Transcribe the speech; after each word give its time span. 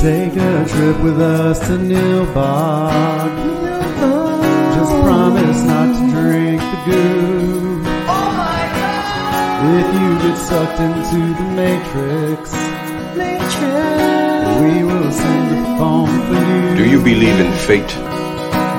Take 0.00 0.34
a 0.34 0.64
trip 0.66 0.98
with 1.02 1.20
us 1.20 1.58
to 1.66 1.76
Nilbog. 1.76 3.32
Just 4.74 4.92
promise 5.04 5.62
not 5.64 5.94
to 5.94 6.04
drink 6.10 6.60
the 6.72 6.78
goo. 6.86 7.82
Oh 8.08 8.32
my 8.42 8.62
god! 8.80 9.60
If 9.78 9.88
you 10.00 10.08
get 10.24 10.38
sucked 10.38 10.80
into 10.80 11.20
the 11.40 11.46
Matrix, 11.52 12.50
Matrix. 13.14 14.60
we 14.62 14.84
will 14.84 15.12
send 15.12 15.48
a 15.52 15.76
phone 15.76 16.08
for 16.26 16.40
you. 16.48 16.76
Do 16.76 16.90
you 16.90 17.02
believe 17.02 17.38
in 17.38 17.52
fate? 17.52 17.94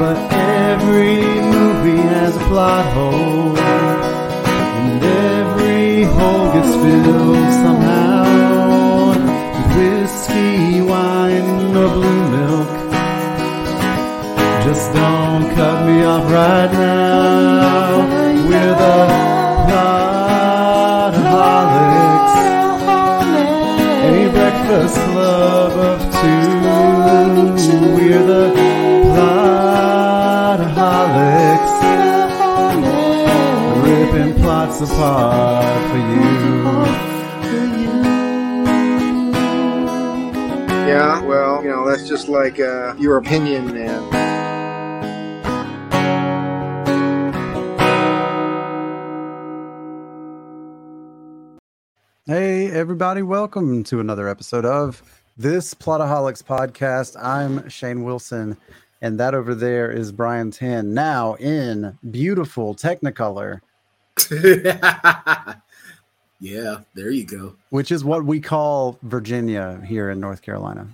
But 0.01 0.17
every 0.33 1.17
movie 1.53 2.01
has 2.15 2.35
a 2.35 2.39
plot 2.49 2.91
hole. 2.95 3.55
And 3.59 5.03
every 5.03 6.03
hole 6.15 6.51
gets 6.51 6.73
filled 6.81 7.53
somehow. 7.61 8.60
Or 11.75 11.89
blue 11.89 12.29
milk. 12.31 12.69
Just 14.65 14.93
don't 14.93 15.49
cut 15.55 15.85
me 15.87 16.03
off 16.03 16.25
right 16.31 16.71
now. 16.71 17.97
We're 18.47 18.75
the 18.83 18.97
Plotaholics. 19.67 22.35
A 24.03 24.05
breakfast 24.31 24.95
club 24.95 25.73
of 25.89 25.99
two. 26.19 26.47
We're 27.95 28.25
the 28.25 28.45
Plotaholics. 29.13 31.75
Ripping 33.83 34.33
plots 34.41 34.77
apart 34.81 35.81
for 35.89 35.97
you. 35.97 36.40
That's 41.91 42.07
just 42.07 42.29
like 42.29 42.57
uh, 42.57 42.95
your 42.97 43.17
opinion, 43.17 43.73
man. 43.73 44.01
Hey, 52.25 52.71
everybody, 52.71 53.23
welcome 53.23 53.83
to 53.83 53.99
another 53.99 54.29
episode 54.29 54.63
of 54.63 55.03
this 55.35 55.73
Plotaholics 55.73 56.41
podcast. 56.41 57.21
I'm 57.21 57.67
Shane 57.67 58.05
Wilson, 58.05 58.55
and 59.01 59.19
that 59.19 59.35
over 59.35 59.53
there 59.53 59.91
is 59.91 60.13
Brian 60.13 60.49
Tan, 60.49 60.93
now 60.93 61.33
in 61.35 61.97
beautiful 62.09 62.73
Technicolor, 62.73 63.59
yeah, 66.39 66.79
there 66.93 67.09
you 67.09 67.25
go. 67.25 67.57
which 67.69 67.91
is 67.91 68.05
what 68.05 68.23
we 68.23 68.39
call 68.39 68.97
Virginia 69.01 69.81
here 69.85 70.09
in 70.09 70.21
North 70.21 70.41
Carolina. 70.41 70.87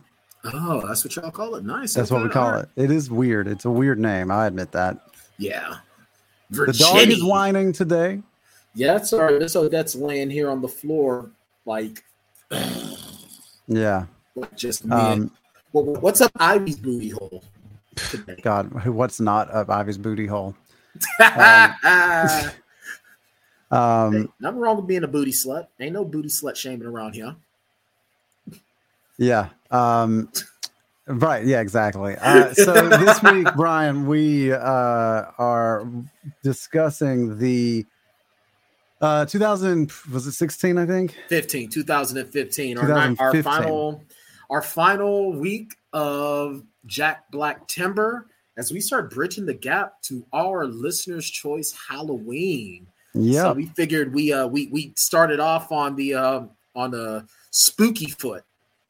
Oh, 0.54 0.86
that's 0.88 1.04
what 1.04 1.16
y'all 1.16 1.32
call 1.32 1.56
it. 1.56 1.66
Nice. 1.66 1.94
That's 1.94 2.12
what 2.12 2.24
we 2.24 2.30
call 2.30 2.56
it. 2.56 2.70
It 2.76 2.92
is 2.92 3.10
weird. 3.10 3.48
It's 3.48 3.66
a 3.66 3.72
weird 3.72 4.00
name. 4.00 4.32
I 4.32 4.48
admit 4.48 4.72
that. 4.72 5.00
Yeah. 5.38 5.78
The 6.50 6.74
dog 6.74 7.08
is 7.08 7.24
whining 7.24 7.74
today. 7.74 8.22
Yeah, 8.74 8.94
that's 8.94 9.12
all 9.14 9.22
right. 9.22 9.50
So 9.50 9.68
that's 9.68 9.96
laying 9.96 10.30
here 10.30 10.50
on 10.50 10.62
the 10.62 10.68
floor, 10.68 11.32
like, 11.66 12.04
Yeah. 13.68 14.06
just 14.56 14.84
Um, 14.84 14.90
man. 14.90 15.32
What's 15.72 16.22
up, 16.22 16.32
Ivy's 16.38 16.78
booty 16.78 17.10
hole? 17.10 17.44
Today? 17.96 18.38
God, 18.42 18.86
what's 18.86 19.20
not 19.20 19.52
up 19.54 19.70
Ivy's 19.70 19.98
booty 19.98 20.28
hole? 20.28 20.56
Hey, 23.70 23.76
Um, 23.78 24.32
nothing 24.40 24.60
wrong 24.60 24.78
with 24.78 24.88
being 24.88 25.04
a 25.04 25.08
booty 25.08 25.32
slut. 25.32 25.68
Ain't 25.80 25.92
no 25.94 26.06
booty 26.06 26.30
slut 26.30 26.56
shaming 26.56 26.88
around 26.88 27.16
here. 27.16 27.36
Yeah. 29.18 29.50
Um, 29.72 30.32
right. 31.08 31.46
Yeah, 31.46 31.62
exactly. 31.62 32.16
Uh, 32.20 32.54
so 32.54 32.90
this 32.90 33.22
week, 33.24 33.48
Brian, 33.56 34.08
we 34.08 34.52
uh, 34.54 34.58
are 34.60 35.88
discussing 36.44 37.38
the 37.38 37.86
uh, 39.02 39.26
2000, 39.26 39.92
was 40.12 40.26
it 40.28 40.32
16, 40.34 40.78
I 40.78 40.86
think? 40.86 41.16
15, 41.30 41.70
2015. 41.70 42.78
Our, 42.78 43.16
our 43.20 43.44
final 43.44 44.04
our 44.50 44.62
final 44.62 45.34
week 45.34 45.76
of 45.94 46.64
Jack 46.86 47.30
Black-tember 47.32 48.24
as 48.58 48.72
we 48.72 48.80
start 48.80 49.12
bridging 49.12 49.46
the 49.46 49.54
gap 49.54 50.02
to 50.04 50.26
our 50.34 50.66
listeners' 50.66 51.30
choice 51.30 51.74
Halloween. 51.90 52.88
So 53.14 53.20
Yeah. 53.20 53.52
we 53.54 53.66
figured 53.68 54.14
we 54.14 54.32
uh 54.32 54.48
we 54.48 54.68
we 54.68 54.94
started 54.96 55.40
off 55.40 55.72
on 55.72 55.96
the 55.96 56.14
uh 56.16 56.42
on 56.76 56.92
the 56.92 57.28
spooky 57.52 58.08
foot, 58.08 58.44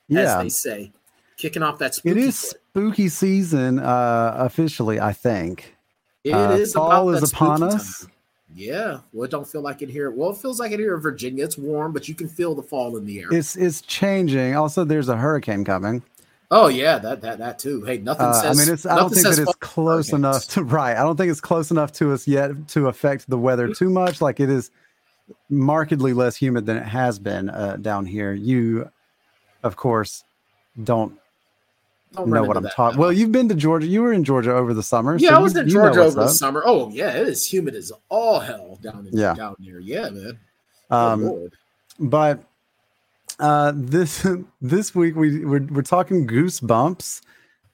as 0.10 0.16
Yeah. 0.16 0.44
they 0.44 0.50
say. 0.50 0.92
Kicking 1.38 1.62
off 1.62 1.78
that 1.80 1.92
It 1.92 1.94
spooky 1.96 2.20
is 2.22 2.40
foot. 2.42 2.62
spooky 2.72 3.10
season 3.10 3.80
uh, 3.80 4.34
officially, 4.38 5.00
I 5.00 5.14
think. 5.14 5.76
It 6.24 6.34
uh, 6.34 6.52
is 6.52 6.74
fall 6.74 7.10
is 7.12 7.32
upon 7.32 7.62
us. 7.64 8.02
time. 8.02 8.12
Yeah. 8.56 9.00
Well, 9.14 9.26
it 9.26 9.32
don't 9.32 9.48
feel 9.48 9.62
like 9.62 9.82
it 9.84 9.90
here. 9.90 10.10
Well, 10.10 10.32
it 10.32 10.38
feels 10.38 10.60
like 10.60 10.72
it 10.72 10.80
here 10.80 10.96
in 10.96 11.02
Virginia. 11.02 11.44
It's 11.44 11.58
warm, 11.58 11.92
but 11.94 12.08
you 12.08 12.16
can 12.16 12.28
feel 12.28 12.56
the 12.56 12.64
fall 12.64 12.98
in 12.98 13.06
the 13.06 13.20
air. 13.20 13.28
It's 13.32 13.56
it's 13.56 13.82
changing. 13.82 14.56
Also, 14.56 14.84
there's 14.84 15.10
a 15.10 15.16
hurricane 15.18 15.64
coming. 15.64 16.02
oh 16.50 16.68
yeah, 16.70 16.98
that 16.98 17.22
that 17.22 17.38
that 17.38 17.60
too. 17.60 17.84
Hey, 17.84 18.00
nothing 18.00 18.26
Uh, 18.26 18.30
I 18.30 18.42
says. 18.42 18.58
mean, 18.58 18.74
it's. 18.74 18.86
I 18.88 18.96
don't 18.96 19.10
think 19.14 19.28
that 19.28 19.38
it's 19.38 19.54
close 19.60 20.10
hurricanes. 20.10 20.14
enough 20.14 20.48
to 20.56 20.64
right. 20.64 20.98
I 20.98 21.04
don't 21.04 21.18
think 21.18 21.30
it's 21.30 21.42
close 21.42 21.70
enough 21.70 21.92
to 21.94 22.12
us 22.14 22.28
yet 22.28 22.68
to 22.70 22.88
affect 22.88 23.30
the 23.30 23.38
weather 23.38 23.72
too 23.74 23.90
much. 23.92 24.22
Like 24.22 24.40
it 24.40 24.50
is 24.50 24.72
markedly 25.50 26.14
less 26.14 26.36
humid 26.36 26.66
than 26.66 26.78
it 26.78 26.86
has 26.88 27.20
been 27.20 27.50
uh, 27.50 27.78
down 27.78 28.06
here. 28.06 28.34
You, 28.34 28.90
of 29.64 29.76
course, 29.76 30.24
don't 30.84 31.18
Don't 32.14 32.30
know 32.30 32.44
what 32.44 32.58
I'm 32.58 32.68
talking. 32.70 33.00
Well, 33.00 33.12
you've 33.12 33.32
been 33.32 33.50
to 33.50 33.56
Georgia. 33.56 33.86
You 33.88 34.02
were 34.02 34.14
in 34.14 34.24
Georgia 34.24 34.54
over 34.54 34.74
the 34.74 34.84
summer. 34.84 35.18
Yeah, 35.18 35.30
so 35.30 35.36
I 35.36 35.40
was 35.40 35.54
you- 35.56 35.62
in 35.62 35.70
Georgia 35.70 36.02
over 36.02 36.16
the 36.22 36.28
summer. 36.30 36.64
Oh 36.66 36.90
yeah, 36.90 37.12
it 37.12 37.28
is 37.28 37.52
humid 37.52 37.76
as 37.76 37.92
all 38.10 38.40
hell 38.40 38.80
down 38.82 39.08
in 39.08 39.18
Yeah. 39.18 39.34
down 39.34 39.56
here. 39.60 39.80
Yeah, 39.80 40.10
man. 40.10 40.40
Um, 40.90 41.24
Lord. 41.26 41.54
but 42.00 42.44
uh, 43.40 43.74
this 43.76 44.26
this 44.62 44.96
week 44.96 45.16
we 45.16 45.44
we're, 45.46 45.66
we're 45.66 45.82
talking 45.82 46.26
goosebumps 46.28 47.22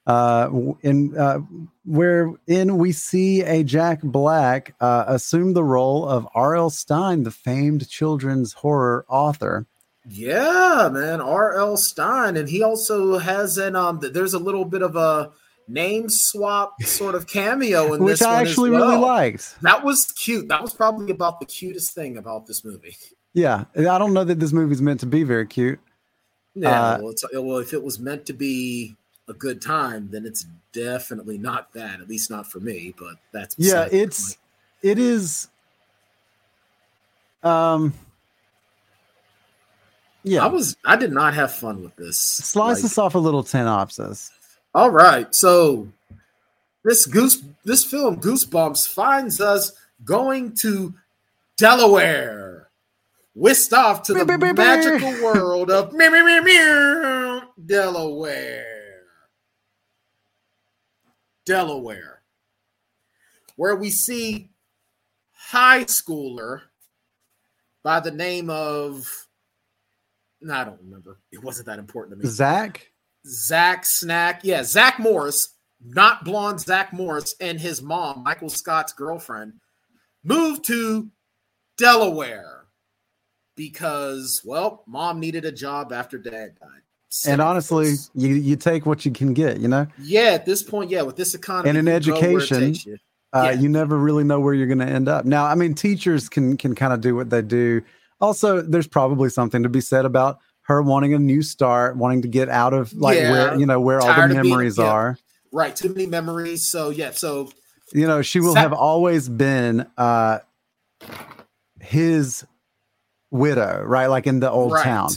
uh 0.05 0.49
in 0.81 1.15
uh 1.17 1.39
wherein 1.85 2.77
we 2.77 2.91
see 2.91 3.41
a 3.43 3.63
jack 3.63 4.01
black 4.03 4.75
uh 4.81 5.05
assume 5.07 5.53
the 5.53 5.63
role 5.63 6.05
of 6.05 6.27
rl 6.35 6.69
stine 6.69 7.23
the 7.23 7.31
famed 7.31 7.87
children's 7.87 8.51
horror 8.51 9.05
author 9.07 9.65
Yeah, 10.09 10.89
man. 10.91 11.21
R.L. 11.21 11.77
Stine, 11.77 12.35
and 12.37 12.49
he 12.49 12.61
also 12.63 13.17
has 13.17 13.57
an 13.57 13.75
um. 13.75 13.99
There's 14.01 14.33
a 14.33 14.39
little 14.39 14.65
bit 14.65 14.81
of 14.81 14.95
a 14.95 15.31
name 15.67 16.09
swap 16.09 16.81
sort 16.83 17.15
of 17.15 17.25
cameo 17.25 17.93
in 17.93 18.03
which 18.03 18.19
this 18.19 18.21
i 18.21 18.41
actually 18.41 18.69
really 18.69 18.97
liked 18.97 19.55
That 19.61 19.81
was 19.81 20.11
cute. 20.11 20.49
That 20.49 20.61
was 20.61 20.73
probably 20.73 21.09
about 21.09 21.39
the 21.39 21.45
cutest 21.45 21.95
thing 21.95 22.17
about 22.17 22.45
this 22.47 22.65
movie. 22.65 22.97
yeah 23.33 23.63
i 23.77 23.97
don't 23.97 24.13
know 24.13 24.25
that 24.25 24.41
this 24.41 24.51
movie's 24.51 24.81
meant 24.81 24.99
to 24.99 25.05
be 25.05 25.23
very 25.23 25.47
cute 25.47 25.79
Yeah. 26.53 26.69
Uh, 26.95 26.97
well, 27.01 27.11
it's, 27.11 27.23
well, 27.33 27.57
if 27.59 27.71
it 27.71 27.81
was 27.81 27.97
meant 27.97 28.25
to 28.25 28.33
be 28.33 28.97
a 29.29 29.33
good 29.33 29.61
time, 29.61 30.09
then 30.11 30.25
it's 30.25 30.45
definitely 30.73 31.37
not 31.37 31.71
that. 31.73 32.01
At 32.01 32.09
least 32.09 32.29
not 32.29 32.45
for 32.51 32.59
me. 32.59 32.93
But 32.99 33.15
that's 33.31 33.55
yeah 33.57 33.87
it's 33.89 34.37
it 34.81 34.99
is 34.99 35.47
um 37.41 37.93
yeah 40.23 40.43
I 40.43 40.47
was. 40.47 40.75
I 40.85 40.95
did 40.95 41.11
not 41.11 41.33
have 41.33 41.53
fun 41.53 41.83
with 41.83 41.95
this. 41.95 42.17
slice 42.17 42.77
Like- 42.77 42.85
us 42.85 42.97
off 42.97 43.15
a 43.15 43.19
little 43.19 43.43
synopsis 43.43 44.31
All 44.73 44.89
right. 44.91 45.33
So 45.35 45.87
this 46.83 47.05
goose 47.05 47.43
this 47.63 47.83
film 47.85 48.19
Goosebumps 48.19 48.87
finds 48.87 49.39
us 49.41 49.71
going 50.03 50.55
to 50.61 50.93
Delaware. 51.57 52.69
Whisked 53.35 53.73
off 53.73 54.03
to 54.03 54.13
the 54.13 54.19
Beep, 54.25 54.39
beep, 54.39 54.49
beep, 54.49 54.57
magical 54.57 55.11
beep. 55.11 55.23
world 55.23 55.71
of 55.71 55.91
Delaware. 57.65 58.65
Delaware. 61.45 62.21
Where 63.55 63.75
we 63.75 63.89
see 63.89 64.49
high 65.33 65.85
schooler 65.85 66.61
by 67.83 67.99
the 67.99 68.11
name 68.11 68.49
of 68.49 69.07
no, 70.43 70.53
I 70.53 70.63
don't 70.63 70.79
remember. 70.83 71.19
It 71.31 71.43
wasn't 71.43 71.67
that 71.67 71.79
important 71.79 72.19
to 72.19 72.23
me. 72.25 72.29
zach 72.31 72.89
Zach 73.25 73.85
Snack. 73.85 74.41
Yeah, 74.43 74.63
Zach 74.63 74.99
Morris, 74.99 75.55
not 75.83 76.25
blonde 76.25 76.59
Zach 76.59 76.91
Morris, 76.93 77.35
and 77.39 77.59
his 77.59 77.81
mom, 77.81 78.21
Michael 78.23 78.49
Scott's 78.49 78.91
girlfriend, 78.93 79.53
moved 80.23 80.65
to 80.67 81.09
Delaware 81.77 82.65
because, 83.55 84.41
well, 84.43 84.83
mom 84.87 85.19
needed 85.19 85.45
a 85.45 85.51
job 85.51 85.91
after 85.93 86.17
dad 86.17 86.55
died. 86.59 86.81
and 87.27 87.39
honestly 87.41 87.93
you 88.15 88.29
you 88.35 88.55
take 88.55 88.87
what 88.87 89.05
you 89.05 89.11
can 89.11 89.33
get 89.35 89.59
you 89.59 89.67
know 89.67 89.85
yeah, 90.01 90.31
at 90.31 90.45
this 90.45 90.63
point, 90.63 90.89
yeah, 90.89 91.03
with 91.03 91.15
this 91.15 91.35
economy 91.35 91.69
And 91.69 91.77
in 91.77 91.85
you 92.03 92.11
go 92.11 92.19
where 92.19 92.39
it 92.41 92.51
education, 92.51 92.91
you. 92.91 92.97
uh, 93.33 93.51
Yeah. 93.53 93.59
you 93.61 93.69
never 93.69 93.97
really 93.97 94.23
know 94.23 94.39
where 94.39 94.53
you're 94.55 94.67
going 94.67 94.79
to 94.79 94.85
end 94.87 95.07
up 95.07 95.23
now 95.25 95.45
i 95.45 95.55
mean 95.55 95.75
teachers 95.75 96.27
can 96.29 96.57
can 96.57 96.73
kind 96.75 96.91
of 96.93 97.01
do 97.01 97.15
what 97.15 97.29
they 97.29 97.41
do 97.43 97.81
also 98.23 98.61
there's 98.61 98.87
probably 98.87 99.29
something 99.29 99.61
to 99.63 99.69
be 99.69 99.81
said 99.81 100.05
about 100.05 100.39
her 100.61 100.81
wanting 100.81 101.13
a 101.13 101.19
new 101.19 101.41
start, 101.41 101.97
wanting 101.97 102.21
to 102.23 102.27
get 102.27 102.47
out 102.49 102.73
of 102.73 102.93
like 102.93 103.17
Yeah. 103.17 103.31
where 103.31 103.59
you 103.59 103.65
know 103.65 103.79
where 103.81 103.99
all 103.99 104.07
the 104.07 104.23
of 104.23 104.31
being- 104.31 104.49
memories 104.49 104.77
yeah. 104.77 104.85
are. 104.85 105.17
Right. 105.51 105.75
Too 105.75 105.89
many 105.89 106.07
memories. 106.07 106.65
So 106.67 106.89
yeah. 106.89 107.11
So 107.11 107.49
You 107.91 108.07
know, 108.07 108.21
she 108.23 108.39
will 108.39 108.53
Sa- 108.53 108.61
have 108.61 108.73
always 108.73 109.29
been 109.29 109.85
uh 109.97 110.39
his 111.79 112.45
widow, 113.29 113.83
right? 113.85 114.07
Like 114.07 114.25
in 114.27 114.39
the 114.39 114.49
old 114.49 114.71
right. 114.71 114.83
town. 114.83 115.09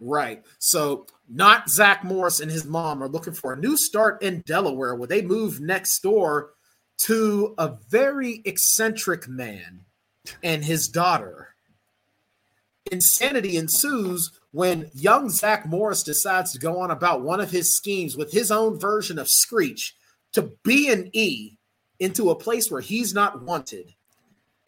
Right. 0.00 0.42
So 0.58 1.06
not 1.28 1.68
Zach 1.68 2.04
Morris 2.04 2.40
and 2.40 2.50
his 2.50 2.64
mom 2.64 3.02
are 3.02 3.08
looking 3.08 3.32
for 3.32 3.52
a 3.52 3.56
new 3.56 3.76
start 3.76 4.22
in 4.22 4.42
Delaware 4.46 4.94
where 4.94 5.08
they 5.08 5.22
move 5.22 5.60
next 5.60 6.00
door 6.00 6.50
to 6.98 7.54
a 7.58 7.76
very 7.90 8.40
eccentric 8.44 9.28
man 9.28 9.80
and 10.42 10.64
his 10.64 10.88
daughter. 10.88 11.48
Insanity 12.92 13.56
ensues 13.56 14.30
when 14.52 14.90
young 14.94 15.28
Zach 15.28 15.66
Morris 15.66 16.02
decides 16.02 16.52
to 16.52 16.58
go 16.58 16.80
on 16.80 16.90
about 16.90 17.22
one 17.22 17.40
of 17.40 17.50
his 17.50 17.76
schemes 17.76 18.16
with 18.16 18.32
his 18.32 18.50
own 18.50 18.78
version 18.78 19.18
of 19.18 19.28
Screech 19.28 19.94
to 20.32 20.52
B 20.62 20.90
and 20.90 21.10
E 21.14 21.58
into 21.98 22.30
a 22.30 22.34
place 22.34 22.70
where 22.70 22.80
he's 22.80 23.12
not 23.12 23.42
wanted. 23.42 23.94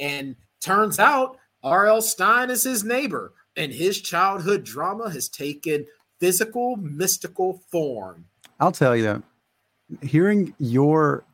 And 0.01 0.37
turns 0.61 0.99
out 0.99 1.39
R.L. 1.63 2.03
Stine 2.03 2.51
is 2.51 2.63
his 2.63 2.85
neighbor, 2.85 3.33
and 3.57 3.73
his 3.73 4.01
childhood 4.01 4.65
drama 4.65 5.11
has 5.11 5.29
taken 5.29 5.87
physical, 6.21 6.77
mystical 6.77 7.61
form. 7.71 8.25
I'll 8.61 8.73
tell 8.73 8.97
you, 8.97 9.23
hearing 10.03 10.55
your 10.59 11.25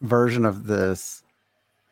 version 0.00 0.44
of 0.44 0.66
this 0.66 1.22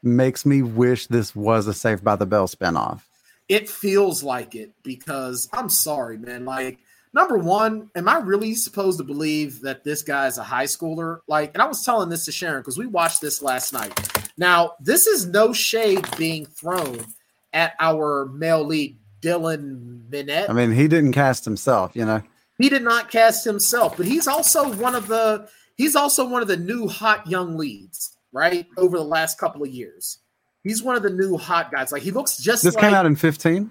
makes 0.02 0.46
me 0.46 0.62
wish 0.62 1.06
this 1.06 1.34
was 1.36 1.66
a 1.66 1.74
Saved 1.74 2.02
by 2.02 2.16
the 2.16 2.26
Bell 2.26 2.48
spinoff. 2.48 3.02
It 3.50 3.68
feels 3.68 4.22
like 4.22 4.54
it 4.54 4.70
because 4.84 5.48
I'm 5.52 5.68
sorry, 5.68 6.16
man. 6.16 6.44
Like, 6.44 6.78
number 7.12 7.36
one, 7.36 7.90
am 7.96 8.08
I 8.08 8.18
really 8.18 8.54
supposed 8.54 8.98
to 8.98 9.04
believe 9.04 9.60
that 9.62 9.82
this 9.82 10.02
guy 10.02 10.28
is 10.28 10.38
a 10.38 10.44
high 10.44 10.66
schooler? 10.66 11.18
Like, 11.26 11.52
and 11.54 11.60
I 11.60 11.66
was 11.66 11.84
telling 11.84 12.10
this 12.10 12.24
to 12.26 12.32
Sharon 12.32 12.60
because 12.60 12.78
we 12.78 12.86
watched 12.86 13.20
this 13.20 13.42
last 13.42 13.72
night. 13.72 13.92
Now, 14.38 14.74
this 14.78 15.08
is 15.08 15.26
no 15.26 15.52
shade 15.52 16.06
being 16.16 16.46
thrown 16.46 17.04
at 17.52 17.74
our 17.80 18.26
male 18.26 18.64
lead, 18.64 18.96
Dylan 19.20 20.08
Minnette. 20.08 20.48
I 20.48 20.52
mean, 20.52 20.70
he 20.70 20.86
didn't 20.86 21.12
cast 21.12 21.44
himself, 21.44 21.96
you 21.96 22.04
know. 22.04 22.22
he 22.56 22.68
did 22.68 22.84
not 22.84 23.10
cast 23.10 23.44
himself, 23.44 23.96
but 23.96 24.06
he's 24.06 24.28
also 24.28 24.72
one 24.74 24.94
of 24.94 25.08
the 25.08 25.48
he's 25.76 25.96
also 25.96 26.24
one 26.24 26.40
of 26.40 26.46
the 26.46 26.56
new 26.56 26.86
hot 26.86 27.26
young 27.26 27.56
leads, 27.56 28.16
right? 28.30 28.68
Over 28.76 28.96
the 28.96 29.04
last 29.04 29.40
couple 29.40 29.64
of 29.64 29.70
years. 29.70 30.18
He's 30.62 30.82
one 30.82 30.96
of 30.96 31.02
the 31.02 31.10
new 31.10 31.36
hot 31.38 31.70
guys. 31.72 31.90
Like 31.92 32.02
he 32.02 32.10
looks 32.10 32.36
just 32.36 32.62
This 32.62 32.74
like 32.74 32.82
came 32.84 32.94
out 32.94 33.06
in 33.06 33.16
15. 33.16 33.70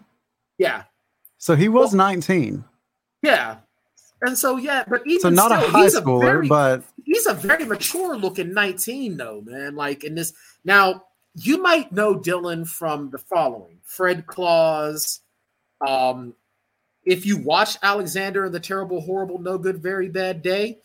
yeah, 0.57 0.83
So 1.37 1.55
he 1.55 1.69
was 1.69 1.91
Well- 1.91 1.97
19. 1.97 2.63
yeah. 3.21 3.57
And 4.21 4.37
so 4.37 4.57
yeah, 4.57 4.83
but 4.87 5.01
even 5.07 5.21
So 5.21 5.29
not 5.29 5.51
a 5.51 5.55
high 5.55 5.83
he's 5.83 5.95
a 5.95 6.01
very- 6.01 6.47
but 6.47 6.83
he's 7.05 7.25
a 7.25 7.33
very 7.33 7.63
mature 7.65 8.17
looking 8.17 8.53
19 8.53 9.15
though 9.17 9.41
man 9.45 9.75
like 9.75 10.03
in 10.03 10.13
this 10.15 10.33
now 10.65 11.05
you 11.35 11.61
might 11.61 11.91
know 11.93 12.15
dylan 12.19 12.67
from 12.67 13.09
the 13.11 13.17
following 13.17 13.79
fred 13.83 14.27
claus 14.27 15.21
um 15.87 16.33
if 17.05 17.25
you 17.25 17.37
watch 17.37 17.77
alexander 17.81 18.45
and 18.45 18.53
the 18.53 18.59
terrible 18.59 18.99
horrible 19.01 19.39
no 19.39 19.57
good 19.57 19.81
very 19.81 20.09
bad 20.09 20.41
day 20.43 20.77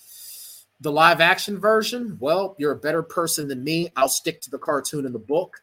the 0.80 0.92
live 0.92 1.20
action 1.20 1.58
version 1.58 2.16
well 2.20 2.54
you're 2.58 2.72
a 2.72 2.76
better 2.76 3.02
person 3.02 3.48
than 3.48 3.62
me 3.64 3.90
i'll 3.96 4.08
stick 4.08 4.40
to 4.40 4.48
the 4.50 4.58
cartoon 4.58 5.04
and 5.04 5.14
the 5.14 5.18
book 5.18 5.60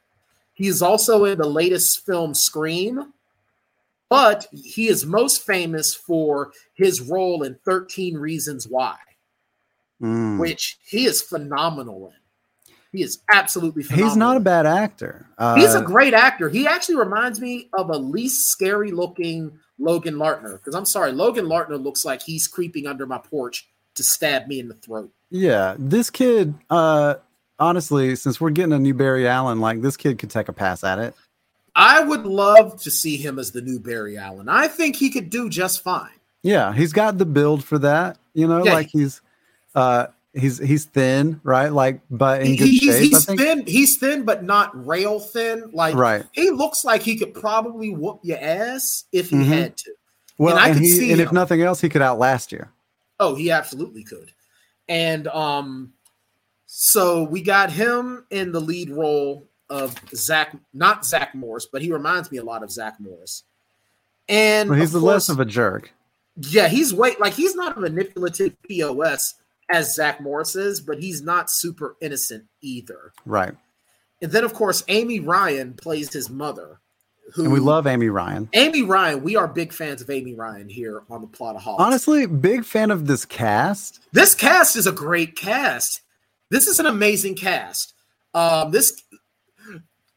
he 0.62 0.68
is 0.68 0.82
also 0.82 1.26
in 1.26 1.38
the 1.38 1.48
latest 1.48 2.06
film 2.06 2.34
scream 2.34 3.14
but 4.10 4.46
he 4.52 4.88
is 4.90 5.06
most 5.06 5.46
famous 5.46 5.96
for 5.96 6.52
his 6.74 7.00
role 7.02 7.44
in 7.44 7.56
13 7.64 8.16
reasons 8.18 8.68
why 8.68 8.98
mm, 10.02 10.40
which 10.40 10.78
he 10.84 11.06
is 11.06 11.22
phenomenal 11.22 12.08
in. 12.08 12.74
He 12.92 13.04
is 13.04 13.20
absolutely 13.32 13.84
phenomenal. 13.84 14.10
he's 14.10 14.18
not 14.18 14.36
a 14.36 14.42
bad 14.42 14.66
actor. 14.66 15.26
Uh, 15.38 15.56
He's 15.56 15.74
a 15.74 15.82
great 15.82 16.14
actor. 16.14 16.50
He 16.50 16.68
actually 16.68 16.98
reminds 16.98 17.40
me 17.40 17.70
of 17.72 17.90
a 17.90 17.98
least 17.98 18.50
scary 18.50 18.92
looking 18.92 19.58
Logan 19.80 20.16
Lartner. 20.16 20.58
Because 20.60 20.76
I'm 20.76 20.86
sorry, 20.86 21.14
Logan 21.14 21.46
Lartner 21.46 21.82
looks 21.82 22.04
like 22.04 22.22
he's 22.22 22.48
creeping 22.50 22.88
under 22.88 23.06
my 23.06 23.18
porch 23.18 23.70
to 23.96 24.04
stab 24.04 24.48
me 24.48 24.60
in 24.60 24.68
the 24.68 24.74
throat. 24.74 25.10
yeah, 25.30 25.76
this 25.80 26.10
kid. 26.10 26.54
Uh, 26.70 27.16
honestly, 27.62 28.16
since 28.18 28.42
we're 28.42 28.50
getting 28.50 28.74
a 28.74 28.80
new 28.80 28.94
Barry 28.94 29.28
Allen, 29.28 29.62
like 29.62 29.82
this 29.82 29.96
kid 29.96 30.18
could 30.20 30.30
take 30.32 30.50
a 30.50 30.54
pass 30.54 30.84
at 30.84 31.00
it. 31.00 31.14
I 31.76 32.02
would 32.04 32.26
love 32.26 32.82
to 32.82 32.92
see 32.92 33.16
him 33.16 33.40
as 33.40 33.52
the 33.52 33.62
new 33.62 33.80
Barry 33.80 34.18
Allen. 34.18 34.50
I 34.50 34.68
think 34.68 34.98
he 34.98 35.10
could 35.10 35.30
do 35.30 35.48
just 35.50 35.82
fine. 35.82 36.10
Yeah, 36.44 36.74
he's 36.74 36.92
got 36.92 37.18
the 37.18 37.26
build 37.26 37.64
for 37.64 37.78
that. 37.80 38.18
You 38.34 38.48
know, 38.48 38.66
Yeah. 38.66 38.74
like 38.74 38.88
he's 38.88 39.22
uh 39.76 40.08
he's 40.34 40.58
he's 40.58 40.86
thin, 40.86 41.40
right? 41.44 41.72
Like, 41.72 42.02
but 42.10 42.42
in 42.42 42.58
good 42.58 42.68
he's, 42.68 42.80
shape. 42.82 42.96
I 42.96 43.00
he's 43.00 43.26
thin. 43.26 43.66
He's 43.68 43.98
thin, 43.98 44.24
but 44.26 44.44
not 44.44 44.86
rail 44.86 45.20
thin. 45.20 45.70
Like 45.72 45.96
Right. 45.96 46.26
he 46.34 46.50
looks 46.50 46.84
like 46.84 47.04
he 47.04 47.16
could 47.18 47.34
probably 47.34 47.92
whoop 47.92 48.20
your 48.24 48.40
ass 48.42 49.06
if 49.14 49.30
he 49.30 49.38
Mhm. 49.38 49.46
had 49.46 49.78
to. 49.78 49.92
Well, 50.38 50.58
I 50.58 50.68
and, 50.70 50.74
could 50.78 50.84
he, 50.84 50.90
see 50.90 51.12
and 51.12 51.22
if 51.22 51.32
nothing 51.32 51.62
else, 51.62 51.80
he 51.80 51.88
could 51.90 52.02
outlast 52.02 52.52
you. 52.52 52.66
Oh, 53.20 53.36
he 53.36 53.52
absolutely 53.52 54.04
could. 54.04 54.32
And 54.90 55.28
um, 55.28 55.94
so 56.74 57.24
we 57.24 57.42
got 57.42 57.70
him 57.70 58.26
in 58.30 58.54
the 58.54 58.62
lead 58.62 58.90
role 58.90 59.46
of 59.70 59.94
Zach, 60.16 60.56
not 60.74 61.06
Zach 61.06 61.36
Morris, 61.36 61.68
but 61.70 61.82
he 61.82 61.92
reminds 61.92 62.32
me 62.32 62.38
a 62.38 62.44
lot 62.46 62.64
of 62.64 62.72
Zach 62.72 62.98
Morris. 62.98 63.44
And 64.30 64.70
Well, 64.70 64.80
he's 64.80 64.96
of 64.96 65.02
the 65.02 65.06
less 65.06 65.28
of 65.28 65.42
a 65.42 65.46
jerk. 65.46 65.92
yeah, 66.38 66.70
he's 66.70 66.94
way 66.94 67.16
like 67.20 67.34
he's 67.34 67.56
not 67.56 67.78
a 67.78 67.82
manipulative 67.82 68.56
POS 68.64 69.36
as 69.70 69.94
Zach 69.96 70.22
Morris 70.22 70.56
is, 70.56 70.80
but 70.80 70.98
he's 71.00 71.22
not 71.22 71.52
super 71.52 71.98
innocent 72.00 72.46
either. 72.62 73.12
Right. 73.26 73.54
And 74.22 74.32
then 74.32 74.46
of 74.46 74.54
course 74.54 74.86
Amy 74.88 75.20
Ryan 75.20 75.74
plays 75.74 76.14
his 76.14 76.30
mother. 76.30 76.80
Who 77.34 77.44
And 77.44 77.54
we 77.54 77.60
love 77.60 77.86
Amy 77.86 78.08
Ryan. 78.08 78.48
Amy 78.54 78.84
Ryan. 78.84 79.24
We 79.24 79.36
are 79.36 79.48
big 79.48 79.74
fans 79.74 80.02
of 80.02 80.10
Amy 80.10 80.36
Ryan 80.36 80.70
here 80.70 81.04
on 81.10 81.20
the 81.22 81.28
plot 81.28 81.56
of 81.58 81.62
Hall. 81.64 81.76
Honestly, 81.80 82.26
big 82.28 82.64
fan 82.64 82.92
of 82.92 83.08
this 83.08 83.26
cast. 83.26 84.00
This 84.14 84.36
cast 84.36 84.78
is 84.78 84.88
a 84.88 84.92
great 84.94 85.36
cast. 85.36 86.02
This 86.52 86.68
is 86.68 86.80
an 86.82 86.86
amazing 86.86 87.36
cast. 87.36 87.94
Um, 88.34 88.72
this 88.72 89.04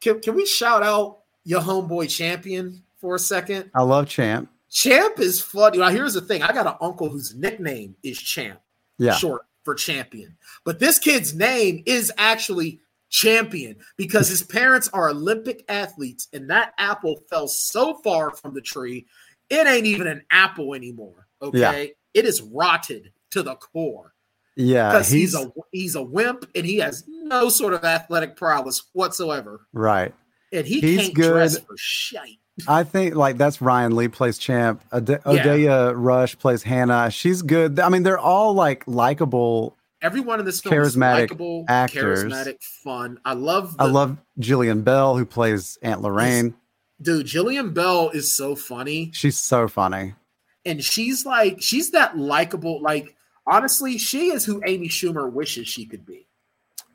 can, 0.00 0.20
can 0.20 0.34
we 0.34 0.44
shout 0.44 0.82
out 0.82 1.20
your 1.44 1.60
homeboy 1.60 2.10
champion 2.10 2.82
for 3.00 3.14
a 3.14 3.18
second? 3.20 3.70
I 3.72 3.82
love 3.82 4.08
Champ. 4.08 4.50
Champ 4.68 5.20
is 5.20 5.40
funny. 5.40 5.78
Now, 5.78 5.88
here's 5.90 6.14
the 6.14 6.20
thing: 6.20 6.42
I 6.42 6.52
got 6.52 6.66
an 6.66 6.74
uncle 6.80 7.08
whose 7.08 7.34
nickname 7.36 7.94
is 8.02 8.18
Champ, 8.18 8.60
Yeah. 8.98 9.14
short 9.14 9.42
for 9.62 9.74
champion. 9.76 10.36
But 10.64 10.80
this 10.80 10.98
kid's 10.98 11.34
name 11.34 11.84
is 11.86 12.12
actually 12.18 12.80
Champion 13.10 13.76
because 13.96 14.28
his 14.28 14.42
parents 14.42 14.90
are 14.92 15.10
Olympic 15.10 15.64
athletes, 15.68 16.26
and 16.32 16.50
that 16.50 16.74
apple 16.78 17.20
fell 17.30 17.46
so 17.46 17.94
far 18.02 18.32
from 18.32 18.54
the 18.54 18.60
tree, 18.60 19.06
it 19.50 19.68
ain't 19.68 19.86
even 19.86 20.08
an 20.08 20.22
apple 20.32 20.74
anymore. 20.74 21.28
Okay, 21.40 21.92
it 22.12 22.24
is 22.24 22.42
rotted 22.42 23.12
to 23.30 23.44
the 23.44 23.54
core 23.54 24.13
Yeah. 24.56 24.98
He's, 24.98 25.10
he's, 25.10 25.34
a 25.34 25.52
he's 25.72 25.94
a 25.94 26.02
wimp 26.02 26.48
and 26.54 26.64
he 26.64 26.78
has 26.78 27.04
no 27.08 27.48
sort 27.48 27.74
of 27.74 27.84
athletic 27.84 28.36
prowess 28.36 28.84
whatsoever, 28.92 29.60
right. 29.72 30.14
and 30.52 30.66
he 30.66 30.80
He's 30.80 31.00
can't 31.02 31.14
dress 31.14 31.58
for 31.58 31.74
shite. 31.76 32.38
I 32.68 32.84
think 32.84 33.16
like 33.16 33.36
that's 33.36 33.60
Ryan 33.60 33.96
Lee 33.96 34.06
plays 34.08 34.38
Champ. 34.38 34.80
Ode- 34.92 35.06
Odeya 35.24 35.92
Rush 35.96 36.38
plays 36.38 36.62
Hannah. 36.62 37.10
She's 37.10 37.42
good. 37.42 37.80
I 37.80 37.88
mean, 37.88 38.04
they're 38.04 38.18
all 38.18 38.54
like 38.54 38.84
likable. 38.86 39.76
Everyone 40.02 40.38
in 40.38 40.44
this 40.46 40.60
film 40.60 40.74
is 40.74 40.94
Charismatic 40.96 41.20
likable, 41.22 41.64
actors. 41.66 42.22
charismatic, 42.24 42.62
fun. 42.62 43.18
I 43.24 43.32
love. 43.32 43.74
I 43.78 43.86
love 43.86 44.18
Jillian 44.38 44.84
Bell 44.84 45.16
who 45.16 45.24
plays 45.26 45.78
Aunt 45.82 46.00
Lorraine. 46.02 46.54
dude. 47.02 47.26
Jillian 47.26 47.74
Bell 47.74 48.10
is 48.10 48.36
so 48.36 48.54
funny, 48.54 49.10
She's 49.14 49.36
so 49.38 49.66
funny. 49.66 50.14
and 50.64 50.84
she's 50.84 51.26
like 51.26 51.60
she's 51.60 51.90
that 51.90 52.16
likable. 52.16 52.80
Like 52.82 53.16
honestly, 53.46 53.98
she 53.98 54.28
is 54.28 54.44
who 54.44 54.62
Amy 54.66 54.88
Schumer 54.88 55.30
wishes 55.30 55.68
she 55.68 55.86
could 55.86 56.04
be. 56.06 56.26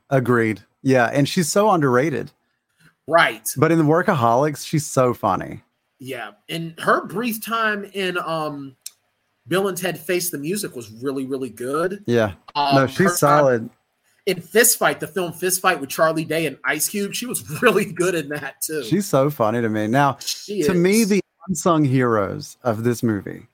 Agreed. 0.09 0.61
Yeah, 0.81 1.05
and 1.13 1.27
she's 1.27 1.51
so 1.51 1.69
underrated. 1.69 2.31
Right. 3.07 3.47
But 3.57 3.71
in 3.71 3.77
the 3.77 3.83
Workaholics, 3.83 4.65
she's 4.65 4.85
so 4.85 5.13
funny. 5.13 5.61
Yeah, 5.99 6.31
and 6.47 6.79
her 6.79 7.05
brief 7.05 7.43
time 7.43 7.83
in 7.93 8.17
um, 8.19 8.75
Bill 9.47 9.67
and 9.67 9.77
Ted 9.77 9.99
Face 9.99 10.29
the 10.29 10.37
Music 10.37 10.75
was 10.75 10.89
really, 10.91 11.25
really 11.25 11.49
good. 11.49 12.03
Yeah. 12.07 12.33
Um, 12.55 12.75
no, 12.75 12.87
she's 12.87 13.17
solid. 13.17 13.69
in 14.25 14.39
Fist 14.39 14.77
Fight, 14.77 14.99
the 14.99 15.07
film 15.07 15.33
Fist 15.33 15.59
Fight 15.61 15.81
with 15.81 15.89
Charlie 15.89 16.23
Day 16.23 16.45
and 16.45 16.57
Ice 16.63 16.87
Cube. 16.87 17.13
She 17.13 17.25
was 17.25 17.43
really 17.61 17.85
good 17.85 18.15
in 18.15 18.29
that 18.29 18.61
too. 18.61 18.83
She's 18.83 19.07
so 19.07 19.29
funny 19.29 19.61
to 19.61 19.67
me. 19.69 19.87
Now, 19.87 20.17
She 20.21 20.61
to 20.63 20.73
me, 20.73 21.03
the 21.03 21.19
unsung 21.47 21.83
heroes 21.83 22.57
of 22.63 22.83
this 22.83 23.03
movie 23.03 23.47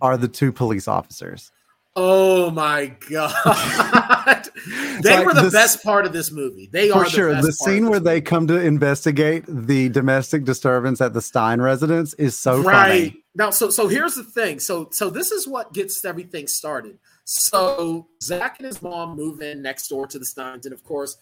are 0.00 0.16
the 0.16 0.28
two 0.28 0.52
police 0.52 0.86
officers. 0.86 1.50
Oh 1.94 2.50
my 2.50 2.86
god, 3.10 4.48
they 5.02 5.16
Like 5.16 5.26
were 5.26 5.34
the 5.34 5.42
this- 5.42 5.52
best 5.52 5.82
part 5.82 6.06
of 6.06 6.12
this 6.14 6.30
movie. 6.30 6.68
They 6.72 6.90
are 6.90 7.04
For 7.04 7.10
sure. 7.10 7.34
The, 7.42 7.52
scene 7.52 7.90
where 7.90 8.00
they 8.00 8.20
come 8.22 8.46
to 8.46 8.58
investigate 8.58 9.44
the 9.46 9.90
domestic 9.90 10.44
disturbance 10.44 11.02
at 11.02 11.12
the 11.12 11.20
Stine 11.20 11.60
residence 11.60 12.14
is 12.14 12.38
so 12.38 12.62
right, 12.62 13.10
funny. 13.10 13.24
Now, 13.34 13.50
so 13.50 13.68
so 13.68 13.88
here's 13.88 14.14
the 14.14 14.24
thing. 14.24 14.58
So 14.58 14.88
so 14.90 15.10
this 15.10 15.32
is 15.32 15.46
what 15.46 15.74
gets 15.74 16.02
everything 16.04 16.46
started. 16.46 16.98
So 17.24 18.08
Zach 18.22 18.56
and 18.58 18.66
his 18.66 18.80
mom 18.80 19.14
move 19.14 19.42
in 19.42 19.60
next 19.60 19.88
door 19.88 20.06
to 20.06 20.18
the 20.18 20.24
Stines, 20.24 20.64
and 20.64 20.72
of 20.72 20.82
course, 20.84 21.18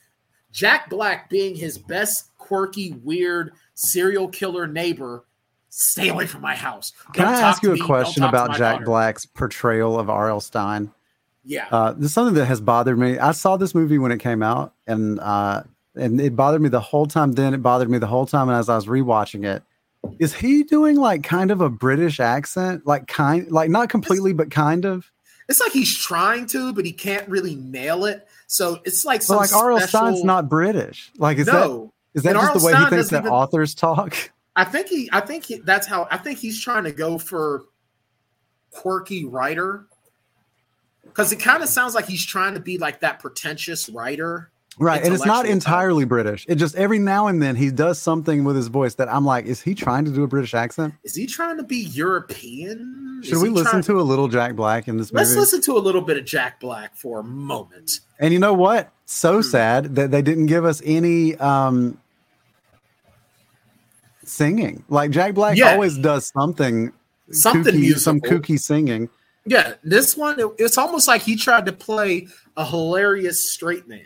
Jack 0.52 0.88
Black, 0.88 1.28
being 1.28 1.56
his 1.56 1.78
best 1.78 2.30
quirky, 2.38 2.92
weird 3.02 3.52
serial 3.74 4.28
killer 4.28 4.66
neighbor, 4.68 5.24
stay 5.70 6.08
away 6.08 6.26
from 6.26 6.42
my 6.42 6.54
house. 6.54 6.92
Can 7.14 7.24
Don't 7.24 7.34
I 7.34 7.40
ask 7.40 7.62
you 7.62 7.70
a 7.70 7.74
me. 7.74 7.80
Question 7.80 8.22
about 8.24 8.56
Jack 8.56 8.74
daughter. 8.74 8.84
Black's 8.84 9.24
portrayal 9.24 9.98
of 9.98 10.10
R.L. 10.10 10.40
Stine? 10.40 10.90
Yeah, 11.42 11.66
Uh, 11.72 11.92
this 11.92 12.06
is 12.06 12.12
something 12.12 12.34
that 12.34 12.44
has 12.46 12.60
bothered 12.60 12.98
me. 12.98 13.18
I 13.18 13.32
saw 13.32 13.56
this 13.56 13.74
movie 13.74 13.96
when 13.98 14.12
it 14.12 14.18
came 14.18 14.42
out, 14.42 14.74
and 14.86 15.18
uh, 15.20 15.62
and 15.96 16.20
it 16.20 16.36
bothered 16.36 16.60
me 16.60 16.68
the 16.68 16.80
whole 16.80 17.06
time. 17.06 17.32
Then 17.32 17.54
it 17.54 17.62
bothered 17.62 17.88
me 17.88 17.96
the 17.98 18.06
whole 18.06 18.26
time, 18.26 18.48
and 18.50 18.58
as 18.58 18.68
I 18.68 18.76
was 18.76 18.84
rewatching 18.86 19.46
it, 19.46 19.62
is 20.18 20.34
he 20.34 20.64
doing 20.64 20.96
like 20.96 21.22
kind 21.22 21.50
of 21.50 21.62
a 21.62 21.70
British 21.70 22.20
accent, 22.20 22.86
like 22.86 23.06
kind, 23.06 23.50
like 23.50 23.70
not 23.70 23.88
completely, 23.88 24.34
but 24.34 24.50
kind 24.50 24.84
of? 24.84 25.10
it's 25.48 25.58
like 25.60 25.72
he's 25.72 25.96
trying 25.96 26.46
to, 26.46 26.72
but 26.74 26.84
he 26.84 26.92
can't 26.92 27.28
really 27.28 27.56
nail 27.56 28.04
it. 28.04 28.28
So 28.46 28.78
it's 28.84 29.04
like 29.04 29.20
But 29.20 29.24
some 29.26 29.36
like 29.38 29.52
R.L. 29.52 29.80
Stine's 29.80 30.22
not 30.22 30.48
British. 30.48 31.10
Like 31.16 31.38
is 31.38 31.46
that 31.46 31.52
no. 31.54 31.92
is 32.14 32.22
that 32.22 32.36
And 32.36 32.38
just 32.38 32.48
R.L. 32.50 32.58
the 32.60 32.66
way 32.66 32.84
he 32.84 32.90
thinks 32.90 33.08
that 33.10 33.20
even- 33.22 33.32
authors 33.32 33.74
talk? 33.74 34.30
I 34.60 34.64
think 34.64 34.88
he. 34.88 35.08
I 35.12 35.20
think 35.20 35.44
he, 35.44 35.56
that's 35.58 35.86
how. 35.86 36.06
I 36.10 36.16
think 36.18 36.38
he's 36.38 36.60
trying 36.60 36.84
to 36.84 36.92
go 36.92 37.16
for 37.18 37.64
quirky 38.70 39.24
writer 39.24 39.86
because 41.04 41.32
it 41.32 41.36
kind 41.40 41.62
of 41.62 41.68
sounds 41.68 41.94
like 41.94 42.06
he's 42.06 42.24
trying 42.24 42.54
to 42.54 42.60
be 42.60 42.78
like 42.78 43.00
that 43.00 43.18
pretentious 43.20 43.88
writer. 43.88 44.50
Right, 44.78 45.02
and 45.02 45.12
it's 45.12 45.26
not 45.26 45.42
type. 45.42 45.50
entirely 45.52 46.04
British. 46.04 46.46
It 46.48 46.54
just 46.54 46.74
every 46.76 46.98
now 46.98 47.26
and 47.26 47.42
then 47.42 47.56
he 47.56 47.70
does 47.70 47.98
something 47.98 48.44
with 48.44 48.54
his 48.56 48.68
voice 48.68 48.94
that 48.94 49.08
I'm 49.12 49.24
like, 49.24 49.44
is 49.46 49.60
he 49.60 49.74
trying 49.74 50.04
to 50.04 50.10
do 50.10 50.22
a 50.22 50.28
British 50.28 50.54
accent? 50.54 50.94
Is 51.04 51.14
he 51.14 51.26
trying 51.26 51.56
to 51.56 51.62
be 51.64 51.78
European? 51.78 53.20
Should 53.24 53.34
Is 53.34 53.42
we 53.42 53.48
listen 53.48 53.70
trying- 53.70 53.82
to 53.84 54.00
a 54.00 54.02
little 54.02 54.28
Jack 54.28 54.54
Black 54.56 54.88
in 54.88 54.96
this 54.96 55.12
movie? 55.12 55.24
Let's 55.24 55.36
listen 55.36 55.60
to 55.62 55.76
a 55.76 55.80
little 55.80 56.00
bit 56.00 56.16
of 56.18 56.24
Jack 56.24 56.60
Black 56.60 56.96
for 56.96 57.20
a 57.20 57.24
moment. 57.24 58.00
And 58.18 58.32
you 58.32 58.38
know 58.38 58.54
what? 58.54 58.90
So 59.06 59.36
Hmm. 59.36 59.42
sad 59.42 59.96
that 59.96 60.10
they 60.12 60.22
didn't 60.22 60.46
give 60.46 60.64
us 60.64 60.80
any 60.84 61.34
um 61.36 61.98
singing. 64.24 64.84
Like 64.88 65.10
Jack 65.10 65.34
Black 65.34 65.56
Yeah. 65.56 65.72
always 65.72 65.96
does 65.98 66.26
something 66.32 66.92
Something 67.32 67.74
kooky, 67.76 67.96
some 67.98 68.20
kooky 68.20 68.58
singing. 68.58 69.08
Yeah, 69.46 69.74
this 69.84 70.16
one 70.16 70.38
it- 70.40 70.46
it's 70.58 70.76
almost 70.76 71.06
like 71.08 71.22
he 71.22 71.36
tried 71.36 71.66
to 71.66 71.72
play 71.72 72.26
a 72.56 72.64
hilarious 72.64 73.52
straight 73.52 73.86
man 73.88 74.00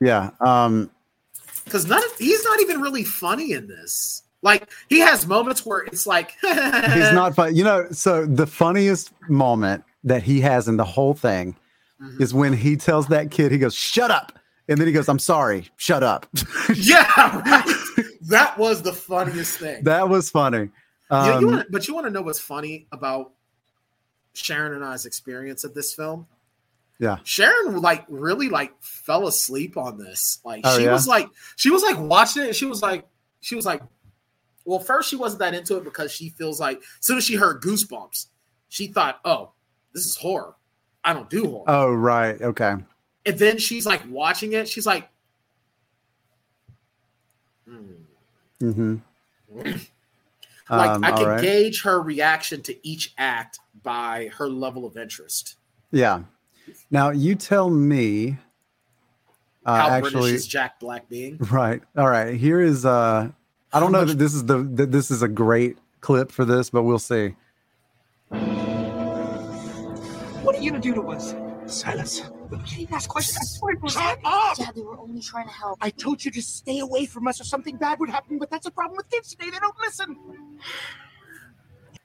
Yeah. 0.00 0.30
Um 0.40 0.90
because 1.64 1.86
none 1.86 1.98
of, 2.04 2.16
he's 2.18 2.44
not 2.44 2.60
even 2.60 2.80
really 2.80 3.02
funny 3.04 3.52
in 3.52 3.66
this. 3.66 4.22
Like 4.42 4.68
he 4.88 5.00
has 5.00 5.26
moments 5.26 5.66
where 5.66 5.80
it's 5.80 6.06
like 6.06 6.32
he's 6.42 7.12
not 7.12 7.34
fun. 7.34 7.54
You 7.56 7.64
know, 7.64 7.86
so 7.90 8.24
the 8.26 8.46
funniest 8.46 9.12
moment 9.28 9.84
that 10.04 10.22
he 10.22 10.40
has 10.40 10.68
in 10.68 10.76
the 10.76 10.84
whole 10.84 11.14
thing 11.14 11.56
Mhm. 12.02 12.20
is 12.20 12.32
when 12.34 12.52
he 12.52 12.76
tells 12.76 13.06
that 13.08 13.30
kid, 13.30 13.50
he 13.52 13.58
goes, 13.58 13.74
Shut 13.74 14.10
up. 14.10 14.38
And 14.68 14.78
then 14.78 14.86
he 14.86 14.92
goes, 14.92 15.08
I'm 15.08 15.18
sorry, 15.20 15.68
shut 15.76 16.02
up. 16.02 16.26
Yeah, 16.74 17.06
right. 17.46 18.04
That 18.26 18.58
was 18.58 18.82
the 18.82 18.92
funniest 18.92 19.58
thing. 19.58 19.84
that 19.84 20.08
was 20.08 20.30
funny. 20.30 20.58
You- 20.58 21.16
you 21.16 21.16
Um, 21.16 21.44
wanna- 21.46 21.66
but 21.70 21.86
you 21.88 21.94
want 21.94 22.06
to 22.06 22.10
know 22.10 22.22
what's 22.22 22.40
funny 22.40 22.86
about 22.92 23.32
Sharon 24.34 24.74
and 24.74 24.84
I's 24.84 25.06
experience 25.06 25.64
of 25.64 25.72
this 25.74 25.94
film? 25.94 26.26
Yeah. 26.98 27.18
Sharon 27.24 27.80
like 27.80 28.04
really 28.08 28.48
like 28.48 28.72
fell 28.82 29.26
asleep 29.26 29.76
on 29.76 29.98
this. 29.98 30.40
Like 30.44 30.62
Oh, 30.64 30.76
she 30.78 30.84
yeah? 30.84 30.92
was 30.92 31.06
like 31.06 31.28
she 31.56 31.70
was 31.70 31.82
like 31.82 31.98
watching 31.98 32.42
it 32.42 32.46
and 32.48 32.56
she 32.56 32.64
was 32.66 32.80
like 32.82 33.06
she 33.40 33.54
was 33.54 33.66
like 33.66 33.82
well 34.64 34.78
first 34.80 35.08
she 35.10 35.16
wasn't 35.16 35.38
that 35.40 35.54
into 35.54 35.76
it 35.76 35.84
because 35.84 36.10
she 36.10 36.30
feels 36.30 36.58
like 36.58 36.78
as 36.78 36.84
soon 37.06 37.18
as 37.18 37.24
she 37.24 37.34
heard 37.36 37.60
goosebumps 37.62 38.26
she 38.68 38.86
thought 38.88 39.20
oh 39.26 39.52
this 39.92 40.06
is 40.06 40.16
horror 40.16 40.54
I 41.04 41.12
don't 41.12 41.28
do 41.30 41.44
horror 41.48 41.64
oh, 41.68 41.92
right. 41.94 42.40
Okay. 42.40 42.74
and 43.26 43.38
then 43.38 43.58
she's 43.58 43.84
like 43.86 44.02
watching 44.08 44.54
it 44.54 44.66
she's 44.66 44.86
like 44.86 45.08
hmm. 47.68 47.92
Hmm 48.60 48.96
like 50.68 50.90
um, 50.90 51.04
I 51.04 51.12
can 51.12 51.26
right. 51.26 51.40
gauge 51.40 51.82
her 51.82 52.00
reaction 52.00 52.62
to 52.62 52.86
each 52.86 53.14
act 53.18 53.60
by 53.82 54.30
her 54.36 54.48
level 54.48 54.84
of 54.84 54.96
interest. 54.96 55.56
Yeah. 55.92 56.22
Now 56.90 57.10
you 57.10 57.34
tell 57.36 57.70
me. 57.70 58.38
Uh, 59.64 59.76
How 59.80 59.88
actually, 59.90 60.10
British 60.10 60.32
is 60.32 60.46
Jack 60.46 60.80
Black 60.80 61.08
being? 61.08 61.36
right. 61.50 61.82
All 61.96 62.08
right. 62.08 62.34
Here 62.34 62.60
is. 62.60 62.84
Uh, 62.84 63.30
I 63.72 63.80
don't 63.80 63.92
How 63.92 64.00
know 64.00 64.06
much- 64.06 64.08
that 64.08 64.18
this 64.18 64.34
is 64.34 64.44
the 64.46 64.58
that 64.58 64.90
this 64.92 65.10
is 65.10 65.22
a 65.22 65.28
great 65.28 65.78
clip 66.00 66.32
for 66.32 66.44
this, 66.44 66.70
but 66.70 66.82
we'll 66.82 66.98
see. 66.98 67.34
What 70.42 70.56
are 70.56 70.60
you 70.60 70.70
gonna 70.70 70.82
do 70.82 70.94
to 70.94 71.02
us? 71.10 71.34
Silence. 71.66 72.22
We 72.50 72.58
can't 72.58 72.92
ask 72.92 73.08
questions. 73.08 73.38
I 73.40 73.44
swear 73.44 73.74
it 73.74 73.82
was 73.82 73.92
Shut 73.92 74.18
up! 74.24 74.56
Dad, 74.56 74.74
they 74.74 74.82
were 74.82 74.98
only 74.98 75.20
trying 75.20 75.46
to 75.46 75.52
help. 75.52 75.78
I 75.80 75.90
told 75.90 76.24
you 76.24 76.30
to 76.32 76.42
stay 76.42 76.78
away 76.80 77.06
from 77.06 77.26
us 77.26 77.40
or 77.40 77.44
something 77.44 77.76
bad 77.76 77.98
would 78.00 78.10
happen, 78.10 78.38
but 78.38 78.50
that's 78.50 78.66
a 78.66 78.70
problem 78.70 78.96
with 78.96 79.08
kids 79.10 79.30
today. 79.30 79.50
They 79.50 79.58
don't 79.58 79.78
listen. 79.80 80.16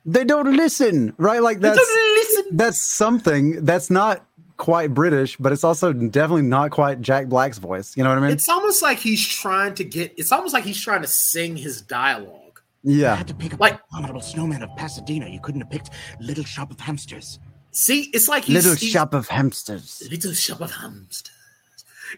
They 0.06 0.24
don't 0.24 0.56
listen, 0.56 1.14
right? 1.18 1.42
Like 1.42 1.60
that's 1.60 1.78
listen. 1.78 2.58
that's 2.58 2.82
something 2.82 3.64
that's 3.66 3.90
not 3.90 4.26
quite 4.58 4.94
British, 4.94 5.38
but 5.38 5.52
it's 5.52 5.64
also 5.64 5.94
definitely 5.94 6.44
not 6.44 6.72
quite 6.72 7.02
Jack 7.02 7.28
Black's 7.28 7.60
voice. 7.60 7.96
You 7.96 8.04
know 8.04 8.10
what 8.10 8.18
I 8.18 8.22
mean? 8.22 8.32
It's 8.32 8.50
almost 8.50 8.82
like 8.82 8.98
he's 8.98 9.26
trying 9.26 9.76
to 9.76 9.84
get. 9.84 10.14
It's 10.18 10.32
almost 10.32 10.54
like 10.54 10.64
he's 10.64 10.82
trying 10.82 11.02
to 11.02 11.08
sing 11.08 11.56
his 11.56 11.82
dialogue. 11.82 12.62
Yeah, 12.84 13.14
I 13.14 13.16
had 13.16 13.28
to 13.28 13.36
pick 13.36 13.54
up 13.54 13.60
Like- 13.60 13.74
like 13.74 13.82
Abominable 13.92 14.22
Snowman 14.22 14.64
of 14.64 14.76
Pasadena. 14.76 15.28
You 15.30 15.40
couldn't 15.40 15.62
have 15.62 15.70
picked 15.70 15.92
Little 16.20 16.44
Shop 16.44 16.72
of 16.72 16.80
Hamsters. 16.80 17.38
See, 17.72 18.10
it's 18.14 18.28
like 18.28 18.44
he's 18.46 18.56
Little 18.66 18.76
he's- 18.76 18.92
shop 18.92 19.14
of 19.14 19.28
hamsters. 19.28 20.04
Little 20.10 20.34
shop 20.34 20.62
of 20.62 20.72
hamsters. 20.72 21.34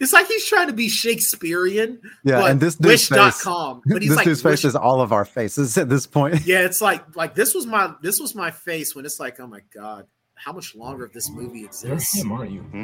It's 0.02 0.12
like 0.12 0.26
he's 0.28 0.44
trying 0.48 0.66
to 0.68 0.74
be 0.74 0.90
Shakespearean. 0.90 2.02
Yeah, 2.24 2.42
but 2.42 2.50
and 2.52 2.60
this 2.60 2.74
dude's 2.76 3.08
face, 3.08 3.12
wish.com. 3.46 3.84
But 3.86 4.02
he's 4.02 4.10
this 4.10 4.18
like 4.18 4.26
dude's 4.26 4.42
face 4.42 4.66
is 4.66 4.76
all 4.76 5.02
of 5.02 5.12
our 5.14 5.24
faces 5.26 5.78
at 5.78 5.88
this 5.88 6.08
point. 6.08 6.48
Yeah, 6.48 6.62
it's 6.66 6.82
like 6.82 7.16
like 7.16 7.36
this 7.36 7.54
was 7.54 7.68
my 7.68 7.94
this 8.02 8.20
was 8.20 8.34
my 8.34 8.50
face 8.50 8.96
when 8.96 9.06
it's 9.06 9.20
like, 9.20 9.40
oh 9.40 9.46
my 9.46 9.60
god, 9.72 10.08
how 10.34 10.52
much 10.52 10.74
longer 10.74 11.06
of 11.06 11.14
this 11.14 11.30
movie 11.30 11.64
exists? 11.64 12.16
You're 12.16 12.26
him, 12.26 12.32
aren't 12.32 12.52
you? 12.52 12.62
Hmm? 12.62 12.84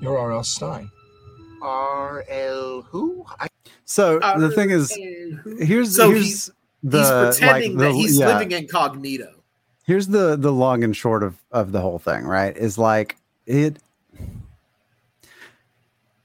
You're 0.00 0.18
R.L. 0.18 0.42
Stine. 0.42 0.90
R 1.62 2.24
L 2.28 2.82
who? 2.90 3.24
I, 3.38 3.46
So 3.84 4.18
the 4.18 4.50
thing 4.50 4.70
is, 4.70 4.90
here's 5.60 5.94
So 5.94 6.10
here's 6.10 6.24
he's- 6.24 6.50
the 6.82 6.98
he's 6.98 7.10
pretending 7.38 7.76
like, 7.76 7.78
the, 7.78 7.84
that 7.84 7.94
he's 7.94 8.18
yeah, 8.18 8.26
living 8.26 8.50
incognito. 8.52 9.41
Here's 9.92 10.06
the 10.08 10.36
the 10.36 10.50
long 10.50 10.82
and 10.84 10.96
short 10.96 11.22
of 11.22 11.36
of 11.50 11.70
the 11.72 11.82
whole 11.82 11.98
thing 11.98 12.24
right 12.24 12.56
is 12.56 12.78
like 12.78 13.18
it 13.46 13.76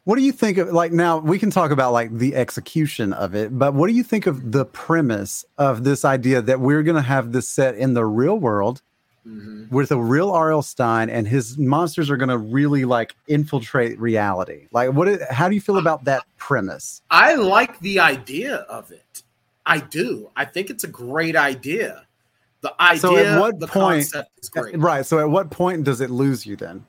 what 0.06 0.16
do 0.16 0.22
you 0.22 0.32
think 0.32 0.58
of 0.58 0.70
like 0.70 0.94
now 0.94 1.18
we 1.18 1.38
can 1.38 1.52
talk 1.52 1.72
about 1.72 1.92
like 1.92 2.18
the 2.18 2.34
execution 2.34 3.12
of 3.12 3.36
it 3.36 3.60
but 3.60 3.74
what 3.74 3.88
do 3.88 3.94
you 3.94 4.04
think 4.04 4.26
of 4.26 4.54
the 4.54 4.64
premise 4.64 5.44
of 5.58 5.84
this 5.84 6.06
idea 6.06 6.42
that 6.42 6.62
we're 6.62 6.82
going 6.82 6.96
to 6.96 7.02
have 7.02 7.34
this 7.34 7.50
set 7.50 7.76
in 7.76 7.94
the 7.94 8.06
real 8.06 8.40
world 8.40 8.82
Mhm. 9.28 9.70
with 9.70 9.92
a 9.92 9.98
real 10.02 10.32
R.L. 10.32 10.62
Stine 10.62 11.10
and 11.10 11.28
his 11.28 11.58
monsters 11.58 12.10
are 12.10 12.16
going 12.16 12.30
to 12.30 12.38
really 12.38 12.86
like 12.86 13.14
infiltrate 13.28 14.00
reality 14.00 14.70
like 14.72 14.94
what 14.94 15.22
how 15.30 15.50
do 15.50 15.56
you 15.56 15.60
feel 15.60 15.78
about 15.78 16.06
that 16.06 16.24
premise 16.38 17.02
I 17.12 17.36
like 17.36 17.78
the 17.82 18.00
idea 18.00 18.56
of 18.70 18.92
it. 18.92 19.24
I 19.66 19.80
do. 19.80 20.30
I 20.38 20.46
think 20.46 20.70
it's 20.70 20.86
a 20.86 20.88
great 20.88 21.36
idea. 21.36 22.07
The 22.78 22.82
idea, 22.84 23.00
So 23.00 23.18
at 23.18 23.40
what 23.40 23.60
the 23.60 23.68
point- 23.68 24.04
concept 24.12 24.32
is 24.42 24.50
great. 24.50 24.78
Right. 24.78 25.06
So 25.06 25.20
at 25.20 25.30
what 25.30 25.50
point 25.52 25.84
does 25.84 26.02
it 26.02 26.10
lose 26.10 26.46
you 26.46 26.56
then? 26.56 26.86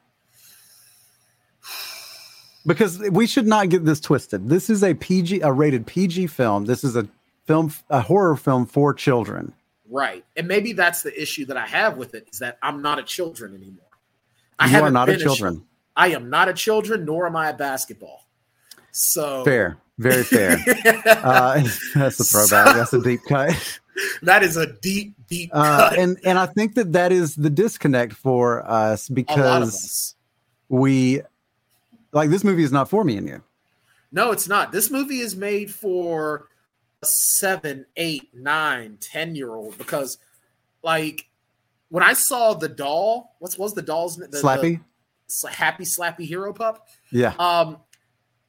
Because 2.66 2.98
we 2.98 3.26
should 3.26 3.46
not 3.46 3.68
get 3.70 3.84
this 3.84 4.00
twisted. 4.00 4.48
This 4.48 4.68
is 4.68 4.82
a 4.84 4.94
PG, 4.94 5.40
a 5.40 5.52
rated 5.52 5.86
PG 5.86 6.26
film. 6.26 6.66
This 6.66 6.84
is 6.84 6.96
a 6.96 7.08
film, 7.46 7.72
a 7.88 8.00
horror 8.00 8.36
film 8.36 8.66
for 8.66 8.92
children. 8.92 9.54
Right. 9.88 10.24
And 10.36 10.46
maybe 10.46 10.72
that's 10.74 11.02
the 11.02 11.20
issue 11.20 11.46
that 11.46 11.56
I 11.56 11.66
have 11.66 11.96
with 11.96 12.14
it 12.14 12.28
is 12.30 12.40
that 12.40 12.58
I'm 12.62 12.82
not 12.82 12.98
a 12.98 13.02
children 13.02 13.54
anymore. 13.54 13.86
I 14.58 14.66
you 14.66 14.76
are 14.76 14.90
haven't 14.92 14.96
a 15.08 15.16
children. 15.18 15.54
chil- 15.56 15.64
I 15.96 16.08
am 16.08 16.28
not 16.28 16.48
a 16.48 16.52
children, 16.52 17.04
nor 17.06 17.26
am 17.26 17.36
I 17.36 17.48
a 17.50 17.54
basketball. 17.54 18.26
So 18.92 19.44
Fair, 19.44 19.78
very 19.98 20.24
fair. 20.24 20.58
uh, 21.06 21.62
that's 21.94 22.20
a 22.20 22.24
throwback. 22.24 22.74
That's 22.76 22.92
a 22.92 23.00
deep 23.02 23.20
cut. 23.28 23.80
that 24.22 24.42
is 24.42 24.56
a 24.56 24.66
deep 24.80 25.14
Uh, 25.52 25.90
and 25.96 26.18
and 26.24 26.38
I 26.38 26.46
think 26.46 26.74
that 26.74 26.92
that 26.92 27.12
is 27.12 27.36
the 27.36 27.50
disconnect 27.50 28.12
for 28.12 28.66
us 28.68 29.08
a 29.08 29.12
lot 29.12 29.12
of 29.12 29.14
because 29.14 29.74
us. 29.74 30.14
we 30.68 31.22
like 32.12 32.30
this 32.30 32.44
movie 32.44 32.62
is 32.62 32.72
not 32.72 32.88
for 32.88 33.04
me 33.04 33.16
and 33.16 33.28
you. 33.28 33.42
No, 34.10 34.30
it's 34.30 34.48
not. 34.48 34.72
This 34.72 34.90
movie 34.90 35.20
is 35.20 35.36
made 35.36 35.70
for 35.70 36.48
a 37.02 37.06
seven, 37.06 37.84
eight, 37.96 38.30
nine, 38.34 38.96
ten 39.00 39.34
year 39.34 39.54
old 39.54 39.76
because, 39.76 40.18
like, 40.82 41.28
when 41.90 42.02
I 42.02 42.14
saw 42.14 42.54
the 42.54 42.68
doll, 42.68 43.36
what's 43.38 43.58
was 43.58 43.74
the 43.74 43.82
doll's 43.82 44.18
name? 44.18 44.30
The, 44.30 44.38
Slappy. 44.38 44.80
the 45.42 45.48
happy 45.50 45.84
slappy 45.84 46.26
hero 46.26 46.52
pup. 46.52 46.88
Yeah. 47.12 47.34
Um, 47.38 47.78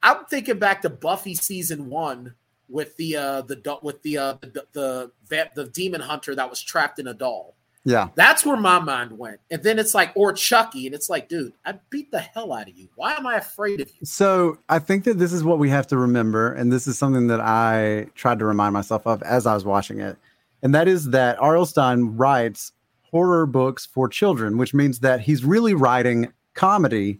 I'm 0.01 0.25
thinking 0.25 0.59
back 0.59 0.81
to 0.83 0.89
Buffy 0.89 1.35
season 1.35 1.89
one 1.89 2.35
with 2.69 2.95
the 2.97 3.15
uh 3.15 3.41
the 3.41 3.79
with 3.81 4.01
the 4.03 4.17
uh 4.17 4.33
the 4.41 4.65
the, 4.73 5.11
the 5.29 5.49
the 5.55 5.65
demon 5.65 6.01
hunter 6.01 6.35
that 6.35 6.49
was 6.49 6.61
trapped 6.61 6.99
in 6.99 7.07
a 7.07 7.13
doll. 7.13 7.55
Yeah. 7.85 8.09
That's 8.15 8.45
where 8.45 8.57
my 8.57 8.79
mind 8.79 9.17
went. 9.17 9.39
And 9.49 9.63
then 9.63 9.79
it's 9.79 9.95
like, 9.95 10.11
or 10.13 10.33
Chucky, 10.33 10.85
and 10.85 10.93
it's 10.93 11.09
like, 11.09 11.29
dude, 11.29 11.53
I 11.65 11.75
beat 11.89 12.11
the 12.11 12.19
hell 12.19 12.51
out 12.51 12.67
of 12.67 12.77
you. 12.77 12.89
Why 12.95 13.13
am 13.13 13.25
I 13.25 13.37
afraid 13.37 13.79
of 13.79 13.89
you? 13.89 14.05
So 14.05 14.57
I 14.67 14.79
think 14.79 15.05
that 15.05 15.17
this 15.17 15.31
is 15.31 15.43
what 15.43 15.59
we 15.59 15.69
have 15.69 15.87
to 15.87 15.97
remember, 15.97 16.51
and 16.51 16.71
this 16.71 16.87
is 16.87 16.97
something 16.97 17.27
that 17.27 17.39
I 17.39 18.07
tried 18.15 18.39
to 18.39 18.45
remind 18.45 18.73
myself 18.73 19.07
of 19.07 19.23
as 19.23 19.47
I 19.47 19.53
was 19.53 19.63
watching 19.65 19.99
it, 19.99 20.17
and 20.61 20.75
that 20.75 20.87
is 20.87 21.11
that 21.11 21.39
R.L. 21.39 21.65
Stine 21.65 22.17
writes 22.17 22.73
horror 23.01 23.45
books 23.45 23.85
for 23.85 24.07
children, 24.07 24.57
which 24.57 24.73
means 24.73 24.99
that 24.99 25.21
he's 25.21 25.43
really 25.43 25.73
writing 25.73 26.31
comedy, 26.53 27.19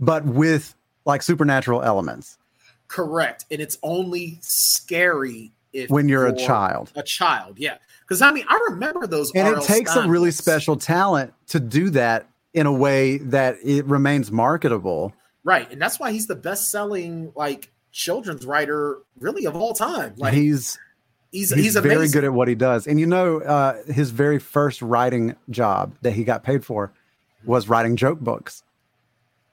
but 0.00 0.24
with 0.24 0.74
like 1.04 1.22
supernatural 1.22 1.82
elements 1.82 2.38
Correct. 2.94 3.44
And 3.50 3.60
it's 3.60 3.76
only 3.82 4.38
scary 4.40 5.50
if 5.72 5.90
when 5.90 6.08
you're 6.08 6.28
a 6.28 6.36
child. 6.36 6.92
A 6.94 7.02
child, 7.02 7.58
yeah. 7.58 7.78
Because 8.02 8.22
I 8.22 8.30
mean, 8.30 8.44
I 8.48 8.68
remember 8.70 9.08
those. 9.08 9.32
And 9.34 9.48
it 9.48 9.64
takes 9.64 9.96
a 9.96 10.06
really 10.06 10.30
special 10.30 10.76
talent 10.76 11.34
to 11.48 11.58
do 11.58 11.90
that 11.90 12.28
in 12.52 12.66
a 12.66 12.72
way 12.72 13.18
that 13.18 13.56
it 13.64 13.84
remains 13.86 14.30
marketable. 14.30 15.12
right? 15.42 15.68
And 15.72 15.82
that's 15.82 15.98
why 15.98 16.12
he's 16.12 16.28
the 16.28 16.36
best-selling 16.36 17.32
like 17.34 17.72
children's 17.90 18.46
writer, 18.46 18.98
really 19.18 19.44
of 19.44 19.56
all 19.56 19.74
time. 19.74 20.14
Like 20.16 20.34
he's 20.34 20.78
he's 21.32 21.50
he's, 21.50 21.64
he's, 21.64 21.76
very 21.76 22.08
good 22.08 22.22
at 22.22 22.32
what 22.32 22.46
he 22.46 22.54
does. 22.54 22.86
And 22.86 23.00
you 23.00 23.06
know, 23.06 23.40
uh, 23.40 23.82
his 23.92 24.10
very 24.10 24.38
first 24.38 24.80
writing 24.82 25.34
job 25.50 25.96
that 26.02 26.12
he 26.12 26.22
got 26.22 26.44
paid 26.44 26.64
for 26.64 26.92
was 27.44 27.68
writing 27.68 27.96
joke 27.96 28.20
books. 28.20 28.62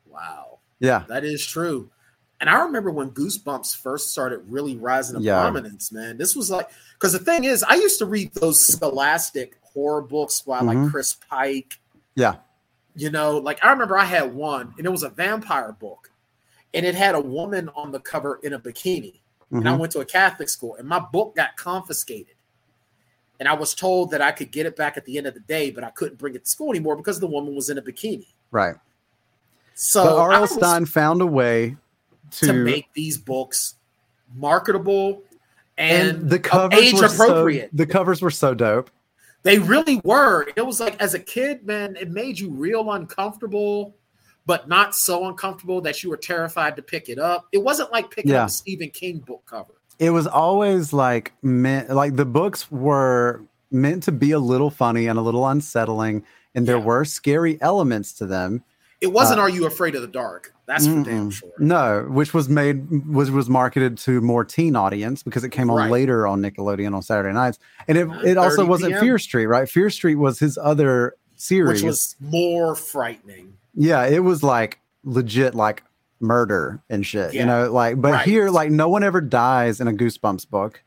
Wow, 0.07 0.59
Yeah. 0.79 1.05
that 1.07 1.23
is 1.23 1.43
true. 1.43 1.89
And 2.41 2.49
I 2.49 2.63
remember 2.63 2.89
when 2.89 3.11
Goosebumps 3.11 3.77
first 3.77 4.11
started 4.11 4.41
really 4.49 4.75
rising 4.75 5.15
to 5.15 5.21
Yeah. 5.21 5.39
prominence. 5.39 5.91
Man, 5.91 6.17
this 6.17 6.35
was 6.35 6.49
like 6.49 6.69
because 6.95 7.13
the 7.13 7.19
thing 7.19 7.43
is, 7.43 7.63
I 7.63 7.75
used 7.75 7.99
to 7.99 8.05
read 8.07 8.33
those 8.33 8.65
Scholastic 8.65 9.57
horror 9.61 10.01
books 10.01 10.41
by 10.41 10.59
like 10.61 10.77
Mhm. 10.77 10.91
Chris 10.91 11.15
Pike. 11.29 11.79
Yeah. 12.15 12.37
You 12.95 13.11
know, 13.11 13.37
like 13.37 13.63
I 13.63 13.69
remember 13.71 13.95
I 13.97 14.05
had 14.05 14.33
one, 14.33 14.73
and 14.77 14.85
it 14.87 14.89
was 14.89 15.03
a 15.03 15.09
vampire 15.09 15.71
book, 15.71 16.09
and 16.73 16.83
it 16.83 16.95
had 16.95 17.13
a 17.13 17.21
woman 17.21 17.69
on 17.75 17.91
the 17.91 17.99
cover 17.99 18.39
in 18.41 18.53
a 18.53 18.59
bikini. 18.59 19.19
And 19.51 19.67
I 19.69 19.73
Mhm. 19.73 19.79
went 19.79 19.91
to 19.93 19.99
a 19.99 20.05
Catholic 20.05 20.49
school, 20.49 20.75
and 20.75 20.87
my 20.87 20.99
book 20.99 21.35
got 21.35 21.55
confiscated. 21.57 22.35
And 23.39 23.47
I 23.47 23.53
was 23.53 23.75
told 23.75 24.11
that 24.11 24.21
I 24.21 24.31
could 24.31 24.51
get 24.51 24.65
it 24.65 24.75
back 24.75 24.97
at 24.97 25.05
the 25.05 25.17
end 25.17 25.27
of 25.27 25.33
the 25.35 25.39
day, 25.41 25.71
but 25.71 25.83
I 25.83 25.89
couldn't 25.91 26.17
bring 26.17 26.35
it 26.35 26.45
to 26.45 26.49
school 26.49 26.71
anymore 26.71 26.95
because 26.95 27.19
the 27.19 27.27
woman 27.27 27.55
was 27.55 27.69
in 27.69 27.77
a 27.77 27.81
bikini. 27.81 28.27
Right. 28.49 28.75
So 29.75 30.17
R.L. 30.17 30.47
Stine 30.47 30.85
found 30.85 31.21
a 31.21 31.25
way 31.25 31.77
to, 32.31 32.47
to 32.47 32.53
make 32.53 32.87
these 32.93 33.17
books 33.17 33.75
marketable 34.35 35.23
and, 35.77 36.17
and 36.17 36.29
the 36.29 36.39
covers 36.39 36.79
age 36.79 36.93
were 36.93 37.07
so, 37.07 37.23
appropriate. 37.25 37.69
the 37.73 37.85
covers 37.85 38.21
were 38.21 38.31
so 38.31 38.53
dope. 38.53 38.89
They 39.43 39.57
really 39.57 39.99
were. 40.03 40.47
It 40.55 40.65
was 40.65 40.79
like 40.79 41.01
as 41.01 41.13
a 41.13 41.19
kid, 41.19 41.65
man, 41.65 41.95
it 41.99 42.11
made 42.11 42.39
you 42.39 42.51
real 42.51 42.91
uncomfortable, 42.91 43.95
but 44.45 44.67
not 44.67 44.93
so 44.93 45.27
uncomfortable 45.27 45.81
that 45.81 46.03
you 46.03 46.09
were 46.09 46.17
terrified 46.17 46.75
to 46.75 46.81
pick 46.81 47.09
it 47.09 47.17
up. 47.17 47.47
It 47.51 47.57
wasn't 47.59 47.91
like 47.91 48.11
picking 48.11 48.31
Yeah. 48.31 48.43
up 48.43 48.49
a 48.49 48.51
Stephen 48.51 48.89
King 48.91 49.19
book 49.19 49.41
cover. 49.47 49.73
It 49.97 50.11
was 50.11 50.27
always 50.27 50.93
like 50.93 51.33
meant 51.41 51.89
like 51.89 52.15
the 52.15 52.25
books 52.25 52.71
were 52.71 53.41
meant 53.71 54.03
to 54.03 54.11
be 54.11 54.31
a 54.31 54.39
little 54.39 54.69
funny 54.69 55.07
and 55.07 55.17
a 55.17 55.21
little 55.21 55.47
unsettling, 55.47 56.23
and 56.53 56.67
there 56.67 56.77
Yeah. 56.77 56.85
were 56.85 57.05
scary 57.05 57.59
elements 57.61 58.13
to 58.13 58.25
them. 58.27 58.63
It 59.01 59.11
wasn't 59.11 59.39
Uh, 59.39 59.43
Are 59.43 59.49
You 59.49 59.65
Afraid 59.65 59.95
of 59.95 60.01
the 60.03 60.07
Dark? 60.07 60.53
That's 60.67 60.85
for 60.85 60.93
damn 61.03 61.29
Mm-mm. 61.29 61.31
sure. 61.33 61.49
No, 61.59 62.05
which 62.09 62.33
was 62.33 62.47
made 62.47 63.07
was 63.07 63.31
was 63.31 63.49
marketed 63.49 63.97
to 63.99 64.21
more 64.21 64.45
teen 64.45 64.75
audience 64.75 65.23
because 65.23 65.43
it 65.43 65.49
came 65.49 65.69
on 65.69 65.77
Right. 65.77 65.91
later 65.91 66.27
on 66.27 66.41
Nickelodeon 66.41 66.93
on 66.95 67.01
Saturday 67.01 67.33
nights, 67.33 67.57
and 67.87 67.97
it 67.97 68.07
it 68.23 68.37
also 68.37 68.63
wasn't 68.65 68.91
PM. 68.93 69.01
Fear 69.01 69.17
Street, 69.19 69.45
right? 69.47 69.67
Fear 69.69 69.89
Street 69.89 70.15
was 70.15 70.39
his 70.39 70.57
other 70.57 71.15
series. 71.35 71.81
Which 71.81 71.87
was 71.89 72.15
more 72.19 72.75
frightening. 72.75 73.53
yeah, 73.73 74.05
it 74.05 74.19
was 74.19 74.43
like 74.43 74.79
legit 75.03 75.55
like 75.55 75.83
murder 76.19 76.79
and 76.89 77.03
shit, 77.05 77.33
Yeah. 77.33 77.41
you 77.41 77.47
know, 77.47 77.71
like. 77.71 77.99
But 77.99 78.11
Right. 78.11 78.25
here, 78.27 78.51
like, 78.51 78.69
no 78.69 78.87
one 78.87 79.01
ever 79.03 79.19
dies 79.21 79.81
in 79.81 79.87
a 79.87 79.91
Goosebumps 79.91 80.47
book. 80.51 80.83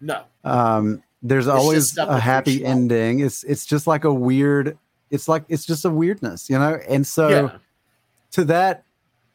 No. 0.00 0.22
Um, 0.42 1.02
there's 1.22 1.44
just 1.44 1.54
always 1.56 1.98
a 1.98 2.18
happy 2.18 2.52
freaks 2.52 2.60
you 2.62 2.66
out. 2.66 2.70
ending. 2.70 3.20
It's 3.20 3.44
it's 3.44 3.66
just 3.66 3.86
like 3.86 4.04
a 4.04 4.12
weird. 4.12 4.78
It's 5.12 5.28
like 5.28 5.44
it's 5.48 5.64
just 5.64 5.84
a 5.84 5.90
weirdness, 5.90 6.50
you 6.50 6.58
know. 6.58 6.80
And 6.88 7.06
so 7.06 7.28
yeah. 7.28 7.58
to 8.32 8.44
that 8.46 8.82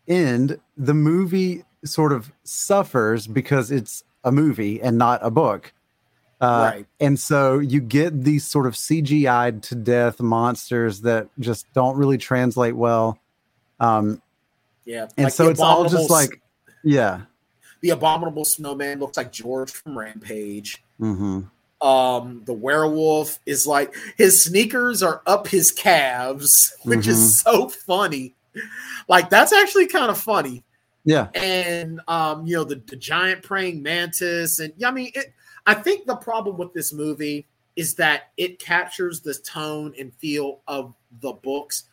end, 0.07 0.59
the 0.75 0.93
movie 0.93 1.63
sort 1.85 2.11
of 2.11 2.31
suffers 2.43 3.27
because 3.27 3.71
it's 3.71 4.03
a 4.23 4.31
movie 4.31 4.81
and 4.81 4.97
not 4.97 5.19
a 5.23 5.31
book. 5.31 5.71
Uh, 6.41 6.71
Right. 6.73 6.85
And 6.99 7.19
so 7.19 7.59
you 7.59 7.79
get 7.79 8.23
these 8.23 8.45
sort 8.45 8.67
of 8.67 8.73
CGI'd 8.73 9.63
to 9.63 9.75
death 9.75 10.19
monsters 10.19 11.01
that 11.01 11.29
just 11.39 11.71
don't 11.73 11.95
really 11.95 12.17
translate 12.17 12.75
well. 12.75 13.19
Um, 13.79 14.21
Yeah. 14.85 15.07
and 15.17 15.25
Like 15.25 15.33
so 15.33 15.49
it's 15.49 15.59
all 15.59 15.87
just 15.87 16.09
like, 16.09 16.41
yeah. 16.83 17.21
the 17.81 17.91
abominable 17.91 18.45
snowman 18.45 18.99
looks 18.99 19.17
like 19.17 19.31
George 19.31 19.71
from 19.71 19.97
Rampage. 19.97 20.83
hmm 20.99 21.41
Um, 21.79 22.41
the 22.45 22.53
werewolf 22.53 23.39
is 23.45 23.67
like 23.67 23.93
his 24.17 24.43
sneakers 24.43 25.03
are 25.03 25.21
up 25.27 25.47
his 25.47 25.71
calves, 25.71 26.73
which 26.83 27.01
Mm-hmm. 27.01 27.09
is 27.11 27.39
so 27.41 27.69
funny. 27.69 28.33
Like 29.07 29.29
that's 29.29 29.53
actually 29.53 29.87
kind 29.87 30.09
of 30.09 30.17
funny. 30.17 30.63
Yeah. 31.05 31.27
And 31.35 32.01
um, 32.07 32.45
you 32.47 32.55
know, 32.55 32.63
the, 32.63 32.81
the 32.87 32.95
giant 32.95 33.43
praying 33.43 33.81
mantis, 33.83 34.59
and 34.59 34.73
yeah, 34.77 34.89
I 34.89 34.91
mean, 34.91 35.11
it, 35.13 35.33
I 35.65 35.73
think 35.75 36.05
the 36.07 36.15
problem 36.15 36.57
with 36.57 36.73
this 36.73 36.91
movie 36.93 37.45
is 37.75 37.93
that 37.95 38.31
it 38.37 38.57
captures 38.59 39.21
the 39.21 39.35
tone 39.35 39.93
and 39.99 40.11
feel 40.15 40.61
of 40.67 40.93
the 41.21 41.33
books 41.33 41.83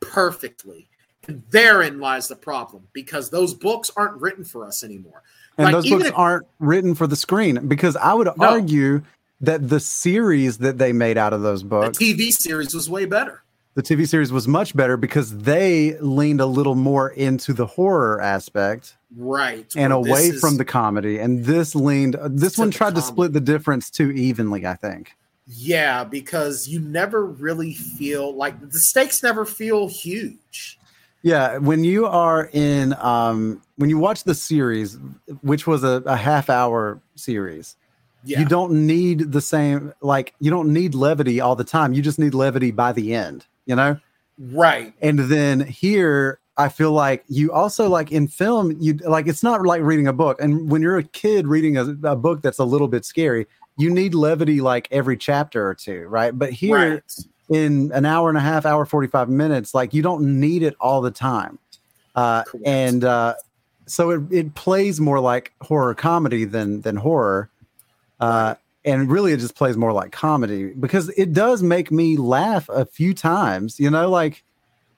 perfectly. 0.00 0.88
And 1.28 1.42
therein 1.50 1.98
lies 2.00 2.28
the 2.28 2.36
problem 2.36 2.86
because 2.92 3.30
those 3.30 3.52
books 3.52 3.90
aren't 3.96 4.20
written 4.20 4.44
for 4.44 4.64
us 4.64 4.84
anymore. 4.84 5.22
And 5.58 5.64
Like, 5.66 5.72
those 5.74 5.90
books 5.90 6.06
if- 6.06 6.14
aren't 6.16 6.46
written 6.60 6.94
for 6.94 7.06
the 7.06 7.16
screen 7.16 7.66
because 7.66 7.96
I 7.96 8.14
would 8.14 8.28
No. 8.36 8.48
argue 8.48 9.02
that 9.40 9.68
the 9.68 9.80
series 9.80 10.58
that 10.58 10.78
they 10.78 10.92
made 10.92 11.18
out 11.18 11.32
of 11.32 11.42
those 11.42 11.62
books, 11.62 11.98
The 11.98 12.14
TV 12.14 12.30
series 12.32 12.74
was 12.74 12.88
way 12.88 13.04
better. 13.04 13.42
the 13.74 13.82
TV 13.82 14.08
series 14.08 14.32
was 14.32 14.48
much 14.48 14.74
better 14.74 14.96
because 14.96 15.36
they 15.38 15.98
leaned 16.00 16.40
a 16.40 16.46
little 16.46 16.74
more 16.74 17.10
into 17.10 17.52
the 17.52 17.66
horror 17.66 18.20
aspect 18.22 18.96
Right. 19.14 19.70
and 19.76 19.92
this 19.92 19.96
away 20.10 20.26
is- 20.28 20.40
from 20.40 20.56
the 20.56 20.64
comedy. 20.64 21.18
And 21.18 21.44
this 21.44 21.74
leaned, 21.74 22.16
this 22.30 22.56
one 22.56 22.70
tried 22.70 22.94
to 22.94 23.02
split 23.02 23.34
the 23.34 23.40
difference 23.40 23.90
too 23.90 24.10
evenly, 24.12 24.64
I 24.66 24.74
think. 24.74 25.14
Yeah, 25.46 26.02
because 26.04 26.66
you 26.66 26.80
never 26.80 27.24
really 27.24 27.74
feel 27.74 28.34
like 28.34 28.58
the 28.70 28.78
stakes 28.80 29.22
never 29.22 29.44
feel 29.44 29.88
huge. 29.88 30.78
Yeah, 31.22 31.58
when 31.58 31.84
you 31.84 32.06
are 32.06 32.48
in, 32.52 32.94
um, 32.94 33.60
when 33.76 33.90
you 33.90 33.98
watch 33.98 34.24
the 34.24 34.34
series, 34.34 34.98
which 35.42 35.66
was 35.66 35.84
a, 35.84 36.02
a 36.06 36.16
half 36.16 36.48
hour 36.50 37.00
series, 37.14 37.76
Yeah. 38.26 38.40
you 38.40 38.44
don't 38.44 38.86
need 38.86 39.32
the 39.32 39.40
same, 39.40 39.92
like, 40.00 40.34
you 40.40 40.50
don't 40.50 40.72
need 40.72 40.94
levity 40.94 41.40
all 41.40 41.56
the 41.56 41.64
time. 41.64 41.92
You 41.92 42.02
just 42.02 42.18
need 42.18 42.34
levity 42.34 42.70
by 42.70 42.92
the 42.92 43.14
end, 43.14 43.46
you 43.66 43.76
know? 43.76 43.98
right. 44.38 44.92
And 45.00 45.18
then 45.18 45.60
here, 45.60 46.40
I 46.58 46.68
feel 46.68 46.92
like 46.92 47.24
you 47.28 47.52
also 47.52 47.88
like 47.88 48.12
in 48.12 48.28
film, 48.28 48.76
you 48.80 48.94
like 48.94 49.26
it's 49.26 49.42
not 49.42 49.62
like 49.62 49.82
reading 49.82 50.06
a 50.06 50.12
book. 50.12 50.40
And 50.40 50.70
when 50.70 50.80
you're 50.80 50.96
a 50.96 51.02
kid 51.02 51.46
reading 51.46 51.76
a, 51.76 51.84
a 52.02 52.16
book 52.16 52.40
that's 52.40 52.58
a 52.58 52.64
little 52.64 52.88
bit 52.88 53.04
scary, 53.04 53.46
you 53.76 53.90
need 53.90 54.14
levity 54.14 54.60
like 54.60 54.88
every 54.90 55.16
chapter 55.16 55.68
or 55.68 55.74
two, 55.74 56.06
right? 56.06 56.36
But 56.36 56.52
here, 56.52 56.76
right. 56.94 57.02
in 57.50 57.92
an 57.92 58.06
hour 58.06 58.30
and 58.30 58.38
a 58.38 58.40
half, 58.40 58.64
hour 58.64 58.86
45 58.86 59.28
minutes, 59.28 59.74
like 59.74 59.92
you 59.92 60.00
don't 60.00 60.40
need 60.40 60.62
it 60.62 60.74
all 60.80 61.02
the 61.02 61.10
time. 61.10 61.58
Uh, 62.14 62.42
and 62.64 63.04
uh, 63.04 63.34
so 63.84 64.10
it, 64.10 64.22
it 64.32 64.54
plays 64.54 64.98
more 64.98 65.20
like 65.20 65.52
horror 65.60 65.94
comedy 65.94 66.44
than 66.44 66.80
than 66.80 66.96
horror. 66.96 67.50
Uh, 68.20 68.54
and 68.84 69.10
really 69.10 69.32
it 69.32 69.38
just 69.40 69.56
plays 69.56 69.76
more 69.76 69.92
like 69.92 70.12
comedy 70.12 70.72
because 70.72 71.08
it 71.10 71.32
does 71.32 71.62
make 71.62 71.90
me 71.90 72.16
laugh 72.16 72.68
a 72.68 72.84
few 72.86 73.12
times, 73.14 73.78
you 73.80 73.90
know, 73.90 74.08
like 74.08 74.44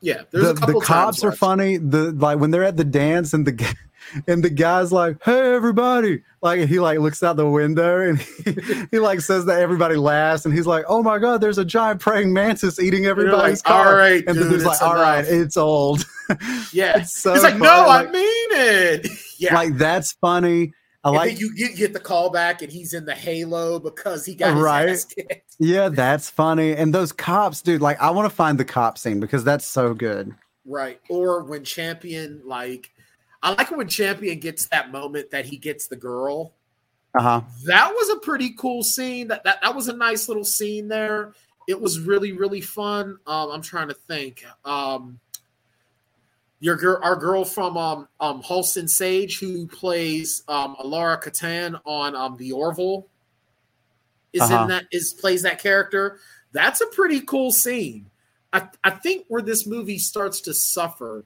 Yeah. 0.03 0.23
There's 0.31 0.45
the, 0.45 0.51
a 0.51 0.55
couple 0.55 0.81
the 0.81 0.87
cops 0.87 1.21
times 1.21 1.25
are 1.25 1.37
funny. 1.37 1.77
The 1.79 2.13
like 2.13 2.39
when 2.39 2.51
they're 2.51 2.65
at 2.65 2.77
the 2.77 2.85
dance 2.85 3.33
and 3.33 3.47
the 3.47 3.77
and 4.27 4.43
the 4.45 4.51
guy's 4.51 4.93
like, 4.93 5.17
"Hey, 5.23 5.55
everybody!" 5.55 6.23
Like 6.41 6.69
he 6.69 6.79
like 6.81 6.99
looks 6.99 7.23
out 7.23 7.37
the 7.37 7.49
window 7.49 8.01
and 8.09 8.19
he, 8.45 8.55
he 8.91 8.99
like 8.99 9.21
says 9.21 9.45
that 9.47 9.61
everybody 9.61 9.97
laughs 9.97 10.45
and 10.45 10.55
he's 10.55 10.67
like, 10.67 10.85
"Oh 10.89 11.03
my 11.03 11.19
god, 11.19 11.41
there's 11.41 11.59
a 11.59 11.65
giant 11.65 12.01
praying 12.01 12.33
mantis 12.33 12.79
eating 12.79 13.07
everybody's 13.07 13.59
like, 13.59 13.65
car." 13.65 13.89
all 13.89 13.95
right, 13.97 14.25
and 14.27 14.37
the 14.39 14.43
dude, 14.43 14.51
dude's 14.53 14.65
like, 14.65 14.75
it's 14.75 14.83
"All 14.83 14.95
right, 14.95 15.27
enough." 15.27 15.47
it's 15.47 15.57
old." 15.57 16.05
Yeah. 16.75 16.99
it's 16.99 17.19
so 17.19 17.33
He's 17.33 17.43
like, 17.43 17.55
funny, 17.55 17.65
no, 17.65 17.87
like- 17.89 18.09
I 18.09 18.13
mean 18.13 18.49
it. 18.51 19.07
Yeah. 19.39 19.55
Like 19.55 19.79
that's 19.79 20.13
funny. 20.13 20.75
I 21.09 21.11
and 21.11 21.17
like 21.17 21.31
then 21.31 21.39
you 21.39 21.55
get, 21.55 21.77
get 21.77 21.93
the 21.93 22.01
call 22.01 22.31
back 22.31 22.63
and 22.63 22.71
he's 22.71 22.95
in 22.95 23.05
the 23.05 23.15
halo 23.15 23.79
because 23.79 24.25
he 24.25 24.35
got 24.35 24.55
his 24.55 24.63
Right. 24.63 25.43
Yeah, 25.61 25.89
that's 25.89 26.31
funny. 26.31 26.77
And 26.77 26.95
those 26.95 27.11
cops, 27.11 27.63
dude, 27.63 27.81
like 27.81 28.01
I 28.01 28.11
want 28.11 28.31
to 28.31 28.35
find 28.35 28.59
the 28.59 28.65
cop 28.65 28.97
scene 28.97 29.19
because 29.19 29.43
that's 29.43 29.67
so 29.67 29.93
good. 29.93 30.35
Right. 30.65 31.01
Or 31.09 31.43
when 31.43 31.65
champion, 31.65 32.43
like, 32.45 32.91
I 33.43 33.51
like 33.51 33.71
when 33.71 33.89
Champion 33.89 34.41
gets 34.41 34.67
that 34.67 34.91
moment 34.91 35.31
that 35.31 35.45
he 35.47 35.57
gets 35.57 35.87
the 35.87 35.97
girl. 35.97 36.55
Uh 37.19 37.23
huh. 37.23 37.41
That 37.65 37.93
was 37.93 38.11
a 38.11 38.21
pretty 38.21 38.51
cool 38.51 38.83
scene. 38.83 39.29
That 39.29 39.45
that, 39.45 39.63
that 39.63 39.75
was 39.75 39.89
a 39.89 39.93
nice 39.93 40.29
little 40.29 40.45
scene 40.45 40.89
there. 40.89 41.33
It 41.69 41.81
was 41.81 42.01
really 42.01 42.33
really 42.33 42.61
fun. 42.61 43.19
Um, 43.27 43.51
I'm 43.51 43.63
trying 43.63 43.89
to 43.89 43.95
think. 43.95 44.45
Um, 44.65 45.21
your 46.61 46.77
girl, 46.77 46.99
our 47.03 47.17
girl 47.17 47.45
from 47.45 47.77
um, 47.77 48.09
um, 48.21 48.43
Halston 48.43 48.89
Sage, 48.89 49.39
who 49.39 49.67
plays 49.67 50.43
um, 50.49 50.77
Alara 50.77 51.23
Kitan 51.23 51.81
on 51.85 52.17
um, 52.17 52.37
the 52.37 52.53
Orville, 52.53 53.07
is 54.33 54.43
Uh-huh. 54.43 54.63
in 54.63 54.69
that 54.69 54.85
is 54.93 55.15
plays 55.15 55.43
that 55.43 55.59
character. 55.61 56.19
That's 56.53 56.81
a 56.81 56.87
pretty 56.87 57.21
cool 57.21 57.53
scene. 57.53 58.07
I, 58.53 58.67
I 58.83 58.91
think 58.91 59.27
where 59.29 59.43
this 59.43 59.67
movie 59.67 59.99
starts 59.99 60.41
to 60.43 60.55
suffer 60.55 61.25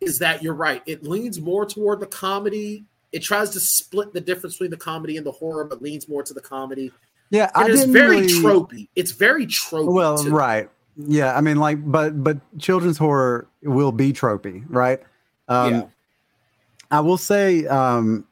is 0.00 0.18
that 0.18 0.42
you're 0.42 0.54
right. 0.54 0.82
It 0.86 1.04
leans 1.04 1.40
more 1.40 1.64
toward 1.64 2.00
the 2.00 2.06
comedy. 2.06 2.84
It 3.12 3.20
tries 3.22 3.50
to 3.50 3.60
split 3.60 4.12
the 4.12 4.20
difference 4.20 4.54
between 4.56 4.70
the 4.72 4.76
comedy 4.76 5.16
and 5.16 5.24
the 5.24 5.30
horror, 5.30 5.64
but 5.64 5.80
leans 5.80 6.08
more 6.08 6.22
to 6.24 6.34
the 6.34 6.40
comedy. 6.40 6.90
Yeah, 7.30 7.50
I 7.54 7.64
It 7.66 7.70
is 7.70 7.80
didn't 7.80 7.92
very 7.94 8.20
really- 8.22 8.28
tropey. 8.42 8.88
It's 8.96 9.12
very 9.12 9.46
tropey. 9.46 9.92
Well, 9.92 10.18
too. 10.18 10.30
right. 10.30 10.68
Yeah, 10.96 11.36
I 11.36 11.40
mean, 11.40 11.56
like, 11.56 11.78
but 11.90 12.22
but 12.22 12.38
children's 12.58 12.98
horror 12.98 13.48
will 13.62 13.92
be 13.92 14.12
tropey, 14.12 14.64
right? 14.68 15.00
Um, 15.48 15.72
Yeah. 15.74 15.82
I 16.90 17.00
will 17.00 17.16
say 17.18 17.66
um, 17.66 18.26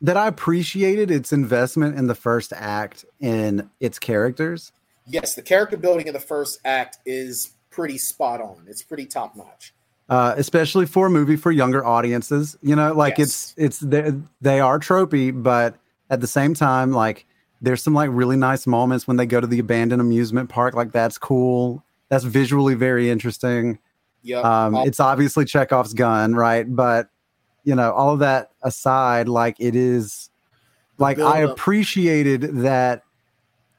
that 0.00 0.16
I 0.16 0.26
appreciated 0.28 1.10
its 1.10 1.32
investment 1.32 1.96
in 1.98 2.06
the 2.06 2.14
first 2.14 2.52
act 2.54 3.04
in 3.20 3.70
its 3.80 3.98
characters. 3.98 4.70
Yes, 5.06 5.34
the 5.34 5.42
character 5.42 5.76
building 5.76 6.06
in 6.06 6.12
the 6.12 6.20
first 6.20 6.60
act 6.64 6.98
is 7.04 7.52
pretty 7.70 7.98
spot 7.98 8.40
on. 8.40 8.64
It's 8.68 8.82
pretty 8.82 9.06
top 9.06 9.34
notch. 9.36 9.72
uh, 10.08 10.34
especially 10.36 10.84
for 10.86 11.06
a 11.06 11.10
movie 11.10 11.36
for 11.36 11.50
younger 11.50 11.84
audiences. 11.84 12.56
You 12.62 12.76
know, 12.76 12.92
like 12.92 13.18
Yes. 13.18 13.54
it's 13.54 13.54
it's 13.56 13.78
they, 13.80 14.12
they 14.40 14.60
are 14.60 14.78
tropey, 14.78 15.30
but 15.42 15.76
at 16.10 16.20
the 16.20 16.26
same 16.26 16.54
time, 16.54 16.92
like 16.92 17.26
there's 17.64 17.82
some 17.82 17.94
like 17.94 18.10
really 18.12 18.36
nice 18.36 18.66
moments 18.66 19.08
when 19.08 19.16
they 19.16 19.26
go 19.26 19.40
to 19.40 19.46
the 19.46 19.58
abandoned 19.58 20.00
amusement 20.00 20.48
park. 20.50 20.74
Like 20.74 20.92
that's 20.92 21.18
cool. 21.18 21.82
That's 22.08 22.24
visually 22.24 22.74
very 22.74 23.10
interesting. 23.10 23.78
Yeah. 24.22 24.40
Um, 24.40 24.74
it's 24.76 25.00
obviously 25.00 25.44
Chekhov's 25.44 25.94
gun, 25.94 26.34
right? 26.34 26.64
But 26.74 27.08
you 27.64 27.74
know, 27.74 27.92
all 27.92 28.12
of 28.12 28.18
that 28.20 28.50
aside, 28.62 29.28
like 29.28 29.56
it 29.58 29.74
is, 29.74 30.30
like 30.98 31.18
I 31.18 31.40
appreciated 31.40 32.42
that 32.58 33.02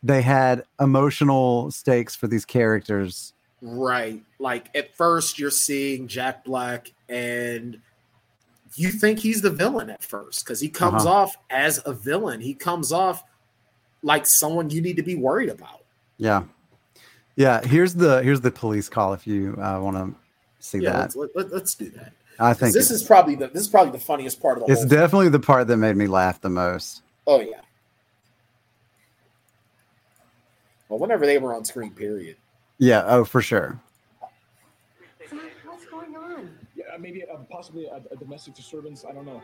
they 0.01 0.21
had 0.21 0.63
emotional 0.79 1.71
stakes 1.71 2.15
for 2.15 2.27
these 2.27 2.45
characters. 2.45 3.33
Right. 3.61 4.21
Like 4.39 4.75
at 4.75 4.95
first 4.95 5.39
you're 5.39 5.49
seeing 5.51 6.07
Jack 6.07 6.43
Black 6.45 6.91
and 7.09 7.79
you 8.75 8.89
think 8.91 9.19
he's 9.19 9.41
the 9.41 9.49
villain 9.49 9.89
at 9.89 10.03
first 10.03 10.43
because 10.43 10.59
he 10.59 10.67
comes 10.69 11.05
Uh-huh. 11.05 11.15
off 11.15 11.35
as 11.49 11.81
a 11.85 11.93
villain. 11.93 12.41
He 12.41 12.53
comes 12.53 12.91
off 12.91 13.23
like 14.05 14.25
someone 14.27 14.69
you 14.69 14.81
need 14.81 14.95
to 14.97 15.03
be 15.03 15.15
worried 15.15 15.49
about. 15.49 15.81
Yeah, 16.17 16.43
yeah. 17.35 17.61
Here's 17.65 17.95
the 17.95 18.21
here's 18.23 18.39
the 18.39 18.51
police 18.51 18.87
call 18.87 19.13
if 19.13 19.25
you 19.27 19.57
uh, 19.61 19.79
want 19.81 19.97
to 19.97 20.15
see 20.59 20.77
Yeah, 20.79 20.91
that. 20.91 21.15
let's, 21.15 21.35
let, 21.35 21.51
let, 21.51 21.63
us 21.63 21.75
do 21.75 21.89
that. 21.89 22.13
I 22.39 22.53
think 22.53 22.73
This 22.73 22.91
is 22.91 23.03
probably 23.03 23.35
the 23.35 23.47
this 23.47 23.63
is 23.63 23.67
probably 23.67 23.91
the 23.91 24.05
funniest 24.05 24.41
part 24.41 24.57
of 24.57 24.65
the 24.65 24.71
it's 24.71 24.81
whole. 24.81 24.89
definitely 24.89 25.29
the 25.29 25.39
part 25.39 25.67
that 25.67 25.77
made 25.77 25.95
me 25.97 26.07
laugh 26.07 26.39
the 26.39 26.49
most. 26.49 27.01
oh 27.27 27.39
yeah. 27.41 27.61
Well, 30.87 30.99
whenever 30.99 31.25
they 31.25 31.39
were 31.39 31.53
on 31.55 31.65
screen, 31.65 31.91
period. 31.91 32.37
Yeah. 32.77 33.03
Oh, 33.07 33.25
for 33.25 33.41
sure. 33.41 33.81
What's 35.65 35.85
going 35.87 36.15
on? 36.15 36.51
Yeah, 36.75 36.85
maybe 36.99 37.23
uh, 37.23 37.37
possibly 37.49 37.85
a, 37.87 38.01
a 38.11 38.15
domestic 38.15 38.53
disturbance. 38.53 39.03
I 39.03 39.11
don't 39.11 39.25
know. 39.25 39.41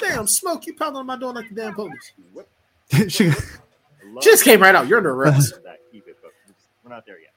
Damn, 0.00 0.26
smoke! 0.26 0.66
You 0.66 0.74
pounding 0.74 0.96
on 1.00 1.06
my 1.06 1.16
door 1.16 1.32
like 1.32 1.48
the 1.48 1.54
damn 1.54 1.74
police. 1.74 2.12
she, 3.08 3.30
Just 4.22 4.44
came 4.44 4.60
right 4.62 4.74
out. 4.74 4.88
You're 4.88 4.98
under 4.98 5.12
arrest. 5.12 5.60
that 5.64 5.80
keep 5.92 6.08
it, 6.08 6.16
but 6.22 6.32
we're, 6.84 6.90
not 6.90 7.04
there 7.06 7.20
yet. 7.20 7.32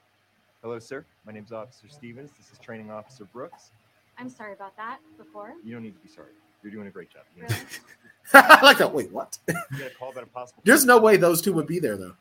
Hello, 0.62 0.78
sir. 0.78 1.04
My 1.26 1.32
name's 1.32 1.52
Officer 1.52 1.88
Stevens. 1.88 2.30
This 2.38 2.50
is 2.52 2.58
Training 2.58 2.90
Officer 2.90 3.24
Brooks. 3.26 3.70
I'm 4.18 4.30
sorry 4.30 4.52
about 4.52 4.76
that 4.76 4.98
before. 5.18 5.52
You 5.64 5.74
don't 5.74 5.82
need 5.82 5.94
to 5.94 6.00
be 6.00 6.08
sorry. 6.08 6.28
You're 6.62 6.72
doing 6.72 6.86
a 6.86 6.90
great 6.90 7.10
job. 7.10 7.22
You, 7.36 7.42
Really? 7.42 7.56
I 8.32 8.64
like 8.64 8.78
that. 8.78 8.92
Wait, 8.92 9.12
what? 9.12 9.38
you 9.48 9.54
call 9.98 10.10
about 10.10 10.24
a 10.24 10.26
possible. 10.26 10.62
There's 10.64 10.84
no 10.86 10.98
way 10.98 11.16
those 11.18 11.42
two 11.42 11.52
would 11.52 11.66
be 11.66 11.78
there 11.78 11.96
though. 11.96 12.14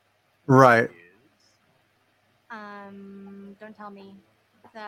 right. 0.47 0.89
Um, 2.51 3.55
don't 3.59 3.75
tell 3.75 3.89
me. 3.89 4.13
The 4.73 4.81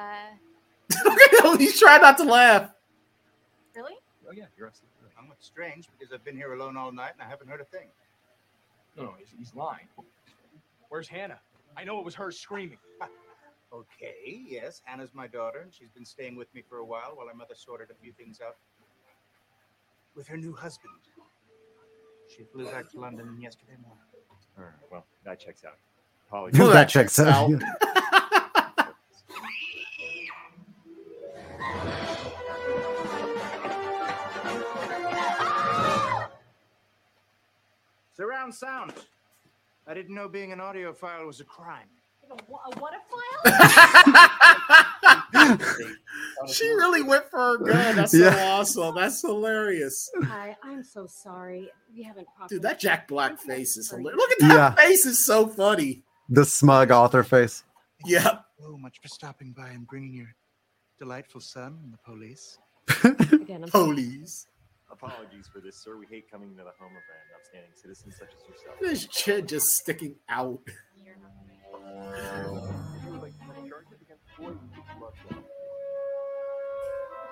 Okay, 1.08 1.58
he's 1.64 1.80
trying 1.80 2.02
not 2.02 2.18
to 2.18 2.24
laugh. 2.26 2.70
really? 3.76 3.94
Oh 4.28 4.32
yeah, 4.34 4.46
you're 4.58 4.68
absolutely 4.68 4.95
right. 5.30 5.44
Somewhat 5.44 5.44
strange 5.44 5.90
because 5.98 6.14
I've 6.14 6.24
been 6.24 6.36
here 6.36 6.54
alone 6.54 6.78
all 6.78 6.92
night 6.92 7.12
and 7.14 7.22
I 7.22 7.30
haven't 7.30 7.48
heard 7.50 7.62
a 7.62 7.66
thing. 7.66 7.88
No, 8.98 9.04
no, 9.04 9.14
he's, 9.18 9.28
he's 9.38 9.56
lying. 9.56 9.88
Where's 10.90 11.08
Hannah? 11.08 11.40
I 11.78 11.84
know 11.84 12.00
it 12.00 12.06
was 12.06 12.16
her 12.16 12.32
screaming. 12.32 12.80
Okay, 13.74 14.42
yes, 14.48 14.82
Hannah's 14.86 15.14
my 15.14 15.28
daughter, 15.28 15.60
and 15.60 15.74
she's 15.74 15.90
been 15.90 16.06
staying 16.06 16.38
with 16.38 16.54
me 16.54 16.64
for 16.70 16.78
a 16.78 16.86
while 16.86 17.12
while 17.16 17.28
her 17.28 17.34
mother 17.34 17.56
sorted 17.56 17.90
a 17.92 17.94
few 17.96 18.14
things 18.14 18.40
out 18.40 18.56
with 20.16 20.28
her 20.28 20.38
new 20.38 20.54
husband. 20.54 20.94
She 22.34 22.44
flew 22.44 22.66
back 22.66 22.90
to 22.92 23.00
London 23.02 23.38
yesterday 23.42 23.76
morning. 23.82 24.04
All 24.58 24.64
right, 24.64 24.74
well, 24.90 25.06
that 25.26 25.42
checks 25.42 25.66
out. 25.66 25.78
Apologies. 26.30 26.58
Well, 26.58 26.70
that 26.70 26.74
that 26.74 26.90
checks 26.90 27.18
checks 27.18 27.28
out. 27.28 27.52
Surround 38.54 38.92
sound. 38.92 38.94
I 39.88 39.94
didn't 39.94 40.14
know 40.16 40.28
being 40.28 40.52
an 40.52 40.60
audiophile 40.60 41.26
was 41.26 41.40
a 41.40 41.44
crime. 41.46 41.88
A, 42.30 42.36
wha- 42.48 42.60
a 42.66 42.80
what 42.80 42.94
a 42.94 42.98
file? 45.34 45.58
she 46.48 46.68
really 46.68 47.02
went 47.04 47.30
for 47.30 47.38
her 47.40 47.58
gun. 47.58 47.96
That's 47.96 48.12
so 48.12 48.30
awesome. 48.30 48.96
That's 48.96 49.22
hilarious. 49.22 50.10
Hi, 50.26 50.56
I'm 50.64 50.84
so 50.84 51.06
sorry. 51.08 51.70
We 51.96 52.04
haven't 52.04 52.28
properly. 52.36 52.58
Dude, 52.58 52.64
that 52.64 52.80
Jack 52.80 53.08
Black 53.08 53.40
face 53.40 53.78
is 53.78 53.90
hilarious. 53.92 54.18
Look 54.18 54.32
at 54.32 54.40
that 54.40 54.54
Yeah. 54.54 54.72
face 54.74 55.06
is 55.06 55.24
so 55.24 55.48
funny. 55.48 56.04
The 56.30 56.46
smug 56.46 56.92
author 56.92 57.24
face. 57.24 57.64
Yeah. 58.06 58.40
Oh, 58.64 58.78
much 58.78 59.00
for 59.02 59.08
stopping 59.08 59.54
by 59.54 59.70
and 59.70 59.86
bringing 59.88 60.14
your 60.14 60.34
delightful 61.00 61.42
son 61.42 61.78
and 61.84 61.94
the 61.94 61.98
police. 62.04 62.58
Again, 63.04 63.64
I'm 63.64 63.70
sorry. 63.70 63.86
Police. 63.86 64.48
Apologies 64.92 65.48
for 65.52 65.60
this, 65.60 65.76
sir. 65.76 65.98
We 65.98 66.06
hate 66.06 66.30
coming 66.30 66.52
to 66.52 66.64
the 66.64 66.72
home 66.80 66.92
of 66.92 67.04
an 67.10 67.36
outstanding 67.36 67.72
citizen 67.74 68.12
such 68.12 68.30
as 68.36 68.48
yourself. 68.48 68.80
His 68.80 69.08
chin 69.08 69.48
just 69.48 69.68
sticking 69.78 70.16
out. 70.30 70.60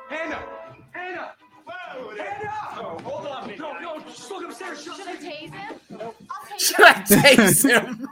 Hannah! 0.10 0.44
Hannah! 0.92 1.34
Whoa! 1.66 2.16
Hannah! 2.18 2.52
Oh, 2.76 3.00
hold 3.04 3.28
on. 3.28 3.58
No, 3.58 3.80
no, 3.80 4.00
just 4.02 4.30
look 4.32 4.46
upstairs. 4.46 4.84
She'll 4.84 4.96
Should 4.96 5.08
I 5.08 5.16
tase 5.16 5.52
him? 5.52 5.80
I'll 6.02 6.16
Should 6.58 6.82
I 6.82 6.94
tase 7.04 7.64
him? 7.70 8.08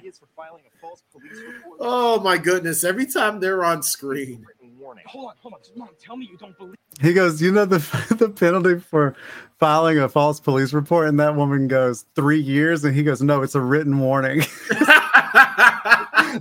He 0.00 0.08
is 0.08 0.18
for 0.18 0.26
filing 0.36 0.62
a 0.66 0.78
false 0.78 1.02
police 1.12 1.38
report. 1.38 1.78
oh 1.80 2.20
my 2.20 2.36
goodness. 2.38 2.84
Every 2.84 3.06
time 3.06 3.40
they're 3.40 3.64
on 3.64 3.82
screen. 3.82 4.46
Written 4.82 4.84
warning. 4.84 5.04
Hold 5.06 5.26
on, 5.30 5.34
hold 5.40 5.54
on. 5.54 5.60
Mom, 5.76 5.88
tell 6.00 6.16
me 6.16 6.28
you 6.30 6.36
don't 6.38 6.56
believe. 6.58 6.74
He 7.00 7.12
goes, 7.12 7.40
you 7.40 7.52
know 7.52 7.64
the 7.64 7.78
the 8.18 8.28
penalty 8.28 8.78
for 8.80 9.14
filing 9.58 9.98
a 9.98 10.08
false 10.08 10.40
police 10.40 10.72
report, 10.72 11.08
and 11.08 11.18
that 11.20 11.36
woman 11.36 11.68
goes 11.68 12.04
three 12.14 12.40
years, 12.40 12.84
and 12.84 12.94
he 12.94 13.02
goes, 13.02 13.22
no, 13.22 13.42
it's 13.42 13.54
a 13.54 13.60
written 13.60 13.98
warning. 13.98 14.42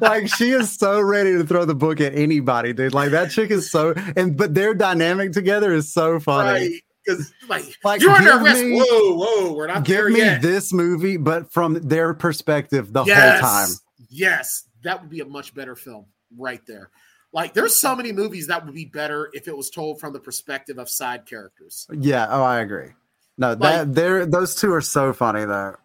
like 0.02 0.28
she 0.36 0.52
is 0.52 0.72
so 0.72 1.00
ready 1.02 1.34
to 1.34 1.44
throw 1.46 1.66
the 1.66 1.76
book 1.76 2.02
at 2.02 2.14
anybody, 2.16 2.74
dude. 2.74 2.94
Like 2.94 3.12
that 3.12 3.32
chick 3.32 3.52
is 3.52 3.70
so, 3.72 3.94
and 4.16 4.36
but 4.38 4.54
their 4.54 4.74
dynamic 4.74 5.32
together 5.34 5.74
is 5.74 5.92
so 5.94 6.20
funny. 6.20 6.50
right. 6.70 6.72
Because 7.04 7.34
like, 7.50 7.64
Like, 7.84 8.00
you're 8.00 8.12
under 8.12 8.30
give 8.34 8.42
arrest. 8.44 8.64
me- 8.64 8.78
whoa, 8.80 9.16
whoa, 9.16 9.54
we're 9.54 9.66
not 9.66 9.84
Give 9.86 9.96
there 9.98 10.10
me 10.12 10.20
yet. 10.20 10.42
this 10.44 10.72
movie, 10.72 11.18
but 11.18 11.52
from 11.52 11.74
their 11.82 12.14
perspective 12.14 12.94
the 12.94 13.04
yes. 13.06 13.40
whole 13.42 13.50
time. 13.50 13.70
Yes, 14.12 14.66
that 14.84 15.02
would 15.02 15.10
be 15.10 15.20
a 15.22 15.26
much 15.26 15.56
better 15.56 15.76
film 15.76 16.06
right 16.38 16.62
there. 16.68 16.92
Like, 17.34 17.54
there's 17.54 17.80
so 17.80 17.96
many 17.96 18.12
movies 18.12 18.48
that 18.48 18.66
would 18.66 18.76
be 18.76 18.86
better 18.86 19.30
if 19.34 19.48
it 19.48 19.56
was 19.56 19.70
told 19.70 20.00
from 20.00 20.12
the 20.14 20.20
perspective 20.20 20.78
of 20.78 20.90
side 20.90 21.26
characters. 21.26 21.88
Yeah. 21.92 22.28
Oh, 22.30 22.44
I 22.44 22.60
agree. 22.60 22.90
No, 23.38 23.56
that 23.56 23.96
they're 23.96 24.26
those 24.26 24.54
two 24.56 24.74
are 24.74 24.82
so 24.82 25.14
funny 25.14 25.46
though. 25.46 25.76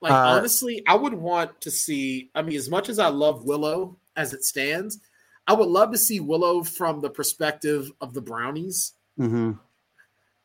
Like, 0.00 0.12
Uh, 0.12 0.16
honestly, 0.36 0.82
I 0.86 0.94
would 0.94 1.14
want 1.14 1.60
to 1.62 1.70
see. 1.70 2.30
I 2.34 2.42
mean, 2.42 2.56
as 2.56 2.70
much 2.70 2.88
as 2.88 2.98
I 2.98 3.08
love 3.08 3.44
Willow 3.44 3.98
as 4.16 4.32
it 4.32 4.44
stands, 4.44 4.98
I 5.46 5.54
would 5.54 5.68
love 5.68 5.90
to 5.92 5.98
see 5.98 6.20
Willow 6.20 6.62
from 6.62 7.00
the 7.00 7.10
perspective 7.10 7.90
of 8.00 8.14
the 8.14 8.20
Brownies. 8.22 8.92
hmm 9.16 9.52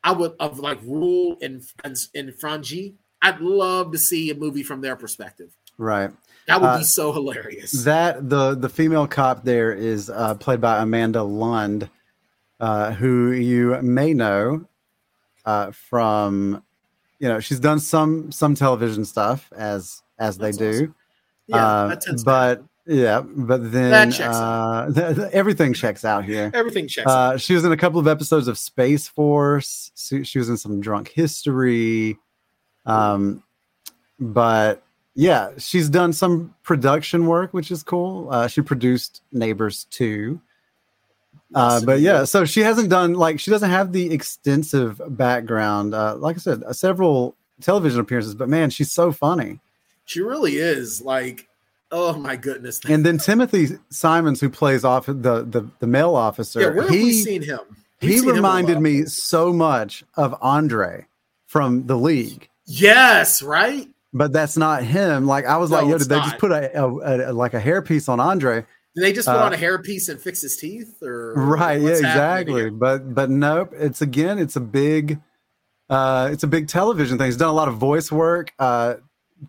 I 0.03 0.11
would 0.11 0.33
of 0.39 0.59
like 0.59 0.81
Rool 0.83 1.41
and 1.41 1.63
and, 1.83 1.97
and 2.15 2.29
Frangie. 2.29 2.95
I'd 3.21 3.39
love 3.41 3.91
to 3.91 3.97
see 3.97 4.29
a 4.29 4.35
movie 4.35 4.63
from 4.63 4.81
their 4.81 4.95
perspective. 4.95 5.55
Right. 5.77 6.11
That 6.47 6.61
would 6.61 6.67
Uh, 6.67 6.77
be 6.79 6.83
so 6.83 7.11
hilarious. 7.11 7.71
That 7.83 8.29
the 8.29 8.55
the 8.55 8.69
female 8.69 9.07
cop 9.07 9.43
there 9.43 9.71
is 9.73 10.09
uh, 10.09 10.35
played 10.35 10.61
by 10.61 10.81
Amanda 10.81 11.23
Lund, 11.23 11.89
uh, 12.59 12.93
who 12.93 13.31
you 13.31 13.77
may 13.81 14.13
know 14.13 14.65
uh, 15.45 15.71
from, 15.71 16.63
you 17.19 17.27
know, 17.27 17.39
she's 17.39 17.59
done 17.59 17.79
some 17.79 18.31
some 18.31 18.55
television 18.55 19.03
stuff 19.05 19.51
as 19.55 20.01
as 20.19 20.37
they 20.37 20.47
That's 20.51 20.57
do. 20.57 20.93
yeah, 21.47 21.65
uh, 21.67 21.95
but 22.23 22.63
yeah, 22.85 23.19
but 23.21 23.69
then 23.73 24.09
checks 24.11 24.35
uh, 24.37 24.89
th- 24.95 25.15
th- 25.17 25.31
everything 25.33 25.73
checks 25.73 26.05
out 26.05 26.23
here. 26.23 26.49
everything 26.53 26.87
checks. 26.87 27.07
out. 27.11 27.33
Uh, 27.33 27.37
she 27.37 27.53
was 27.55 27.65
in 27.65 27.73
a 27.73 27.77
couple 27.77 27.99
of 27.99 28.07
episodes 28.07 28.47
of 28.47 28.57
Space 28.57 29.05
Force. 29.09 29.91
She, 29.97 30.23
she 30.23 30.39
was 30.39 30.47
in 30.47 30.55
some 30.55 30.79
Drunk 30.79 31.09
History. 31.09 32.17
Um, 32.85 33.43
but 34.17 34.81
yeah, 35.17 35.49
she's 35.57 35.89
done 35.89 36.13
some 36.13 36.53
production 36.61 37.25
work, 37.25 37.51
which 37.51 37.71
is 37.71 37.81
cool. 37.81 38.29
Uh, 38.29 38.47
she 38.47 38.61
produced 38.61 39.23
Neighbors 39.31 39.87
2. 39.89 40.39
Uh, 41.55 41.81
but 41.83 42.01
yeah, 42.01 42.23
so 42.23 42.45
she 42.45 42.59
hasn't 42.59 42.89
done 42.89 43.13
like 43.13 43.39
she 43.39 43.49
doesn't 43.49 43.69
have 43.69 43.93
the 43.93 44.13
extensive 44.13 45.01
background. 45.17 45.95
Uh, 45.95 46.15
like 46.17 46.35
I 46.35 46.39
said, 46.39 46.61
uh, 46.63 46.73
several 46.73 47.35
television 47.61 47.99
appearances, 47.99 48.35
but 48.35 48.47
man, 48.47 48.69
she's 48.69 48.91
so 48.91 49.11
funny. 49.11 49.59
She 50.05 50.21
really 50.21 50.57
is 50.57 51.01
like, 51.01 51.47
oh 51.91 52.17
my 52.17 52.35
goodness. 52.35 52.79
And 52.87 53.05
then 53.05 53.17
Timothy 53.17 53.69
Simons, 53.89 54.39
who 54.39 54.49
plays 54.49 54.83
off 54.83 55.07
the 55.07 55.13
the, 55.13 55.67
the 55.79 55.87
male 55.87 56.15
officer, 56.15 56.61
yeah, 56.61 56.67
where 56.67 56.83
have 56.83 56.91
we 56.91 57.13
seen 57.13 57.41
him? 57.41 57.59
We've 58.01 58.11
he 58.11 58.17
seen 58.19 58.29
reminded 58.29 58.75
lot. 58.75 58.83
me 58.83 59.05
so 59.05 59.51
much 59.51 60.03
of 60.15 60.35
Andre 60.41 61.07
from 61.47 61.87
the 61.87 61.97
league, 61.97 62.49
Yes, 62.67 63.41
right. 63.41 63.87
But 64.13 64.31
that's 64.33 64.57
not 64.57 64.83
him. 64.83 65.25
Like 65.25 65.45
I 65.45 65.57
was 65.57 65.69
No, 65.71 65.77
like, 65.77 65.87
yo, 65.87 65.97
did 65.97 66.09
they 66.09 66.15
not. 66.17 66.25
just 66.25 66.37
put 66.39 66.51
a, 66.51 66.77
a, 66.83 67.31
a 67.31 67.33
like 67.33 67.53
a 67.53 67.59
hairpiece 67.61 68.09
on 68.09 68.19
Andre? 68.19 68.65
Did 68.95 69.03
they 69.03 69.13
just 69.13 69.27
put 69.27 69.35
Uh, 69.35 69.43
on 69.45 69.53
a 69.53 69.57
hairpiece 69.57 70.09
and 70.09 70.19
fix 70.19 70.41
his 70.41 70.57
teeth? 70.57 71.01
Or 71.03 71.33
Right, 71.35 71.79
yeah, 71.81 71.89
exactly. 71.89 72.69
But 72.69 73.13
but 73.13 73.29
nope. 73.29 73.71
It's 73.73 74.01
again, 74.01 74.39
it's 74.39 74.55
a 74.55 74.59
big, 74.61 75.19
uh, 75.89 76.29
it's 76.31 76.43
a 76.43 76.47
big 76.47 76.67
television 76.67 77.17
thing. 77.17 77.25
He's 77.25 77.37
done 77.37 77.49
a 77.49 77.53
lot 77.53 77.67
of 77.67 77.75
voice 77.75 78.11
work. 78.11 78.51
Uh, 78.57 78.95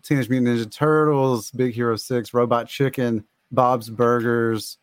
Teenage 0.03 0.29
Mutant 0.29 0.55
Ninja 0.55 0.71
Turtles, 0.71 1.49
Big 1.51 1.73
Hero 1.73 1.95
Six, 1.95 2.31
Robot 2.33 2.67
Chicken, 2.67 3.25
Bob's 3.51 3.89
Burgers. 3.89 4.77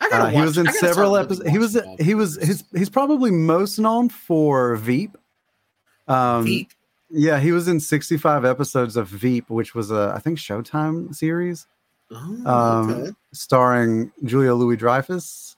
I 0.00 0.08
gotta 0.08 0.24
Uh, 0.24 0.28
he 0.28 0.40
was 0.42 0.58
in 0.58 0.70
several 0.74 1.16
episodes. 1.16 1.50
He 1.50 1.58
was 1.58 1.76
he 1.98 2.14
was 2.14 2.36
his 2.36 2.62
he's 2.72 2.90
probably 2.90 3.32
most 3.32 3.78
known 3.80 4.08
for 4.10 4.76
Veep. 4.76 5.16
Um, 6.06 6.44
Veep. 6.44 6.70
Yeah, 7.10 7.38
he 7.38 7.52
was 7.52 7.68
in 7.68 7.80
65 7.80 8.44
episodes 8.44 8.96
of 8.96 9.08
Veep, 9.08 9.50
which 9.50 9.74
was 9.74 9.90
a 9.90 10.12
I 10.16 10.20
think 10.20 10.38
Showtime 10.38 11.14
series 11.14 11.66
Oh, 12.10 12.42
um, 12.46 12.90
okay. 12.90 13.10
starring 13.32 14.12
Julia 14.24 14.54
Louis 14.54 14.76
Dreyfus. 14.76 15.56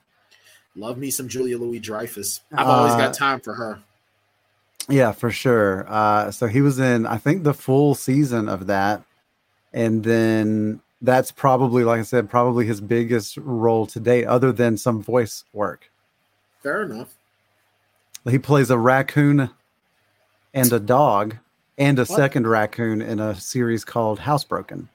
Love 0.74 0.96
me 0.98 1.10
some 1.10 1.28
Julia 1.28 1.58
Louis 1.58 1.78
Dreyfus. 1.80 2.40
I've 2.52 2.66
always 2.68 2.92
Uh, 2.94 2.98
got 2.98 3.14
time 3.14 3.40
for 3.40 3.54
her. 3.54 3.80
Yeah, 4.88 5.12
for 5.12 5.30
sure. 5.30 5.84
Uh, 5.88 6.30
so 6.30 6.46
he 6.46 6.60
was 6.60 6.78
in 6.78 7.06
I 7.06 7.16
think 7.18 7.42
the 7.42 7.54
full 7.54 7.94
season 7.94 8.48
of 8.48 8.66
that, 8.66 9.02
and 9.72 10.04
then 10.04 10.80
that's 11.02 11.32
probably 11.32 11.82
like 11.84 12.00
I 12.00 12.04
said, 12.04 12.30
probably 12.30 12.66
his 12.66 12.80
biggest 12.80 13.36
role 13.38 13.86
to 13.88 13.98
date, 14.00 14.26
other 14.26 14.52
than 14.52 14.76
some 14.76 15.02
voice 15.02 15.44
work. 15.52 15.90
Fair 16.62 16.82
enough. 16.82 17.14
He 18.28 18.38
plays 18.38 18.70
a 18.70 18.78
raccoon 18.78 19.50
and 20.56 20.72
a 20.72 20.80
dog 20.80 21.36
and 21.78 21.98
a 21.98 22.02
What? 22.02 22.16
second 22.16 22.46
raccoon 22.46 23.00
in 23.02 23.20
a 23.20 23.34
series 23.36 23.84
called 23.84 24.18
Housebroken. 24.18 24.88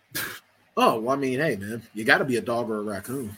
Oh, 0.76 1.00
well, 1.00 1.16
I 1.16 1.20
mean, 1.20 1.40
hey, 1.40 1.56
man, 1.56 1.84
you 1.94 2.04
got 2.04 2.18
to 2.20 2.26
be 2.26 2.38
a 2.38 2.42
dog 2.42 2.70
or 2.70 2.80
a 2.80 2.84
raccoon. 2.84 3.38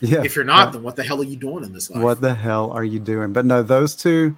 Yeah. 0.00 0.22
If 0.24 0.34
you're 0.36 0.44
not, 0.44 0.72
then 0.72 0.82
what 0.82 0.96
the 0.96 1.02
hell 1.04 1.20
are 1.20 1.24
you 1.24 1.36
doing 1.36 1.64
in 1.64 1.72
this 1.72 1.88
life? 1.88 2.02
What 2.02 2.20
the 2.20 2.34
hell 2.34 2.70
are 2.72 2.82
you 2.84 2.98
doing? 2.98 3.32
But 3.32 3.44
no, 3.46 3.62
those 3.62 3.94
two, 3.94 4.36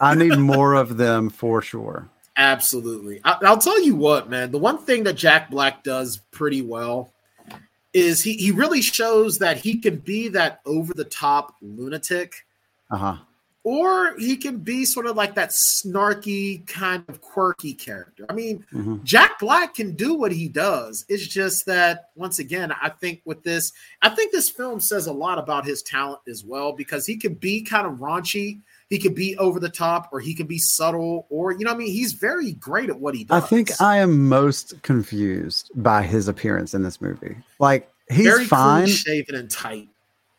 I 0.00 0.14
need 0.14 0.38
more 0.38 0.74
of 0.74 0.96
them 0.96 1.28
for 1.30 1.60
sure. 1.62 2.08
Absolutely. 2.38 3.20
I, 3.24 3.36
I'll 3.42 3.58
tell 3.58 3.80
you 3.82 3.94
what, 3.94 4.30
man. 4.30 4.50
The 4.50 4.58
one 4.58 4.78
thing 4.78 5.04
that 5.04 5.12
Jack 5.14 5.50
Black 5.50 5.84
does 5.84 6.16
pretty 6.30 6.62
well 6.62 7.12
is 7.92 8.22
he, 8.22 8.32
he 8.32 8.50
really 8.50 8.80
shows 8.80 9.38
that 9.40 9.58
he 9.58 9.76
can 9.78 9.96
be 9.98 10.28
that 10.28 10.62
over 10.64 10.94
the 10.94 11.04
top 11.04 11.54
lunatic, 11.60 12.46
Uh 12.90 12.96
huh. 12.96 13.16
Or 13.64 14.16
he 14.18 14.36
can 14.36 14.58
be 14.58 14.84
sort 14.84 15.06
of 15.06 15.14
like 15.14 15.36
that 15.36 15.50
snarky, 15.50 16.66
kind 16.66 17.04
of 17.08 17.20
quirky 17.20 17.74
character. 17.74 18.26
I 18.28 18.32
mean, 18.32 18.64
hmm 18.72 18.96
Jack 19.04 19.38
Black 19.38 19.74
can 19.74 19.94
do 19.94 20.14
what 20.14 20.32
he 20.32 20.48
does. 20.48 21.04
It's 21.08 21.26
just 21.26 21.66
that 21.66 22.10
once 22.16 22.40
again, 22.40 22.72
I 22.72 22.88
think 22.88 23.22
with 23.24 23.44
this, 23.44 23.72
I 24.02 24.08
think 24.08 24.32
this 24.32 24.48
film 24.50 24.80
says 24.80 25.06
a 25.06 25.12
lot 25.12 25.38
about 25.38 25.64
his 25.64 25.82
talent 25.82 26.20
as 26.28 26.44
well 26.44 26.72
because 26.72 27.06
he 27.06 27.16
can 27.16 27.34
be 27.34 27.62
kind 27.62 27.86
of 27.86 27.94
raunchy, 27.94 28.60
he 28.88 28.98
could 28.98 29.14
be 29.14 29.36
over 29.38 29.58
the 29.60 29.70
top, 29.70 30.08
or 30.12 30.20
he 30.20 30.34
can 30.34 30.46
be 30.46 30.58
subtle, 30.58 31.26
or 31.30 31.52
you 31.52 31.64
know, 31.64 31.70
I 31.72 31.76
mean, 31.76 31.90
he's 31.92 32.12
very 32.12 32.52
great 32.52 32.90
at 32.90 32.98
what 32.98 33.14
he 33.14 33.24
does. 33.24 33.42
I 33.42 33.46
think 33.46 33.80
I 33.80 33.98
am 33.98 34.28
most 34.28 34.82
confused 34.82 35.70
by 35.76 36.02
his 36.02 36.26
appearance 36.28 36.74
in 36.74 36.82
this 36.82 37.00
movie. 37.00 37.36
Like 37.58 37.88
he's 38.10 38.26
very 38.26 38.44
fine. 38.44 38.88
shaven 38.88 39.34
and 39.36 39.50
tight. 39.50 39.88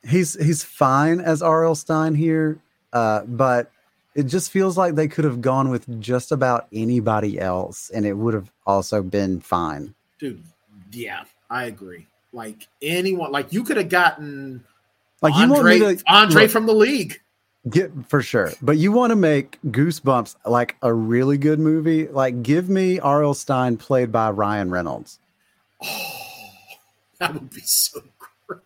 He's 0.06 0.34
he's 0.44 0.64
fine 0.64 1.22
as 1.22 1.42
R.L. 1.42 1.76
Stine 1.76 2.14
here, 2.14 2.60
uh, 2.94 3.24
but 3.26 3.72
it 4.16 4.24
just 4.24 4.52
feels 4.52 4.78
like 4.78 4.96
they 4.96 5.08
could 5.08 5.26
have 5.26 5.42
gone 5.42 5.70
with 5.70 6.00
just 6.00 6.32
about 6.32 6.68
anybody 6.72 7.40
else, 7.40 7.90
and 7.90 8.06
it 8.06 8.14
would 8.14 8.34
have 8.34 8.52
also 8.66 9.02
been 9.04 9.42
fine. 9.42 9.94
Dude, 10.20 10.44
yeah, 10.92 11.24
I 11.50 11.66
agree. 11.66 12.08
Like 12.32 12.68
anyone, 12.82 13.32
like 13.32 13.52
you 13.54 13.64
could 13.64 13.78
have 13.78 13.90
gotten 13.90 14.64
Like 15.22 15.36
you 15.36 15.48
want 15.50 15.60
Andre, 15.60 15.80
me 15.80 15.96
to 15.98 16.04
Andre 16.08 16.44
look, 16.44 16.52
from 16.52 16.66
the 16.68 16.74
league. 16.74 17.20
get 17.70 17.92
for 18.10 18.22
sure, 18.22 18.52
but 18.62 18.78
you 18.78 18.92
want 18.92 19.12
to 19.12 19.16
make 19.16 19.60
Goosebumps 19.68 20.36
like 20.46 20.76
a 20.82 20.94
really 20.94 21.38
good 21.38 21.60
movie. 21.60 22.08
Like 22.08 22.42
give 22.44 22.70
me 22.70 23.00
R.L. 23.00 23.34
Stine 23.34 23.78
played 23.78 24.12
by 24.12 24.30
Ryan 24.32 24.72
Reynolds. 24.72 25.20
Oh, 25.84 26.20
that 27.20 27.34
would 27.34 27.50
be 27.50 27.62
so 27.64 28.02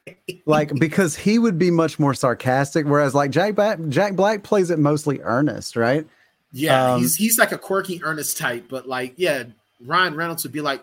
great. 0.06 0.42
like 0.46 0.74
because 0.76 1.16
he 1.16 1.40
would 1.40 1.58
be 1.58 1.72
much 1.72 2.00
more 2.00 2.14
sarcastic 2.14 2.86
whereas 2.86 3.14
like 3.16 3.32
jack 3.32 3.56
black 3.56 3.80
jack 3.90 4.16
black 4.16 4.44
plays 4.44 4.70
it 4.70 4.80
mostly 4.80 5.20
earnest 5.22 5.76
right 5.76 6.06
Yeah, 6.52 6.94
Um, 6.94 7.02
he's 7.02 7.16
he's 7.16 7.38
like 7.38 7.52
a 7.52 7.58
quirky, 7.58 8.02
earnest 8.04 8.38
type, 8.38 8.66
but 8.70 8.88
like, 8.88 9.14
yeah, 9.18 9.44
Ryan 9.86 10.16
Reynolds 10.16 10.44
would 10.44 10.54
be 10.54 10.62
like, 10.62 10.82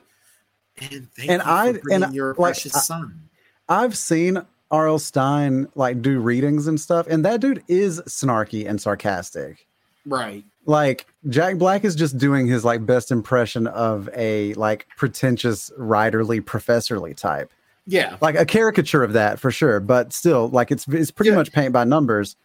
and 0.79 1.09
thank 1.17 1.31
And 1.31 1.43
you 1.43 1.51
I- 1.51 1.73
for 1.73 1.79
bringing 1.81 2.03
and 2.05 2.15
your 2.15 2.29
like, 2.29 2.37
precious 2.37 2.77
I- 2.77 2.81
son. 2.81 3.21
i've 3.69 3.97
seen 3.97 4.39
rl 4.73 4.99
stine 4.99 5.67
like 5.75 6.03
do 6.03 6.19
readings 6.21 6.67
and 6.67 6.79
stuff 6.81 7.07
and 7.09 7.25
that 7.25 7.41
dude 7.41 7.63
is 7.69 8.01
snarky 8.03 8.69
and 8.69 8.81
sarcastic 8.81 9.67
Right. 10.07 10.45
like 10.67 11.07
jack 11.31 11.57
black 11.57 11.85
is 11.85 11.95
just 11.95 12.19
doing 12.19 12.47
his 12.47 12.63
like 12.65 12.85
best 12.85 13.11
impression 13.11 13.67
of 13.69 14.09
a 14.15 14.53
like 14.55 14.87
pretentious 14.97 15.71
writerly 15.79 16.45
professorly 16.45 17.15
type 17.15 17.51
Yeah. 17.87 18.17
like 18.21 18.35
a 18.37 18.47
caricature 18.47 19.03
of 19.03 19.13
that 19.15 19.39
for 19.39 19.51
sure 19.51 19.79
but 19.81 20.13
still 20.13 20.49
like 20.49 20.71
it's 20.71 20.87
it's 20.89 21.11
pretty 21.11 21.31
Yeah. 21.31 21.37
much 21.37 21.53
paint 21.53 21.73
by 21.73 21.85
numbers 21.85 22.37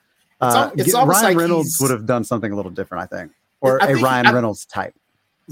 It's 0.42 0.56
uh, 0.56 0.72
it's 0.76 0.92
get- 0.94 1.08
ryan 1.08 1.24
like 1.24 1.38
reynolds 1.38 1.78
would 1.80 1.92
have 1.92 2.06
done 2.06 2.24
something 2.24 2.52
a 2.52 2.56
little 2.56 2.72
different 2.72 3.04
i 3.04 3.18
think 3.18 3.32
or 3.62 3.82
I 3.82 3.86
a 3.86 3.94
think- 3.94 4.06
ryan 4.06 4.26
I- 4.28 4.34
reynolds 4.34 4.66
type 4.66 4.94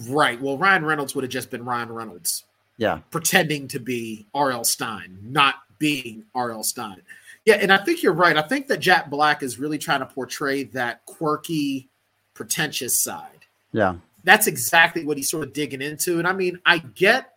Right. 0.10 0.40
Well, 0.40 0.60
Ryan 0.60 0.86
Reynolds 0.86 1.16
would 1.16 1.24
have 1.24 1.32
just 1.32 1.50
been 1.50 1.66
Ryan 1.66 1.92
Reynolds 1.92 2.44
yeah 2.78 3.00
pretending 3.10 3.68
to 3.70 3.80
be 3.80 4.28
R.L. 4.34 4.64
Stine, 4.64 5.18
not 5.24 5.56
being 5.80 6.24
R.L. 6.36 6.62
Stine. 6.64 7.02
Yeah, 7.46 7.56
and 7.56 7.74
I 7.74 7.78
think 7.84 8.04
you're 8.04 8.14
right. 8.14 8.38
I 8.38 8.44
think 8.44 8.68
that 8.68 8.80
Jack 8.80 9.10
Black 9.10 9.42
is 9.42 9.58
really 9.58 9.80
trying 9.80 10.02
to 10.02 10.06
portray 10.06 10.66
that 10.66 11.04
quirky, 11.08 11.90
pretentious 12.36 13.02
side. 13.02 13.46
yeah 13.72 13.96
that's 14.24 14.46
exactly 14.46 15.04
what 15.04 15.18
he's 15.18 15.30
sort 15.32 15.44
of 15.48 15.52
digging 15.54 15.82
into. 15.82 16.20
And 16.20 16.28
I 16.28 16.34
mean, 16.34 16.60
I 16.64 16.78
get, 16.80 17.34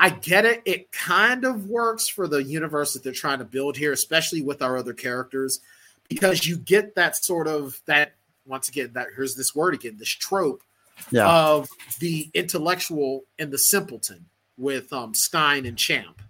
I 0.00 0.08
get 0.08 0.46
it. 0.46 0.62
It 0.64 0.90
kind 0.92 1.44
of 1.44 1.66
works 1.66 2.08
for 2.08 2.26
the 2.26 2.42
universe 2.42 2.94
that 2.94 3.04
they're 3.04 3.12
trying 3.12 3.38
to 3.40 3.44
build 3.44 3.76
here, 3.76 3.92
especially 3.92 4.40
with 4.40 4.62
our 4.62 4.78
other 4.78 4.94
characters, 4.94 5.60
because 6.08 6.46
you 6.46 6.56
get 6.56 6.94
that 6.94 7.16
sort 7.22 7.46
of 7.46 7.80
that. 7.86 8.14
Once 8.46 8.70
again, 8.70 8.90
that 8.94 9.08
here's 9.14 9.36
this 9.36 9.54
word 9.54 9.74
again, 9.74 9.96
this 9.98 10.08
trope 10.08 10.62
yeah 11.10 11.28
of 11.28 11.68
the 12.00 12.30
intellectual 12.34 13.24
and 13.38 13.52
the 13.52 13.58
simpleton 13.58 14.26
with 14.56 14.92
um, 14.92 15.14
Stine 15.14 15.66
and 15.66 15.76
Champ. 15.76 16.20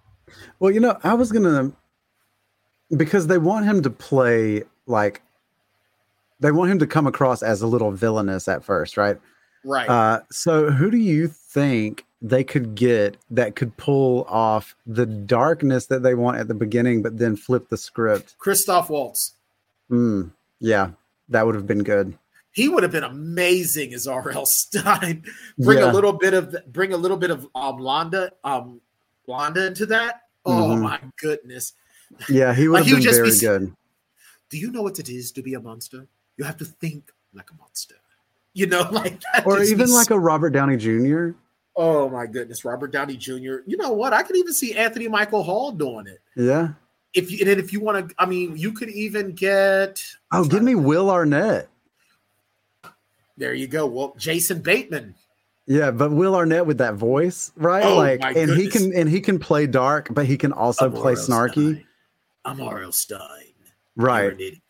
Well, 0.59 0.71
you 0.71 0.81
know, 0.81 0.99
I 1.03 1.15
was 1.15 1.33
gonna 1.33 1.73
because 2.97 3.29
they 3.29 3.39
want 3.39 3.67
him 3.67 3.83
to 3.83 3.91
play 3.91 4.65
like 4.87 5.23
they 6.41 6.51
want 6.51 6.73
him 6.73 6.79
to 6.81 6.87
come 6.87 7.07
across 7.07 7.43
as 7.43 7.63
a 7.63 7.67
little 7.67 7.93
villainous 7.93 8.49
at 8.49 8.65
first, 8.65 8.97
right? 8.97 9.19
Right. 9.65 9.89
Uh, 9.89 10.21
so 10.31 10.71
who 10.71 10.91
do 10.91 10.97
you 10.97 11.29
think 11.29 12.05
they 12.23 12.45
could 12.45 12.75
get 12.75 13.17
that 13.31 13.57
could 13.57 13.77
pull 13.77 14.25
off 14.25 14.75
the 14.87 15.07
darkness 15.07 15.87
that 15.87 16.03
they 16.03 16.15
want 16.15 16.39
at 16.39 16.49
the 16.49 16.55
beginning, 16.55 17.03
but 17.03 17.19
then 17.19 17.37
flip 17.37 17.69
the 17.69 17.77
script? 17.77 18.35
Christoph 18.39 18.91
Waltz. 18.91 19.35
Mm, 19.91 20.31
yeah, 20.61 20.91
that 21.29 21.47
would 21.47 21.55
have 21.55 21.67
been 21.67 21.83
good. 21.83 22.17
He 22.53 22.69
would 22.69 22.83
have 22.83 22.93
been 22.93 23.05
amazing 23.05 23.95
as 23.95 24.07
R.L. 24.07 24.45
Stine. 24.47 25.25
bring 25.59 25.79
Yeah. 25.79 25.91
a 25.91 25.93
little 25.93 26.13
bit 26.13 26.35
of 26.35 26.55
bring 26.73 26.93
a 26.93 26.97
little 26.97 27.17
bit 27.17 27.31
of 27.31 27.47
um 27.55 27.79
Landa, 27.79 28.33
um 28.45 28.81
Wanda 29.27 29.67
into 29.69 29.87
that, 29.87 30.23
oh 30.45 30.51
Mhm. 30.77 30.83
my 30.83 31.01
goodness. 31.21 31.73
Yeah, 32.29 32.53
he 32.53 32.67
would 32.67 32.81
Like, 32.81 32.87
have 32.87 32.97
would 32.99 33.05
been 33.05 33.15
very 33.15 33.31
be 33.31 33.39
good. 33.39 33.73
Do 34.51 34.59
you 34.59 34.73
know 34.73 34.83
what 34.83 34.99
it 34.99 35.09
is 35.09 35.31
to 35.33 35.43
be 35.43 35.55
a 35.55 35.61
monster? 35.61 36.09
You 36.37 36.45
have 36.45 36.57
to 36.57 36.65
think 36.65 37.13
like 37.33 37.49
a 37.53 37.55
monster. 37.55 37.95
You 38.53 38.67
know, 38.67 38.83
like. 38.91 39.23
Or 39.47 39.63
even 39.63 39.89
like 39.91 40.11
a 40.11 40.19
Robert 40.19 40.51
Downey 40.51 40.77
Jr. 40.77 41.31
Oh 41.77 42.09
my 42.09 42.27
goodness, 42.27 42.65
Robert 42.65 42.93
Downey 42.93 43.17
Jr. 43.17 43.59
You 43.67 43.77
know 43.77 43.93
what? 43.93 44.13
I 44.13 44.23
could 44.23 44.37
even 44.37 44.53
see 44.53 44.75
Anthony 44.75 45.09
Michael 45.09 45.43
Hall 45.43 45.73
doing 45.73 46.07
it. 46.07 46.19
Yeah. 46.37 46.71
If 47.15 47.31
you 47.31 47.39
and 47.41 47.61
if 47.61 47.73
you 47.73 47.81
want 47.81 48.09
to, 48.09 48.15
I 48.19 48.27
mean, 48.27 48.57
you 48.57 48.73
could 48.73 48.91
even 48.91 49.33
get. 49.33 50.03
Oh, 50.33 50.45
give 50.45 50.63
me 50.63 50.75
Will 50.75 51.11
Arnett. 51.11 51.69
There 53.37 53.55
you 53.55 53.67
go. 53.67 53.87
Well, 53.87 54.15
Jason 54.19 54.61
Bateman. 54.61 55.15
Yeah, 55.67 55.93
but 55.93 56.11
Will 56.11 56.35
Arnett 56.35 56.67
with 56.67 56.79
that 56.79 56.95
voice, 56.95 57.53
right? 57.57 57.85
Oh, 57.85 57.97
like, 57.97 58.21
and 58.25 58.51
he 58.51 58.69
can 58.69 58.93
and 58.93 59.09
he 59.09 59.21
can 59.21 59.39
play 59.39 59.67
dark, 59.67 60.09
but 60.11 60.27
he 60.27 60.37
can 60.37 60.53
also 60.53 60.87
I'm 60.87 60.93
play 60.93 61.15
snarky. 61.15 61.53
Stine. 61.77 61.87
I'm 62.45 62.61
R.L. 62.61 62.91
Stine. 62.93 63.21
Right. 63.97 64.23
You're 64.23 64.31
an 64.33 64.41
idiot. 64.41 64.63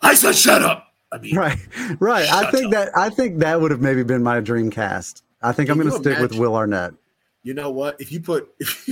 I 0.00 0.14
said, 0.14 0.36
shut 0.36 0.62
up. 0.62 0.88
I 1.10 1.18
mean, 1.18 1.34
Right, 1.34 1.58
right. 2.00 2.30
I 2.32 2.50
think 2.50 2.66
up. 2.66 2.70
that 2.72 2.96
I 2.96 3.08
think 3.10 3.40
that 3.40 3.60
would 3.60 3.70
have 3.72 3.80
maybe 3.80 4.04
been 4.04 4.22
my 4.22 4.38
dream 4.40 4.70
cast. 4.70 5.23
I 5.44 5.52
think 5.52 5.68
I'm 5.70 5.78
going 5.78 5.90
to 5.90 5.96
stick 5.98 6.18
with? 6.18 6.34
Will 6.34 6.56
Arnett. 6.56 6.94
you 7.42 7.54
know 7.54 7.70
what? 7.70 8.00
If 8.00 8.10
you 8.10 8.20
put, 8.20 8.48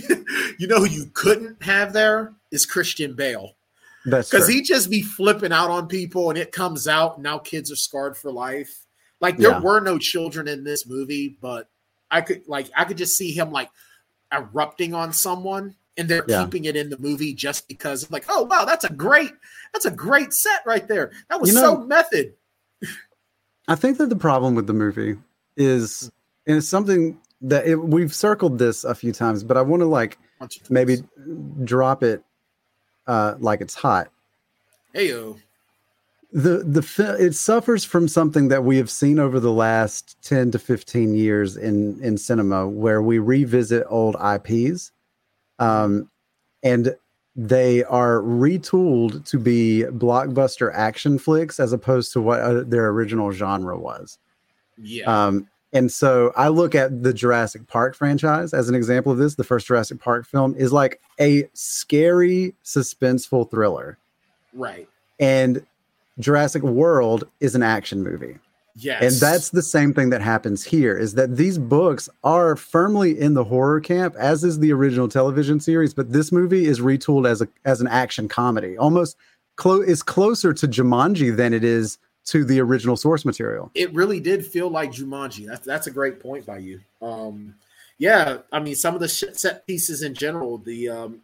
you 0.59 0.67
know 0.67 0.79
who 0.79 0.87
you 0.87 1.07
couldn't 1.15 1.63
have 1.63 1.93
there 1.93 2.35
is 2.51 2.67
Christian 2.67 3.15
Bale. 3.15 3.57
That's 4.05 4.31
because 4.31 4.47
he 4.49 4.63
just 4.63 4.91
be 4.91 5.01
flipping 5.03 5.53
out 5.53 5.71
on 5.71 5.87
people 5.87 6.29
and 6.31 6.39
it 6.39 6.53
comes 6.53 6.87
out 6.89 7.15
and 7.15 7.23
now 7.23 7.39
kids 7.39 7.71
are 7.73 7.77
scarred 7.77 8.17
for 8.17 8.31
life 8.33 8.85
like 9.21 9.37
there 9.39 9.51
Yeah. 9.53 9.61
were 9.61 9.81
no 9.81 9.97
children 9.97 10.49
in 10.49 10.65
this 10.65 10.89
movie 10.89 11.39
but 11.41 11.69
i 12.11 12.21
could 12.21 12.43
like 12.49 12.69
i 12.77 12.83
could 12.83 12.97
just 12.99 13.17
see 13.17 13.31
him 13.31 13.53
like 13.53 13.71
erupting 14.33 14.93
on 14.93 15.13
someone 15.13 15.77
and 15.97 16.09
they're 16.09 16.25
Yeah. 16.27 16.43
keeping 16.43 16.65
it 16.65 16.75
in 16.75 16.91
the 16.91 16.99
movie 16.99 17.33
just 17.33 17.69
because 17.69 18.11
like 18.11 18.25
oh 18.29 18.43
wow 18.43 18.65
that's 18.65 18.85
a 18.85 18.93
great 18.93 19.31
that's 19.73 19.85
a 19.87 19.91
great 19.93 20.33
set 20.33 20.63
right 20.67 20.89
there 20.89 21.13
that 21.31 21.41
was 21.41 21.51
You 21.53 21.61
so 21.61 21.77
method 21.87 22.35
I 23.69 23.77
think 23.77 23.99
that 23.99 24.09
the 24.09 24.17
problem 24.17 24.57
with 24.57 24.67
the 24.67 24.73
movie 24.75 25.17
is, 25.57 26.11
and 26.47 26.57
it's 26.59 26.69
something 26.69 27.19
that 27.43 27.67
it, 27.67 27.77
we've 27.77 28.15
circled 28.15 28.59
this 28.59 28.85
a 28.85 28.95
few 28.95 29.13
times, 29.13 29.43
but 29.45 29.57
I 29.57 29.63
want 29.63 29.81
to 29.81 29.87
like 29.87 30.19
maybe 30.71 30.99
drop 31.65 32.03
it 32.03 32.23
uh, 33.07 33.35
like 33.39 33.61
it's 33.61 33.75
hot. 33.75 34.09
hey 34.93 35.09
yo 35.09 35.37
the 36.33 36.59
the 36.59 36.83
fi- 36.83 37.17
it 37.19 37.35
suffers 37.35 37.85
from 37.85 38.09
something 38.09 38.49
that 38.49 38.65
we 38.65 38.79
have 38.79 38.91
seen 38.91 39.19
over 39.19 39.39
the 39.39 39.53
last 39.53 40.17
10 40.23 40.51
to 40.53 40.59
15 40.59 41.15
years 41.15 41.57
in 41.57 42.03
in 42.03 42.17
cinema 42.17 42.67
where 42.67 43.03
we 43.03 43.19
revisit 43.19 43.85
old 43.89 44.17
IPs 44.35 44.93
um 45.59 46.09
and 46.63 46.97
they 47.37 47.85
are 47.85 48.21
retooled 48.21 49.27
to 49.27 49.39
be 49.39 49.85
blockbuster 49.91 50.71
action 50.75 51.19
flicks 51.19 51.61
as 51.61 51.73
opposed 51.73 52.13
to 52.13 52.21
what 52.23 52.41
uh, 52.41 52.63
their 52.63 52.89
original 52.89 53.31
genre 53.33 53.79
was. 53.79 54.19
Yeah. 54.79 55.05
Um 55.05 55.49
and 55.73 55.91
so 55.91 56.33
I 56.37 56.49
look 56.49 56.75
at 56.75 57.03
the 57.03 57.15
Jurassic 57.15 57.67
Park 57.67 57.95
franchise 57.95 58.53
as 58.53 58.69
an 58.69 58.75
example 58.75 59.13
of 59.13 59.19
this. 59.19 59.37
The 59.37 59.45
first 59.45 59.67
Jurassic 59.67 60.01
Park 60.01 60.27
film 60.27 60.55
is 60.57 60.73
like 60.73 61.01
a 61.21 61.49
scary, 61.55 62.55
suspenseful 62.65 63.51
thriller 63.51 63.99
right 64.55 64.89
and 65.19 65.65
Jurassic 66.19 66.63
World 66.63 67.25
is 67.41 67.55
an 67.55 67.63
action 67.63 68.03
movie. 68.03 68.39
yes 68.77 69.03
And 69.03 69.15
that's 69.15 69.51
the 69.51 69.63
same 69.63 69.95
thing 69.95 70.11
that 70.11 70.21
happens 70.21 70.65
here 70.65 70.97
is 70.97 71.15
that 71.15 71.37
these 71.37 71.59
books 71.59 72.09
are 72.23 72.57
firmly 72.57 73.19
in 73.19 73.35
the 73.35 73.45
horror 73.45 73.81
camp 73.81 74.15
as 74.17 74.45
is 74.45 74.59
the 74.59 74.73
original 74.73 75.09
television 75.09 75.61
series, 75.61 75.95
but 75.95 76.13
this 76.13 76.33
movie 76.33 76.67
is 76.67 76.81
retooled 76.81 77.27
as 77.27 77.41
a 77.41 77.49
as 77.65 77.81
an 77.81 77.89
action 77.89 78.29
comedy. 78.29 78.77
Almost 78.77 79.17
clo- 79.57 79.81
is 79.81 80.03
closer 80.03 80.53
to 80.53 80.69
Jumanji 80.69 81.35
than 81.35 81.55
it 81.55 81.65
is 81.65 81.99
to 82.27 82.45
the 82.45 82.61
original 82.61 82.97
source 82.97 83.25
material. 83.25 83.71
it 83.75 83.93
really 83.95 84.21
did 84.21 84.45
feel 84.47 84.69
like 84.69 84.93
Jumanji. 84.93 85.47
That's 85.47 85.67
that's 85.67 85.87
a 85.87 85.91
great 85.91 86.21
point 86.21 86.47
by 86.47 86.59
you. 86.59 86.81
Um, 87.01 87.55
yeah, 87.99 88.39
I 88.53 88.61
mean 88.61 88.75
some 88.77 88.95
of 88.95 89.01
the 89.01 89.09
set 89.09 89.67
pieces 89.67 90.03
in 90.03 90.15
general. 90.15 90.59
The 90.59 90.89
um, 90.89 91.21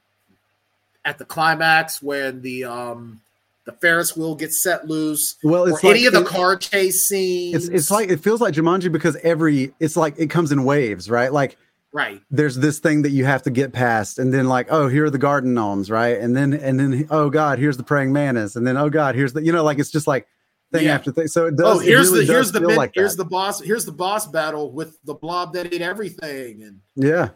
at 1.05 1.19
the 1.19 1.25
climax 1.25 2.03
when 2.03 2.43
the 2.43 2.65
um, 2.65 3.21
the 3.65 3.73
Ferris 3.73 4.17
wheel 4.17 4.35
gets 4.35 4.61
set 4.63 4.89
loose, 4.89 5.37
Well, 5.43 5.65
or 5.67 5.71
it's 5.71 5.85
like 5.85 5.97
any 5.97 6.07
of 6.07 6.13
the 6.13 6.21
it- 6.23 6.27
car 6.27 6.57
chase 6.57 7.07
scenes. 7.09 7.55
it's 7.55 7.69
it's 7.69 7.91
like 7.91 8.09
it 8.11 8.19
feels 8.21 8.41
like 8.41 8.55
Jumanji 8.55 8.91
because 8.91 9.17
every 9.17 9.73
it's 9.81 9.97
like 9.97 10.15
it 10.19 10.29
comes 10.31 10.53
in 10.53 10.65
waves, 10.65 11.09
right? 11.09 11.33
Like 11.33 11.57
right, 11.93 12.21
there's 12.31 12.57
this 12.57 12.79
thing 12.81 13.03
that 13.03 13.11
you 13.11 13.25
have 13.25 13.43
to 13.45 13.51
get 13.51 13.73
past 13.73 14.19
and 14.19 14.33
then 14.35 14.47
like 14.49 14.67
oh 14.71 14.89
here 14.89 15.05
are 15.07 15.11
the 15.11 15.19
garden 15.19 15.55
gnomes 15.55 15.91
right 15.91 16.19
and 16.19 16.37
then 16.37 16.53
and 16.53 16.79
then 16.79 17.07
oh 17.11 17.31
god 17.31 17.59
here's 17.59 17.77
the 17.79 17.83
praying 17.83 18.13
mantis 18.13 18.57
and 18.57 18.67
then 18.67 18.77
oh 18.77 18.91
god 18.91 19.15
here's 19.15 19.33
the 19.33 19.43
you 19.43 19.51
know 19.53 19.65
like 19.65 19.79
it's 19.79 19.91
just 19.91 20.07
like 20.07 20.29
thing 20.73 20.85
Yeah. 20.85 20.95
after 20.95 21.13
thing. 21.13 21.29
So 21.29 21.47
it 21.47 21.57
does 21.57 21.77
oh 21.77 21.79
here's 21.79 22.11
really 22.11 22.25
the 22.27 22.33
here's 22.33 22.53
the 22.53 22.61
min- 22.61 22.77
like 22.77 22.93
here's 22.95 23.17
the 23.17 23.25
boss 23.25 23.61
here's 23.61 23.85
the 23.85 23.93
boss 23.93 24.27
battle 24.27 24.71
with 24.73 24.99
the 25.05 25.15
blob 25.15 25.53
that 25.55 25.73
ate 25.73 25.83
everything 25.83 26.63
and 26.63 26.81
yeah. 26.95 27.31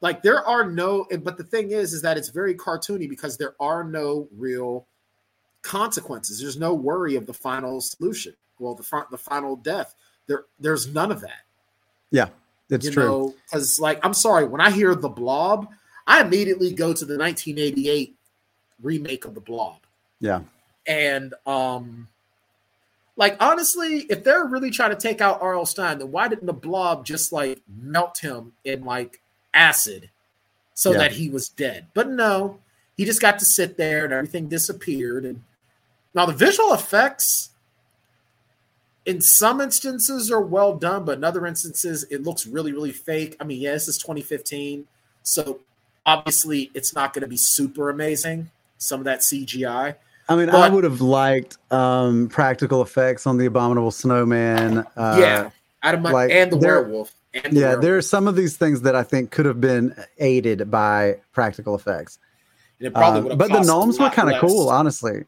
Like 0.00 0.22
there 0.22 0.44
are 0.44 0.68
no 0.68 1.06
but 1.22 1.36
the 1.36 1.44
thing 1.44 1.70
is 1.70 1.92
is 1.92 2.02
that 2.02 2.16
it's 2.16 2.28
very 2.28 2.54
cartoony 2.54 3.08
because 3.08 3.36
there 3.36 3.54
are 3.60 3.84
no 3.84 4.28
real 4.36 4.86
consequences. 5.62 6.40
There's 6.40 6.58
no 6.58 6.74
worry 6.74 7.14
of 7.16 7.26
the 7.26 7.34
final 7.34 7.80
solution. 7.80 8.34
Well 8.58 8.74
the 8.74 8.82
front 8.82 9.10
the 9.10 9.18
final 9.18 9.56
death. 9.56 9.94
There 10.26 10.44
there's 10.58 10.88
none 10.88 11.12
of 11.12 11.20
that. 11.20 11.42
Yeah 12.10 12.28
it's 12.70 12.86
you 12.86 12.92
true. 12.92 13.34
because 13.44 13.78
like 13.80 14.00
i'm 14.02 14.14
sorry 14.14 14.46
when 14.46 14.60
i 14.60 14.70
hear 14.70 14.94
the 14.94 15.08
blob 15.08 15.68
i 16.06 16.22
immediately 16.22 16.72
go 16.72 16.94
to 16.94 17.04
the 17.04 17.18
1988 17.18 18.16
remake 18.80 19.24
of 19.26 19.34
the 19.34 19.40
blob. 19.40 19.78
Yeah. 20.20 20.40
And 20.86 21.34
um 21.46 22.08
like 23.16 23.36
honestly 23.40 24.06
if 24.08 24.24
they're 24.24 24.46
really 24.46 24.70
trying 24.70 24.90
to 24.90 24.96
take 24.96 25.20
out 25.20 25.42
rl 25.42 25.66
stine 25.66 25.98
then 25.98 26.10
why 26.10 26.28
didn't 26.28 26.46
the 26.46 26.52
blob 26.52 27.04
just 27.04 27.32
like 27.32 27.60
melt 27.80 28.18
him 28.18 28.52
in 28.64 28.84
like 28.84 29.20
acid 29.54 30.08
so 30.74 30.92
Yeah. 30.92 30.98
that 30.98 31.12
he 31.12 31.28
was 31.28 31.48
dead? 31.48 31.86
But 31.94 32.08
no 32.08 32.58
he 32.96 33.04
just 33.04 33.20
got 33.20 33.38
to 33.38 33.44
sit 33.44 33.76
there 33.76 34.04
and 34.04 34.12
everything 34.12 34.48
disappeared. 34.48 35.24
And 35.24 35.42
now 36.14 36.26
the 36.26 36.32
visual 36.32 36.74
effects 36.74 37.50
in 39.06 39.20
some 39.20 39.60
instances 39.60 40.30
are 40.30 40.40
well 40.40 40.76
done 40.76 41.04
but 41.04 41.18
in 41.18 41.24
other 41.24 41.46
instances 41.46 42.04
it 42.10 42.22
looks 42.22 42.46
really 42.46 42.72
really 42.72 42.92
fake. 42.92 43.36
I 43.40 43.44
mean 43.44 43.60
yeah 43.60 43.72
this 43.72 43.88
is 43.88 43.98
2015 43.98 44.86
so 45.22 45.60
obviously 46.06 46.70
it's 46.74 46.94
not 46.94 47.12
going 47.12 47.22
to 47.22 47.28
be 47.28 47.36
super 47.36 47.90
amazing 47.90 48.50
some 48.78 49.00
of 49.00 49.04
that 49.04 49.20
cgi 49.20 49.94
i 50.28 50.36
mean 50.36 50.48
i 50.50 50.68
would 50.68 50.84
have 50.84 51.00
liked 51.00 51.56
um 51.72 52.28
practical 52.28 52.82
effects 52.82 53.26
on 53.26 53.36
the 53.38 53.46
abominable 53.46 53.90
snowman 53.90 54.78
uh 54.96 55.16
yeah, 55.18 55.50
out 55.82 55.94
of 55.94 56.00
my 56.00 56.10
like, 56.12 56.30
and 56.30 56.52
the 56.52 56.58
there- 56.58 56.82
werewolf. 56.82 57.12
And 57.34 57.56
the 57.56 57.60
yeah 57.60 57.66
werewolf. 57.68 57.82
there 57.82 57.96
are 57.96 58.02
some 58.02 58.28
of 58.28 58.36
these 58.36 58.56
things 58.56 58.82
that 58.82 58.94
i 58.94 59.02
think 59.02 59.30
could 59.30 59.46
have 59.46 59.60
been 59.60 59.94
aided 60.18 60.70
by 60.70 61.16
practical 61.32 61.74
effects 61.74 62.18
And 62.78 62.88
it 62.88 62.94
probably 62.94 63.30
Um, 63.32 63.38
but 63.38 63.50
the 63.50 63.60
gnomes 63.62 63.98
were 63.98 64.10
kind 64.10 64.32
of 64.32 64.40
cool 64.40 64.68
honestly 64.68 65.24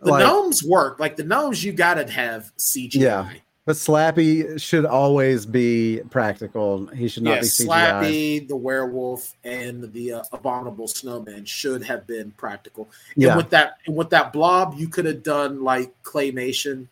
The 0.00 0.10
Like- 0.10 0.24
gnomes 0.26 0.62
work. 0.62 1.00
Like 1.00 1.16
the 1.16 1.24
gnomes, 1.24 1.64
you 1.64 1.72
gotta 1.72 2.04
have 2.10 2.52
CGI. 2.58 3.00
Yeah. 3.00 3.28
But 3.66 3.74
Slappy 3.74 4.60
should 4.62 4.86
always 4.86 5.44
be 5.44 6.00
practical. 6.10 6.86
He 6.86 7.08
should 7.08 7.24
not 7.24 7.34
yeah, 7.34 7.40
be 7.40 7.46
CGI. 7.46 7.66
Slappy, 7.66 8.48
the 8.48 8.54
werewolf, 8.54 9.34
and 9.42 9.92
the 9.92 10.12
uh, 10.12 10.22
abominable 10.32 10.86
snowman 10.86 11.44
should 11.46 11.82
have 11.82 12.06
been 12.06 12.30
practical. 12.30 12.88
Yeah. 13.16 13.30
And 13.30 13.38
with 13.38 13.50
that, 13.50 13.78
and 13.86 13.96
with 13.96 14.10
that 14.10 14.32
blob, 14.32 14.74
you 14.78 14.86
could 14.86 15.04
have 15.04 15.24
done 15.24 15.64
like 15.64 16.00
claymation. 16.04 16.86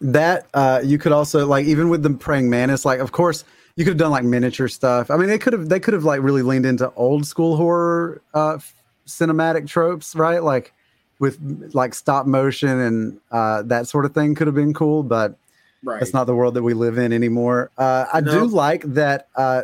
That 0.00 0.48
uh, 0.52 0.80
you 0.84 0.98
could 0.98 1.12
also 1.12 1.46
like 1.46 1.66
even 1.66 1.88
with 1.88 2.02
the 2.02 2.10
praying 2.10 2.50
mantis, 2.50 2.84
like 2.84 2.98
of 2.98 3.12
course 3.12 3.44
you 3.76 3.84
could 3.84 3.92
have 3.92 3.98
done 3.98 4.10
like 4.10 4.24
miniature 4.24 4.66
stuff. 4.66 5.12
I 5.12 5.16
mean, 5.16 5.28
they 5.28 5.38
could 5.38 5.52
have 5.52 5.68
they 5.68 5.78
could 5.78 5.94
have 5.94 6.04
like 6.04 6.22
really 6.22 6.42
leaned 6.42 6.66
into 6.66 6.92
old 6.94 7.24
school 7.24 7.56
horror 7.56 8.20
uh, 8.34 8.58
cinematic 9.06 9.68
tropes, 9.68 10.16
right? 10.16 10.42
Like 10.42 10.72
with 11.20 11.70
like 11.72 11.94
stop 11.94 12.26
motion 12.26 12.80
and 12.80 13.20
uh, 13.30 13.62
that 13.62 13.86
sort 13.86 14.06
of 14.06 14.12
thing 14.12 14.34
could 14.34 14.48
have 14.48 14.56
been 14.56 14.74
cool, 14.74 15.04
but 15.04 15.36
Right. 15.82 15.98
that's 16.00 16.12
not 16.12 16.24
the 16.24 16.34
world 16.34 16.54
that 16.54 16.62
we 16.62 16.74
live 16.74 16.98
in 16.98 17.12
anymore. 17.12 17.70
Uh, 17.78 18.04
I 18.12 18.20
No. 18.20 18.32
do 18.32 18.44
like 18.46 18.82
that. 18.94 19.28
Uh, 19.34 19.62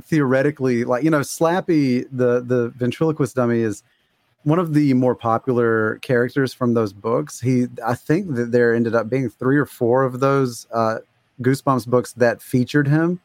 theoretically, 0.00 0.84
like 0.84 1.04
you 1.04 1.10
know, 1.10 1.20
Slappy, 1.20 2.06
the 2.10 2.40
the 2.42 2.72
ventriloquist 2.76 3.36
dummy, 3.36 3.60
is 3.60 3.82
one 4.44 4.58
of 4.58 4.74
the 4.74 4.92
more 4.94 5.14
popular 5.14 5.96
characters 5.98 6.52
from 6.52 6.74
those 6.74 6.92
books. 6.92 7.40
He, 7.40 7.66
I 7.84 7.94
think 7.94 8.34
that 8.34 8.52
there 8.52 8.74
ended 8.74 8.94
up 8.94 9.08
being 9.08 9.28
three 9.28 9.56
or 9.56 9.66
four 9.66 10.02
of 10.04 10.20
those 10.20 10.66
uh, 10.72 10.98
Goosebumps 11.42 11.86
books 11.86 12.12
that 12.14 12.42
featured 12.42 12.88
him. 12.88 13.20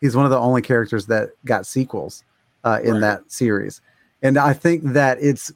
He's 0.00 0.14
one 0.14 0.24
of 0.24 0.30
the 0.30 0.38
only 0.38 0.62
characters 0.62 1.06
that 1.06 1.30
got 1.44 1.66
sequels 1.66 2.22
uh, 2.64 2.80
in 2.82 2.94
Right. 2.94 3.00
that 3.00 3.32
series, 3.32 3.80
and 4.22 4.38
I 4.38 4.52
think 4.52 4.82
that 4.84 5.18
it's 5.20 5.52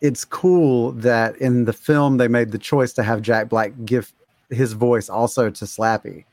it's 0.00 0.24
cool 0.24 0.90
that 0.92 1.36
in 1.36 1.64
the 1.64 1.72
film 1.72 2.16
they 2.16 2.26
made 2.28 2.50
the 2.50 2.58
choice 2.58 2.92
to 2.94 3.02
have 3.04 3.22
Jack 3.22 3.48
Black 3.48 3.72
give 3.84 4.12
his 4.52 4.72
voice 4.74 5.08
also 5.08 5.50
to 5.50 5.64
Slappy. 5.64 6.24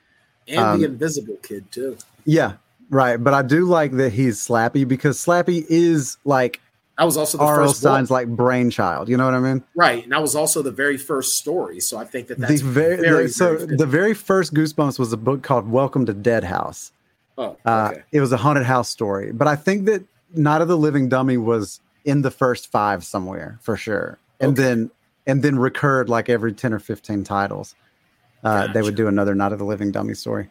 and 0.48 0.60
um, 0.60 0.80
the 0.80 0.86
invisible 0.88 1.38
kid 1.44 1.72
too. 1.72 1.98
Yeah, 2.26 2.54
right. 2.90 3.18
But 3.18 3.34
I 3.34 3.42
do 3.42 3.66
like 3.66 3.94
that 3.94 4.14
he's 4.14 4.40
Slappy 4.46 4.88
because 4.88 5.18
Slappy 5.24 5.66
is 5.70 6.18
like 6.26 6.60
That 6.98 7.06
was 7.06 7.18
also 7.18 7.38
the 7.38 7.44
R.L. 7.44 7.68
first 7.68 7.80
Stine's 7.80 8.12
like 8.12 8.28
brainchild. 8.28 9.10
You 9.10 9.18
know 9.18 9.26
what 9.26 9.34
I 9.34 9.40
mean? 9.40 9.64
right, 9.76 10.04
and 10.04 10.12
that 10.12 10.22
was 10.22 10.36
also 10.36 10.62
the 10.62 10.72
very 10.72 10.98
first 10.98 11.38
story. 11.38 11.80
So 11.80 11.98
I 11.98 12.06
think 12.06 12.28
that 12.28 12.38
that's 12.40 12.62
the 12.62 12.68
very, 12.68 12.98
very, 12.98 13.24
the- 13.28 13.30
so 13.34 13.58
very 13.58 13.76
the 13.78 13.86
very 13.86 14.14
first 14.14 14.54
Goosebumps 14.54 15.00
was 15.00 15.14
a 15.14 15.18
book 15.18 15.42
called 15.44 15.70
Welcome 15.70 16.06
to 16.08 16.14
Dead 16.14 16.44
House. 16.44 16.92
oh, 17.38 17.56
Uh. 17.66 17.94
It 18.12 18.20
was 18.22 18.32
a 18.32 18.38
haunted 18.38 18.66
house 18.66 18.90
story, 18.90 19.32
but 19.32 19.48
I 19.48 19.56
think 19.56 19.86
that 19.86 20.04
Night 20.36 20.62
of 20.62 20.68
the 20.68 20.78
Living 20.78 21.10
Dummy 21.10 21.38
was 21.38 21.80
in 22.06 22.22
the 22.22 22.32
first 22.32 22.72
five 22.72 23.04
somewhere 23.04 23.58
for 23.62 23.76
sure, 23.78 24.18
and 24.40 24.52
Okay. 24.54 24.62
then 24.64 24.92
and 25.28 25.42
then 25.44 25.58
recurred 25.60 26.10
like 26.10 26.28
every 26.30 26.54
ten 26.54 26.74
or 26.74 26.80
fifteen 26.80 27.24
titles. 27.24 27.76
Uh, 28.44 28.72
They 28.72 28.82
would 28.82 28.96
do 28.96 29.08
another 29.08 29.36
Night 29.36 29.52
of 29.52 29.60
the 29.60 29.66
Living 29.66 29.92
Dummy 29.92 30.14
story, 30.14 30.48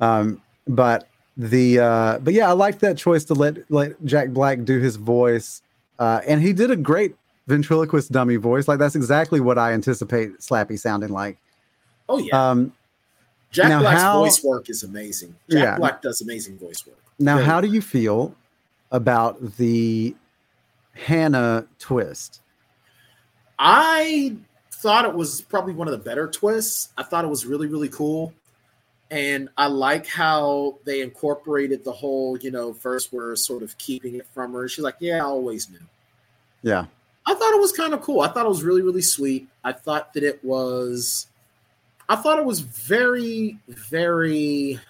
um, 0.00 0.40
but 0.68 1.08
the 1.36 1.80
uh, 1.80 2.18
but 2.18 2.34
yeah, 2.34 2.48
I 2.48 2.52
like 2.52 2.78
that 2.80 2.96
choice 2.96 3.24
to 3.24 3.34
let 3.34 3.70
let 3.70 4.02
Jack 4.04 4.28
Black 4.30 4.64
do 4.64 4.78
his 4.78 4.96
voice, 4.96 5.62
uh, 5.98 6.20
and 6.26 6.40
he 6.42 6.52
did 6.52 6.70
a 6.70 6.76
great 6.76 7.16
ventriloquist 7.48 8.12
dummy 8.12 8.36
voice. 8.36 8.68
Like 8.68 8.78
that's 8.78 8.94
exactly 8.94 9.40
what 9.40 9.58
I 9.58 9.72
anticipate 9.72 10.38
Slappy 10.38 10.78
sounding 10.78 11.08
like. 11.10 11.38
Oh 12.08 12.18
yeah, 12.18 12.50
Um, 12.50 12.72
Jack 13.50 13.68
now 13.70 13.80
Black's 13.80 14.00
how- 14.02 14.20
voice 14.20 14.44
work 14.44 14.70
is 14.70 14.82
amazing. 14.84 15.34
Jack 15.50 15.60
Yeah. 15.62 15.76
Black 15.78 16.02
does 16.02 16.20
amazing 16.20 16.58
voice 16.58 16.86
work. 16.86 16.98
Now, 17.18 17.36
Very 17.36 17.46
how 17.46 17.60
do 17.60 17.68
you 17.68 17.80
feel 17.82 18.34
about 18.92 19.56
the 19.56 20.14
Hannah 20.94 21.66
twist? 21.78 22.40
I 23.58 24.36
thought 24.82 25.04
it 25.04 25.14
was 25.14 25.40
probably 25.40 25.74
one 25.74 25.86
of 25.86 25.92
the 25.92 25.98
better 25.98 26.28
twists. 26.28 26.88
I 26.98 27.04
thought 27.04 27.24
it 27.24 27.28
was 27.28 27.46
really, 27.46 27.68
really 27.68 27.88
cool. 27.88 28.34
And 29.10 29.48
I 29.56 29.66
like 29.66 30.06
how 30.06 30.78
they 30.84 31.02
incorporated 31.02 31.84
the 31.84 31.92
whole, 31.92 32.36
you 32.38 32.50
know, 32.50 32.72
first 32.72 33.12
we're 33.12 33.36
sort 33.36 33.62
of 33.62 33.76
keeping 33.78 34.16
it 34.16 34.26
from 34.34 34.52
her. 34.54 34.68
She's 34.68 34.84
like, 34.84 34.96
Yeah, 34.98 35.18
I 35.18 35.20
always 35.20 35.70
knew. 35.70 35.78
Yeah, 36.62 36.86
I 37.26 37.34
thought 37.34 37.54
it 37.54 37.60
was 37.60 37.72
kind 37.72 37.94
of 37.94 38.00
cool. 38.00 38.20
I 38.22 38.28
thought 38.28 38.46
it 38.46 38.48
was 38.48 38.62
really, 38.62 38.82
really 38.82 39.02
sweet. 39.02 39.48
I 39.62 39.72
thought 39.72 40.14
that 40.14 40.22
it 40.24 40.42
was 40.44 41.26
I 42.08 42.16
thought 42.16 42.38
it 42.38 42.44
was 42.44 42.60
very, 42.60 43.58
very 43.68 44.80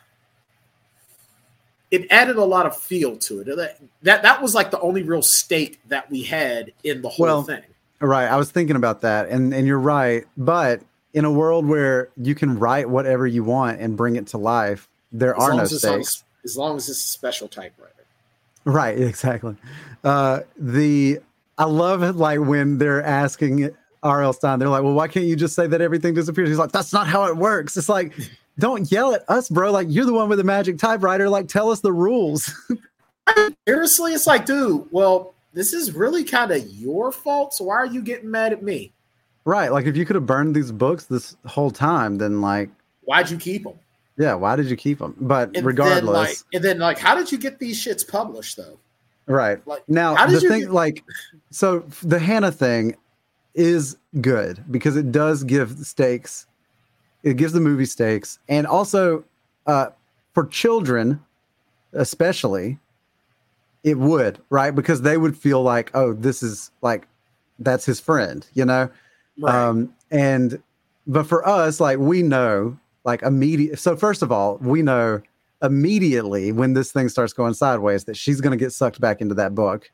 it 1.91 2.07
added 2.11 2.37
a 2.37 2.45
lot 2.45 2.65
of 2.65 2.77
feel 2.77 3.17
to 3.17 3.41
it. 3.41 3.57
That 3.57 3.79
that, 4.03 4.23
that 4.23 4.41
was 4.41 4.55
like 4.55 4.71
the 4.71 4.81
only 4.81 5.03
real 5.03 5.23
stake 5.23 5.81
that 5.89 6.11
we 6.11 6.23
had 6.23 6.73
in 6.85 7.03
the 7.03 7.09
whole 7.09 7.27
Well, 7.27 7.43
thing. 7.43 7.63
Right. 8.03 8.27
I 8.27 8.37
was 8.37 8.51
thinking 8.51 8.75
about 8.77 9.03
that, 9.03 9.29
and 9.29 9.55
and 9.55 9.67
you're 9.67 9.79
right. 9.79 10.25
But 10.37 10.83
in 11.15 11.25
a 11.25 11.31
world 11.31 11.67
where 11.67 12.09
you 12.17 12.35
can 12.35 12.59
write 12.59 12.89
whatever 12.91 13.27
you 13.27 13.45
want 13.45 13.81
and 13.81 13.97
bring 13.97 14.17
it 14.17 14.27
to 14.29 14.39
life, 14.39 14.89
there 15.13 15.37
As 15.37 15.43
are 15.43 15.55
no 15.55 15.63
as 15.63 15.79
stakes. 15.79 16.25
as 16.45 16.57
long 16.57 16.77
as 16.77 16.89
it's 16.89 16.99
a 17.05 17.09
special 17.09 17.47
typewriter. 17.49 17.93
Right, 18.65 18.99
exactly. 19.01 19.57
Uh, 20.03 20.41
the 20.57 21.21
I 21.59 21.65
love 21.65 22.03
it 22.03 22.17
like 22.17 22.41
when 22.41 22.79
they're 22.79 23.05
asking 23.05 23.71
R.L. 24.03 24.33
Stine, 24.33 24.59
they're 24.59 24.69
like, 24.69 24.83
"Well, 24.83 24.95
why 24.95 25.07
can't 25.07 25.27
you 25.27 25.37
just 25.37 25.55
say 25.55 25.69
that 25.69 25.81
everything 25.81 26.15
disappears?" 26.15 26.49
He's 26.49 26.59
like, 26.59 26.73
"That's 26.73 26.93
not 26.93 27.07
how 27.07 27.27
it 27.27 27.37
works." 27.37 27.77
It's 27.77 27.89
like, 27.89 28.13
don't 28.59 28.91
yell 28.91 29.15
at 29.15 29.23
us, 29.29 29.49
bro. 29.49 29.71
Like 29.71 29.87
you're 29.91 30.07
the 30.07 30.13
one 30.13 30.29
with 30.29 30.39
the 30.39 30.45
magic 30.45 30.79
typewriter. 30.79 31.29
Like 31.29 31.47
tell 31.47 31.71
us 31.71 31.81
the 31.81 31.93
rules. 31.93 32.53
Seriously, 33.69 34.13
it's 34.13 34.27
like, 34.27 34.45
dude, 34.45 34.89
well, 34.91 35.32
this 35.53 35.73
is 35.73 35.95
really 35.95 36.25
kind 36.25 36.51
of 36.51 36.67
your 36.69 37.13
fault. 37.13 37.55
So 37.55 37.65
why 37.65 37.75
are 37.77 37.87
you 37.87 38.03
getting 38.03 38.31
mad 38.31 38.53
at 38.53 38.63
me? 38.63 38.93
right. 39.45 39.73
Like 39.73 39.87
if 39.87 39.97
you 39.97 40.05
could 40.05 40.15
have 40.17 40.27
burned 40.27 40.55
these 40.55 40.71
books 40.73 41.07
this 41.07 41.37
whole 41.47 41.71
time, 41.71 42.17
then 42.19 42.41
like, 42.41 42.71
Why'd 43.05 43.29
you 43.31 43.37
keep 43.37 43.65
them? 43.65 43.75
yeah, 44.17 44.35
why 44.35 44.55
did 44.57 44.67
you 44.67 44.77
keep 44.77 44.99
them? 45.01 45.17
But 45.21 45.57
And 45.57 45.67
regardless, 45.67 46.05
then, 46.05 46.13
like, 46.15 46.37
and 46.55 46.65
then 46.65 46.79
like, 46.79 46.99
how 46.99 47.15
did 47.17 47.33
you 47.33 47.39
get 47.39 47.59
these 47.59 47.77
shits 47.83 48.07
published 48.07 48.57
though? 48.57 48.79
Right. 49.27 49.65
Like, 49.67 49.83
now, 49.89 50.15
how 50.15 50.27
did 50.27 50.37
the 50.39 50.43
you 50.43 50.49
thing, 50.49 50.61
get- 50.63 50.73
like, 50.73 51.05
so 51.51 51.81
the 52.03 52.19
Hannah 52.19 52.53
thing 52.53 52.97
is 53.55 53.97
good 54.21 54.63
because 54.71 54.97
it 54.97 55.11
does 55.13 55.43
give 55.45 55.77
stakes. 55.79 56.47
It 57.25 57.37
gives 57.37 57.53
the 57.53 57.61
movie 57.61 57.85
stakes, 57.85 58.39
and 58.49 58.67
also 58.67 59.25
uh, 59.67 59.91
for 60.35 60.47
children, 60.47 61.21
especially, 61.93 62.79
it 63.85 63.99
would 63.99 64.41
right 64.51 64.75
because 64.75 65.03
they 65.03 65.17
would 65.17 65.37
feel 65.37 65.63
like, 65.63 65.91
oh, 65.95 66.13
this 66.13 66.43
is 66.43 66.71
like 66.83 67.07
that's 67.59 67.85
his 67.85 68.01
friend, 68.01 68.47
you 68.55 68.65
know. 68.65 68.91
Right. 69.39 69.55
Um, 69.55 69.95
and 70.11 70.63
but 71.07 71.27
for 71.27 71.47
us, 71.47 71.81
like 71.81 71.99
we 71.99 72.23
know, 72.23 72.79
like 73.05 73.23
immediate. 73.23 73.79
So 73.79 73.97
first 73.97 74.23
of 74.23 74.31
all, 74.31 74.59
we 74.59 74.83
know 74.83 75.23
immediately 75.63 76.53
when 76.53 76.75
this 76.75 76.93
thing 76.93 77.09
starts 77.09 77.33
going 77.33 77.55
sideways 77.55 78.05
that 78.05 78.17
she's 78.17 78.41
going 78.41 78.51
to 78.51 78.63
get 78.63 78.73
sucked 78.73 79.01
back 79.01 79.21
into 79.21 79.35
that 79.35 79.55
book. 79.55 79.91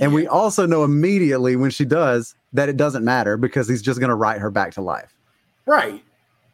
And 0.00 0.14
we 0.14 0.28
also 0.28 0.66
know 0.66 0.84
immediately 0.84 1.56
when 1.56 1.70
she 1.70 1.84
does 1.84 2.36
that 2.52 2.68
it 2.68 2.76
doesn't 2.76 3.04
matter 3.04 3.36
because 3.36 3.68
he's 3.68 3.82
just 3.82 3.98
going 3.98 4.08
to 4.10 4.14
write 4.14 4.40
her 4.40 4.50
back 4.50 4.72
to 4.74 4.80
life. 4.80 5.12
right. 5.66 6.02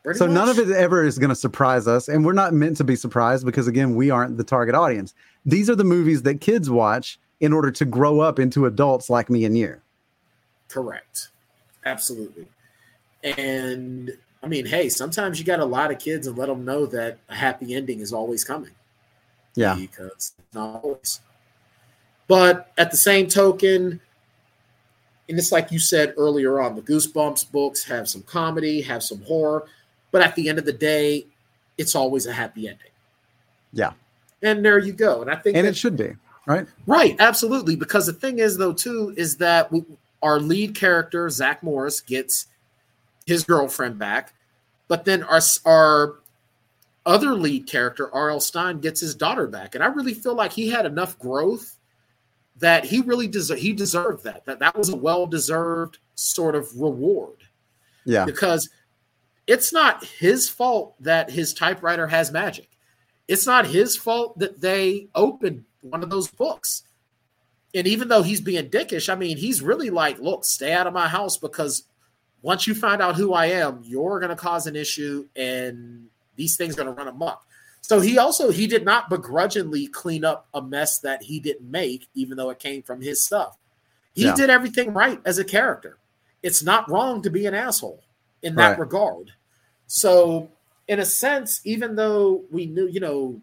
Pretty 0.06 0.18
so 0.18 0.28
none 0.28 0.48
of 0.48 0.60
it 0.60 0.70
ever 0.70 1.04
is 1.04 1.18
going 1.18 1.30
to 1.30 1.34
surprise 1.34 1.88
us. 1.88 2.06
And 2.06 2.24
we're 2.24 2.32
not 2.32 2.54
meant 2.54 2.76
to 2.76 2.84
be 2.84 2.94
surprised 2.94 3.44
because, 3.44 3.66
again, 3.66 3.96
we 3.96 4.08
aren't 4.08 4.36
the 4.36 4.44
target 4.44 4.76
audience. 4.76 5.14
These 5.44 5.68
are 5.68 5.74
the 5.74 5.82
movies 5.82 6.22
that 6.22 6.40
kids 6.40 6.70
watch 6.70 7.18
in 7.40 7.52
order 7.52 7.72
to 7.72 7.84
grow 7.84 8.20
up 8.20 8.38
into 8.38 8.66
adults 8.66 9.10
like 9.10 9.28
me 9.28 9.44
and 9.44 9.58
you. 9.58 9.80
Correct. 10.68 11.30
Absolutely. 11.84 12.46
And 13.24 14.16
I 14.44 14.46
mean, 14.46 14.66
hey, 14.66 14.90
sometimes 14.90 15.40
you 15.40 15.44
got 15.44 15.58
a 15.58 15.64
lot 15.64 15.90
of 15.90 15.98
kids 15.98 16.28
and 16.28 16.38
let 16.38 16.46
them 16.46 16.64
know 16.64 16.86
that 16.86 17.18
a 17.28 17.34
happy 17.34 17.74
ending 17.74 17.98
is 17.98 18.12
always 18.12 18.44
coming. 18.44 18.70
Yeah. 19.56 19.74
Because 19.74 20.34
not 20.54 20.84
always. 20.84 21.20
But 22.28 22.70
at 22.78 22.92
the 22.92 22.96
same 22.96 23.26
token, 23.26 24.00
and 25.28 25.36
it's 25.36 25.50
like 25.50 25.72
you 25.72 25.80
said 25.80 26.14
earlier 26.16 26.60
on, 26.60 26.76
the 26.76 26.82
Goosebumps 26.82 27.50
books 27.50 27.82
have 27.86 28.08
some 28.08 28.22
comedy, 28.22 28.82
have 28.82 29.02
some 29.02 29.22
horror, 29.22 29.66
but 30.16 30.24
at 30.26 30.34
the 30.34 30.48
end 30.48 30.58
of 30.58 30.64
the 30.64 30.72
day, 30.72 31.26
it's 31.76 31.94
always 31.94 32.24
a 32.24 32.32
happy 32.32 32.68
ending. 32.68 32.88
Yeah. 33.74 33.92
And 34.42 34.64
there 34.64 34.78
you 34.78 34.94
go. 34.94 35.20
And 35.20 35.30
I 35.30 35.36
think 35.36 35.58
And 35.58 35.66
that- 35.66 35.72
it 35.72 35.76
should 35.76 35.94
be, 35.94 36.16
right? 36.46 36.66
Right, 36.86 37.16
absolutely. 37.18 37.76
Because 37.76 38.06
the 38.06 38.14
thing 38.14 38.38
is, 38.38 38.56
though, 38.56 38.72
too, 38.72 39.12
is 39.18 39.36
that 39.36 39.70
we, 39.70 39.84
our 40.22 40.40
lead 40.40 40.74
character 40.74 41.28
Zach 41.28 41.62
Morris 41.62 42.00
gets 42.00 42.46
his 43.26 43.44
girlfriend 43.44 43.98
back, 43.98 44.32
but 44.88 45.04
then 45.04 45.22
our 45.22 45.42
our 45.66 46.14
other 47.04 47.34
lead 47.34 47.66
character 47.66 48.10
R.L. 48.14 48.40
Stine 48.40 48.80
gets 48.80 49.02
his 49.02 49.14
daughter 49.14 49.46
back, 49.46 49.74
and 49.74 49.84
I 49.84 49.88
really 49.88 50.14
feel 50.14 50.34
like 50.34 50.52
he 50.52 50.70
had 50.70 50.86
enough 50.86 51.18
growth 51.18 51.76
that 52.58 52.86
he 52.86 53.02
really 53.02 53.28
deserved. 53.28 53.60
He 53.60 53.74
deserved 53.74 54.24
that. 54.24 54.46
That 54.46 54.60
that 54.60 54.78
was 54.78 54.88
a 54.88 54.96
well 54.96 55.26
deserved 55.26 55.98
sort 56.14 56.54
of 56.54 56.74
reward 56.80 57.36
Yeah. 58.06 58.24
because 58.24 58.70
it's 59.46 59.72
not 59.72 60.04
his 60.04 60.48
fault 60.48 60.94
that 61.00 61.30
his 61.30 61.54
typewriter 61.54 62.06
has 62.06 62.32
magic. 62.32 62.68
It's 63.28 63.46
not 63.46 63.66
his 63.66 63.96
fault 63.96 64.38
that 64.38 64.60
they 64.60 65.08
opened 65.14 65.64
one 65.80 66.02
of 66.02 66.10
those 66.10 66.28
books. 66.28 66.82
And 67.74 67.86
even 67.86 68.08
though 68.08 68.22
he's 68.22 68.40
being 68.40 68.68
dickish, 68.70 69.12
I 69.12 69.16
mean, 69.16 69.36
he's 69.36 69.62
really 69.62 69.90
like, 69.90 70.18
look, 70.18 70.44
stay 70.44 70.72
out 70.72 70.86
of 70.86 70.94
my 70.94 71.08
house 71.08 71.36
because 71.36 71.84
once 72.42 72.66
you 72.66 72.74
find 72.74 73.02
out 73.02 73.16
who 73.16 73.34
I 73.34 73.46
am, 73.46 73.82
you're 73.84 74.20
going 74.20 74.30
to 74.30 74.36
cause 74.36 74.66
an 74.66 74.76
issue 74.76 75.26
and 75.36 76.06
these 76.36 76.56
things 76.56 76.74
are 76.74 76.84
going 76.84 76.88
to 76.88 76.92
run 76.92 77.08
amok. 77.08 77.44
So 77.82 78.00
he 78.00 78.18
also 78.18 78.50
he 78.50 78.66
did 78.66 78.84
not 78.84 79.10
begrudgingly 79.10 79.86
clean 79.88 80.24
up 80.24 80.48
a 80.54 80.60
mess 80.60 80.98
that 81.00 81.22
he 81.22 81.38
didn't 81.38 81.70
make, 81.70 82.08
even 82.14 82.36
though 82.36 82.50
it 82.50 82.58
came 82.58 82.82
from 82.82 83.00
his 83.00 83.24
stuff. 83.24 83.56
He 84.12 84.24
Yeah. 84.24 84.34
did 84.34 84.50
everything 84.50 84.92
right 84.92 85.20
as 85.24 85.38
a 85.38 85.44
character. 85.44 85.98
It's 86.42 86.62
not 86.62 86.90
wrong 86.90 87.22
to 87.22 87.30
be 87.30 87.46
an 87.46 87.54
asshole 87.54 88.02
in 88.46 88.54
that 88.54 88.70
Right. 88.70 88.78
regard. 88.78 89.32
So, 89.88 90.48
in 90.88 91.00
a 91.00 91.04
sense, 91.04 91.60
even 91.64 91.96
though 91.96 92.44
we 92.50 92.66
knew, 92.66 92.86
you 92.86 93.00
know, 93.00 93.40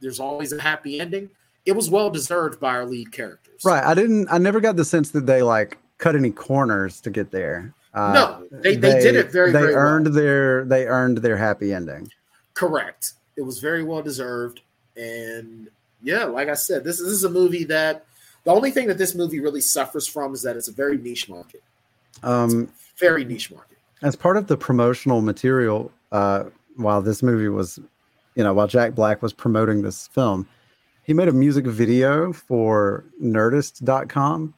there's 0.00 0.20
always 0.20 0.52
a 0.52 0.60
happy 0.60 1.00
ending, 1.00 1.30
it 1.66 1.72
was 1.72 1.90
well 1.90 2.10
deserved 2.10 2.60
by 2.60 2.70
our 2.70 2.86
lead 2.86 3.10
characters. 3.12 3.60
Right. 3.64 3.82
I 3.84 3.94
didn't, 3.94 4.28
I 4.30 4.38
never 4.38 4.60
got 4.60 4.76
the 4.76 4.84
sense 4.84 5.10
that 5.10 5.26
they 5.26 5.42
like 5.42 5.78
cut 5.98 6.14
any 6.14 6.30
corners 6.30 7.00
to 7.02 7.10
get 7.10 7.30
there. 7.32 7.74
Uh, 7.92 8.12
No, 8.12 8.46
they, 8.52 8.76
they, 8.76 9.00
did 9.00 9.16
it 9.16 9.32
very, 9.32 9.50
they 9.50 9.60
very 9.60 9.74
earned 9.74 10.06
well. 10.06 10.14
their 10.14 10.64
they 10.64 10.86
earned 10.86 11.18
their 11.18 11.36
happy 11.36 11.72
ending. 11.72 12.10
Correct. 12.54 13.14
It 13.36 13.42
was 13.42 13.58
very 13.58 13.82
well 13.82 14.02
deserved. 14.02 14.60
And 14.96 15.68
yeah, 16.02 16.24
like 16.24 16.48
I 16.48 16.54
said, 16.54 16.84
this, 16.84 16.98
this 16.98 17.08
is 17.08 17.24
a 17.24 17.30
movie 17.30 17.64
that 17.64 18.04
the 18.44 18.52
only 18.52 18.70
thing 18.70 18.86
that 18.88 18.98
this 18.98 19.14
movie 19.14 19.40
really 19.40 19.60
suffers 19.60 20.06
from 20.06 20.32
is 20.34 20.42
that 20.42 20.56
it's 20.56 20.68
a 20.68 20.72
very 20.72 20.96
niche 20.98 21.28
market. 21.28 21.62
Um, 22.22 22.72
Very 22.98 23.24
niche 23.24 23.50
market. 23.52 23.67
As 24.02 24.16
part 24.16 24.36
of 24.36 24.46
the 24.46 24.56
promotional 24.56 25.20
material, 25.20 25.90
uh, 26.12 26.44
while 26.76 27.02
this 27.02 27.22
movie 27.22 27.48
was, 27.48 27.78
you 28.34 28.44
know, 28.44 28.52
while 28.54 28.66
Jack 28.66 28.94
Black 28.94 29.22
was 29.22 29.32
promoting 29.32 29.82
this 29.82 30.06
film, 30.08 30.46
he 31.02 31.12
made 31.14 31.28
a 31.28 31.32
music 31.32 31.66
video 31.66 32.32
for 32.32 33.04
Nerdist.com 33.22 34.54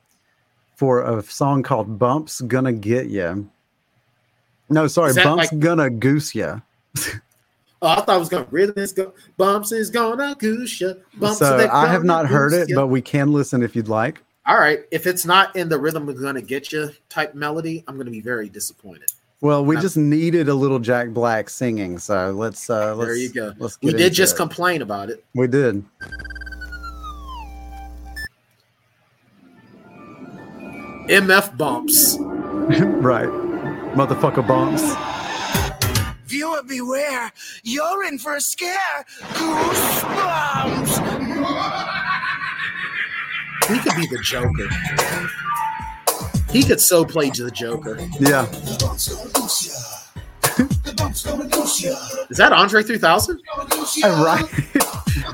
for 0.77 1.19
a 1.19 1.23
song 1.23 1.63
called 1.63 1.99
"Bumps 1.99 2.41
Gonna 2.43 2.73
Get 2.73 3.09
Ya." 3.09 3.37
No, 4.69 4.87
sorry, 4.87 5.15
"Bumps 5.15 5.53
like- 5.53 5.61
Gonna 5.61 5.91
Goose 5.91 6.35
Ya." 6.35 6.61
Oh, 7.83 7.89
I 7.89 8.03
thought 8.03 8.17
it 8.17 8.19
was 8.19 8.29
to 8.29 8.47
rhythm 8.51 8.77
is 8.77 8.93
go 8.93 9.15
bumps 9.39 9.73
is 9.73 9.89
gonna 9.89 10.37
goose 10.39 10.81
ya. 10.83 10.93
Bumps 11.17 11.39
so 11.39 11.67
I 11.73 11.87
have 11.87 12.05
not 12.05 12.27
heard 12.27 12.53
it, 12.53 12.69
ya. 12.69 12.77
but 12.77 12.89
we 12.89 13.01
can 13.01 13.33
listen 13.33 13.63
if 13.63 13.75
you'd 13.75 13.89
like. 13.89 14.21
all 14.47 14.59
right. 14.59 14.81
If 14.91 15.07
it's 15.07 15.25
not 15.25 15.57
in 15.57 15.71
the 15.71 15.79
rhythm 15.79 16.07
is 16.11 16.21
gonna 16.21 16.43
get 16.43 16.73
you 16.73 16.91
type 17.09 17.35
melody, 17.35 17.83
I'm 17.89 17.97
gonna 17.97 18.11
be 18.11 18.21
very 18.21 18.51
disappointed. 18.51 19.11
Well, 19.43 19.65
we 19.65 19.77
No. 19.77 19.81
just 19.81 19.97
needed 19.97 20.49
a 20.51 20.55
little 20.55 20.79
Jack 20.79 21.09
Black 21.11 21.49
singing, 21.49 21.99
so 21.99 22.33
let's. 22.33 22.69
uh 22.69 22.95
let's 22.95 23.07
there 23.09 23.17
you 23.17 23.33
go. 23.33 23.55
Let's 23.59 23.79
We 23.83 23.93
did 23.93 24.13
just 24.13 24.35
it. 24.35 24.37
complain 24.37 24.83
about 24.83 25.09
it. 25.09 25.25
We 25.35 25.47
did. 25.47 25.83
MF 31.09 31.57
bumps. 31.57 32.17
right, 32.21 33.29
motherfucker 33.97 34.47
bumps. 34.47 34.83
Viewer 36.27 36.63
beware, 36.63 37.33
you're 37.65 38.05
in 38.05 38.19
for 38.19 38.37
a 38.37 38.41
scare. 38.41 39.05
Goosebumps! 39.21 40.91
He 43.69 43.79
could 43.81 43.97
be 43.97 44.07
the 44.07 44.21
Joker. 44.23 44.69
He 46.53 46.63
could 46.65 46.81
so 46.81 47.05
play 47.05 47.31
to 47.31 47.45
the 47.45 47.51
Joker. 47.51 47.97
Yeah, 48.19 48.47
Is 52.31 52.37
that 52.37 52.53
Andre 52.53 52.83
3000? 52.83 53.41
right. 54.05 54.45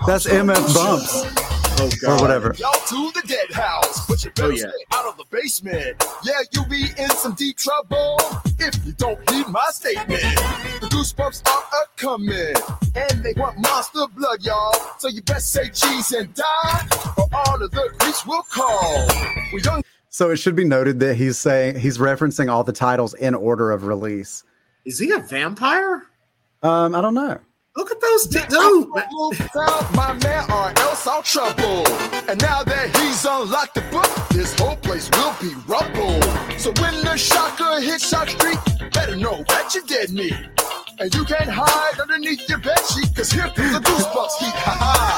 That's 0.07 0.27
MF 0.27 0.75
bumps 0.75 1.47
Oh 1.79 1.91
or 2.09 2.21
whatever. 2.21 2.55
Y'all 2.59 2.73
to 2.73 3.11
the 3.21 3.23
dead 3.27 3.53
house, 3.53 4.07
but 4.07 4.25
you 4.25 4.31
better 4.31 4.49
Oh, 4.49 4.51
yeah. 4.51 4.61
stay 4.61 4.85
out 4.95 5.07
of 5.07 5.17
the 5.19 5.25
basement. 5.31 6.03
Yeah, 6.25 6.33
you'll 6.53 6.65
be 6.69 6.87
in 6.99 7.11
some 7.11 7.35
deep 7.35 7.59
trouble 7.59 8.19
if 8.59 8.75
you 8.87 8.93
don't 8.93 9.19
heed 9.31 9.47
my 9.49 9.65
statement. 9.71 10.23
The 10.81 10.89
goosebumps 10.91 11.47
are 11.47 11.63
a 11.63 11.87
coming, 11.97 12.55
and 12.95 13.23
they 13.23 13.35
want 13.35 13.59
monster 13.59 14.07
blood, 14.17 14.43
y'all. 14.43 14.73
So 14.99 15.09
you 15.09 15.21
best 15.23 15.53
say 15.53 15.69
cheese 15.69 16.13
and 16.13 16.33
die, 16.33 16.89
or 17.19 17.27
all 17.35 17.63
of 17.63 17.71
the 17.71 17.91
creeps 17.99 18.25
will 18.27 18.43
call. 18.45 19.07
We 19.53 19.61
young 19.61 19.83
So 20.17 20.31
it 20.31 20.39
should 20.39 20.57
be 20.57 20.65
noted 20.65 20.99
that 21.01 21.17
he's 21.17 21.37
saying 21.37 21.79
he's 21.79 21.99
referencing 21.99 22.51
all 22.51 22.65
the 22.65 22.73
titles 22.73 23.13
in 23.13 23.35
order 23.35 23.71
of 23.71 23.85
release. 23.85 24.45
Is 24.87 24.99
he 24.99 25.11
a 25.11 25.19
vampire? 25.19 26.05
Um, 26.63 26.95
I 26.95 27.03
don't 27.03 27.13
know. 27.13 27.39
Look 27.77 27.91
at 27.91 28.01
those 28.01 28.27
two. 28.27 28.41
Dude, 28.49 28.95
man. 28.95 29.05
Move 29.13 29.51
out, 29.55 29.95
my 29.95 30.15
man, 30.15 30.51
or 30.51 30.73
else 30.81 31.07
I'll 31.07 31.23
trouble. 31.23 31.87
And 32.31 32.41
now 32.41 32.63
that 32.65 32.97
he's 32.97 33.27
unlocked 33.27 33.75
the 33.75 33.83
book, 33.91 34.09
this 34.31 34.59
whole 34.59 34.77
place 34.77 35.11
will 35.11 35.37
be 35.39 35.55
rubble. 35.67 36.23
So 36.59 36.73
when 36.81 36.95
the 37.05 37.19
shocker 37.19 37.79
hits 37.83 38.09
Shock 38.09 38.31
Street, 38.31 38.57
better 38.95 39.17
know 39.17 39.45
that 39.49 39.75
you 39.75 39.83
dead 39.83 40.13
meat. 40.13 40.33
And 40.99 41.15
you 41.15 41.27
can't 41.27 41.51
hide 41.51 42.01
underneath 42.01 42.49
your 42.49 42.61
bed 42.61 42.81
sheet, 42.89 43.15
cause 43.15 43.31
here 43.31 43.51
comes 43.55 43.71
the 43.71 43.81
goosebumps 43.81 44.39
heat. 44.39 44.55
Ha 44.65 44.77
ha! 44.81 45.17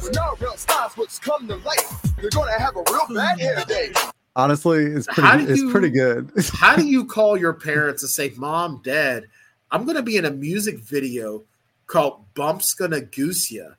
When 0.00 0.18
all 0.18 0.36
real 0.40 0.56
stars 0.56 0.92
what's 0.96 1.18
come 1.18 1.46
to 1.48 1.56
light, 1.56 1.84
you're 2.20 2.30
gonna 2.30 2.58
have 2.58 2.76
a 2.76 2.82
real 2.90 3.06
bad 3.14 3.38
hair 3.38 3.64
day. 3.66 3.92
Honestly, 4.34 4.84
it's 4.84 5.06
pretty. 5.06 5.46
do 5.46 5.52
It's 5.52 5.72
pretty 5.72 5.90
good. 5.90 6.30
How 6.54 6.76
do 6.76 6.86
you 6.86 7.04
call 7.04 7.36
your 7.36 7.52
parents 7.52 8.02
and 8.02 8.10
say, 8.10 8.32
Mom, 8.36 8.80
Dad, 8.84 9.24
I'm 9.70 9.84
going 9.84 9.96
to 9.96 10.02
be 10.02 10.16
in 10.16 10.24
a 10.24 10.30
music 10.30 10.78
video 10.78 11.42
called 11.86 12.24
Bumps 12.34 12.72
Gonna 12.74 13.00
Goose 13.00 13.50
Ya 13.50 13.70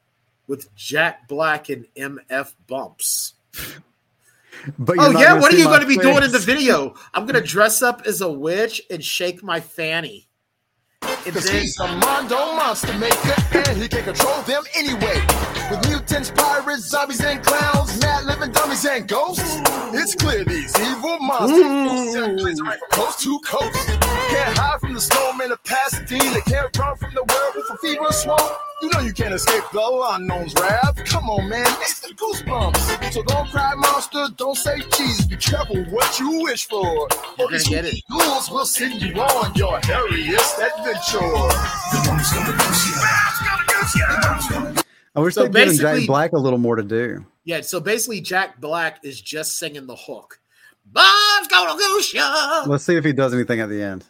with 0.48 0.74
Jack 0.76 1.28
Black 1.28 1.70
and 1.70 1.88
MF 1.96 2.54
Bumps? 2.68 3.34
But 4.78 4.98
Oh, 5.00 5.04
you're 5.04 5.14
not 5.14 5.22
yeah. 5.22 5.40
What 5.40 5.54
are 5.54 5.58
you 5.58 5.66
going 5.66 5.82
to 5.82 5.88
be 5.88 5.98
doing 5.98 6.24
in 6.24 6.32
the 6.32 6.40
video? 6.40 6.96
I'm 7.14 7.26
going 7.26 7.42
to 7.42 7.48
dress 7.48 7.82
up 7.82 8.04
as 8.06 8.22
a 8.22 8.32
witch 8.32 8.82
and 8.90 9.04
shake 9.04 9.44
my 9.44 9.60
fanny. 9.60 10.28
And 11.02 11.34
Cause 11.34 11.46
then, 11.46 11.62
he's 11.62 11.80
a 11.80 11.88
Mondo 11.88 12.36
monster 12.56 12.98
maker, 12.98 13.36
and 13.70 13.82
he 13.82 13.88
can 13.88 14.04
control 14.04 14.42
them 14.44 14.64
anyway. 14.76 15.59
With 15.70 15.88
mutants, 15.88 16.32
pirates, 16.32 16.90
zombies, 16.90 17.24
and 17.24 17.44
clowns, 17.44 18.00
mad 18.02 18.26
living 18.26 18.52
dummies 18.52 18.86
and 18.86 19.08
ghosts, 19.08 19.60
it's 19.94 20.16
clear 20.16 20.44
these 20.44 20.74
evil 20.80 21.20
monsters 21.20 22.60
right 22.62 22.80
from 22.80 22.90
coast 22.92 23.20
to 23.22 23.40
coast. 23.46 23.88
Can't 24.30 24.58
hide 24.58 24.80
from 24.80 24.94
the 24.94 25.02
snowman 25.02 25.52
of 25.52 25.64
Pasadena, 25.64 26.42
can't 26.42 26.76
run 26.78 26.98
from 26.98 27.14
the 27.14 27.24
werewolf 27.24 27.70
of 27.70 27.80
fever 27.82 28.12
swamp. 28.12 28.42
You 28.82 28.90
know 28.92 29.00
you 29.02 29.14
can't 29.14 29.34
escape 29.34 29.64
the 29.74 30.08
unknown's 30.14 30.54
wrath. 30.56 30.96
Come 31.06 31.30
on, 31.30 31.50
man, 31.50 31.68
it's 31.82 32.00
the 32.00 32.14
goosebumps. 32.16 33.14
So 33.14 33.22
don't 33.24 33.48
cry, 33.50 33.74
monster, 33.76 34.26
don't 34.38 34.56
say 34.56 34.80
Jesus. 34.98 35.26
Be 35.26 35.36
careful 35.36 35.84
what 35.86 36.20
you 36.20 36.42
wish 36.44 36.66
for. 36.68 36.82
You're 36.84 37.04
Or 37.04 37.10
gonna 37.38 37.52
these 37.52 37.68
get 37.68 37.86
it. 37.86 38.04
ghouls 38.10 38.50
will 38.50 38.66
send 38.66 39.02
you 39.02 39.14
on 39.22 39.54
your 39.56 39.80
hairiest 39.82 40.60
adventure. 40.60 41.20
I 45.20 45.24
wish 45.24 45.34
So 45.36 45.44
they'd 45.48 45.54
given 45.54 45.78
Jack 45.78 46.08
Black 46.08 46.32
a 46.34 46.38
little 46.38 46.60
more 46.60 46.76
to 46.78 46.84
do. 46.84 47.26
yeah, 47.44 47.62
so 47.62 47.80
basically, 47.80 48.22
Jack 48.22 48.60
Black 48.62 49.00
is 49.04 49.20
just 49.22 49.58
singing 49.60 49.86
the 49.86 49.96
hook. 49.96 50.40
Bumps 50.86 51.48
Gonna 51.50 51.78
Goose 51.78 52.14
Ya. 52.14 52.64
Let's 52.66 52.84
see 52.86 52.96
if 52.96 53.04
he 53.04 53.14
does 53.14 53.34
anything 53.34 53.60
at 53.60 53.70
the 53.70 53.82
end. 53.84 54.06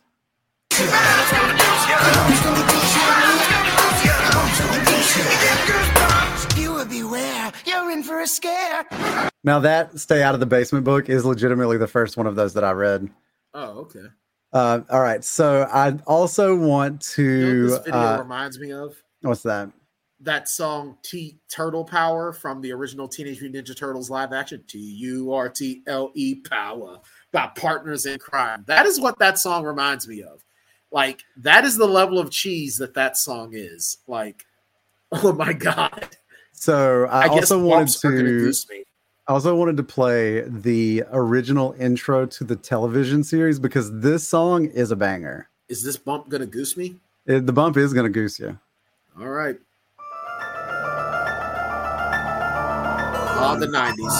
Viewer 6.55 6.86
beware, 6.86 7.51
you're 7.66 7.89
in 7.91 8.03
for 8.03 8.20
a 8.22 8.28
scare. 8.28 8.86
Now 9.43 9.60
that 9.60 9.97
"Stay 9.99 10.22
Out 10.22 10.34
of 10.36 10.39
the 10.39 10.45
Basement" 10.45 10.86
book 10.86 11.10
is 11.10 11.26
legitimately 11.26 11.78
the 11.78 11.88
first 11.88 12.18
one 12.18 12.28
of 12.28 12.36
those 12.36 12.53
that 12.53 12.64
I 12.64 12.72
read. 12.72 13.10
Oh, 13.53 13.80
okay. 13.82 14.05
Uh, 14.53 14.82
all 14.89 15.01
right, 15.01 15.24
so 15.24 15.68
I 15.72 15.97
also 16.05 16.55
want 16.55 17.14
You 17.18 17.24
know 17.26 17.45
to. 17.47 17.70
this 17.70 17.78
video 17.80 17.99
uh, 17.99 18.18
reminds 18.22 18.60
me 18.60 18.72
of? 18.72 18.93
what's 19.22 19.43
that? 19.43 19.70
That 20.22 20.49
song 20.49 20.97
T 21.03 21.38
Turtle 21.49 21.84
Power 21.84 22.34
from 22.34 22.61
the 22.61 22.72
original 22.72 23.07
Teenage 23.07 23.41
Mutant 23.41 23.65
Ninja 23.65 23.76
Turtles 23.76 24.09
live 24.09 24.34
action 24.34 24.63
T 24.67 24.78
U 24.78 25.32
R 25.34 25.49
T 25.49 25.82
L 25.88 26.11
E 26.13 26.36
Power 26.36 26.99
by 27.32 27.47
Partners 27.55 28.05
in 28.05 28.20
Crime. 28.20 28.63
That 28.67 28.86
is 28.86 28.99
what 28.99 29.20
that 29.20 29.38
song 29.38 29.63
reminds 29.63 30.07
me 30.07 30.22
of. 30.22 30.43
Like 30.91 31.24
that 31.38 31.65
is 31.65 31.78
the 31.78 31.88
level 31.88 32.20
of 32.20 32.32
cheese 32.32 32.78
that 32.78 32.93
that 32.95 33.17
song 33.17 33.51
is. 33.53 33.97
Like, 34.07 34.45
oh 35.11 35.34
my 35.34 35.53
god! 35.53 36.17
So 36.51 37.05
I, 37.05 37.26
I, 37.26 37.28
also 37.28 37.63
wanted 37.63 37.95
gonna 38.01 38.17
to. 38.17 38.53
I 39.28 39.34
also 39.34 39.55
wanted 39.55 39.78
to 39.78 39.84
play 39.84 40.41
the 40.41 41.03
original 41.11 41.76
intro 41.80 42.26
to 42.26 42.43
the 42.43 42.55
television 42.55 43.24
series 43.24 43.59
because 43.59 43.91
this 43.99 44.28
song 44.28 44.65
is 44.65 44.91
a 44.91 44.95
banger. 44.95 45.49
Is 45.67 45.84
this 45.84 45.97
bump 45.97 46.30
gonna 46.30 46.47
goose 46.47 46.76
me? 46.76 46.95
It- 47.30 47.45
the 47.45 47.53
bump 47.53 47.78
is 47.78 47.93
going 47.93 48.05
to 48.05 48.09
goose 48.09 48.39
you. 48.39 48.57
All 49.20 49.30
right. 49.30 49.59
Oh, 53.42 53.56
the 53.58 53.68
nineties. 53.68 54.14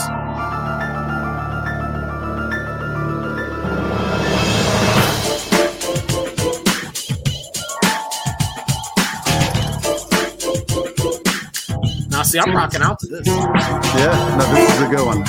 Now, 12.10 12.22
see, 12.22 12.38
I'm 12.38 12.54
rocking 12.56 12.82
out 12.82 12.98
to 13.00 13.06
this. 13.06 13.26
Yeah, 13.26 14.36
no, 14.38 14.44
this 14.54 14.74
is 14.74 14.80
a 14.80 14.88
good 14.88 15.04
one. 15.06 15.24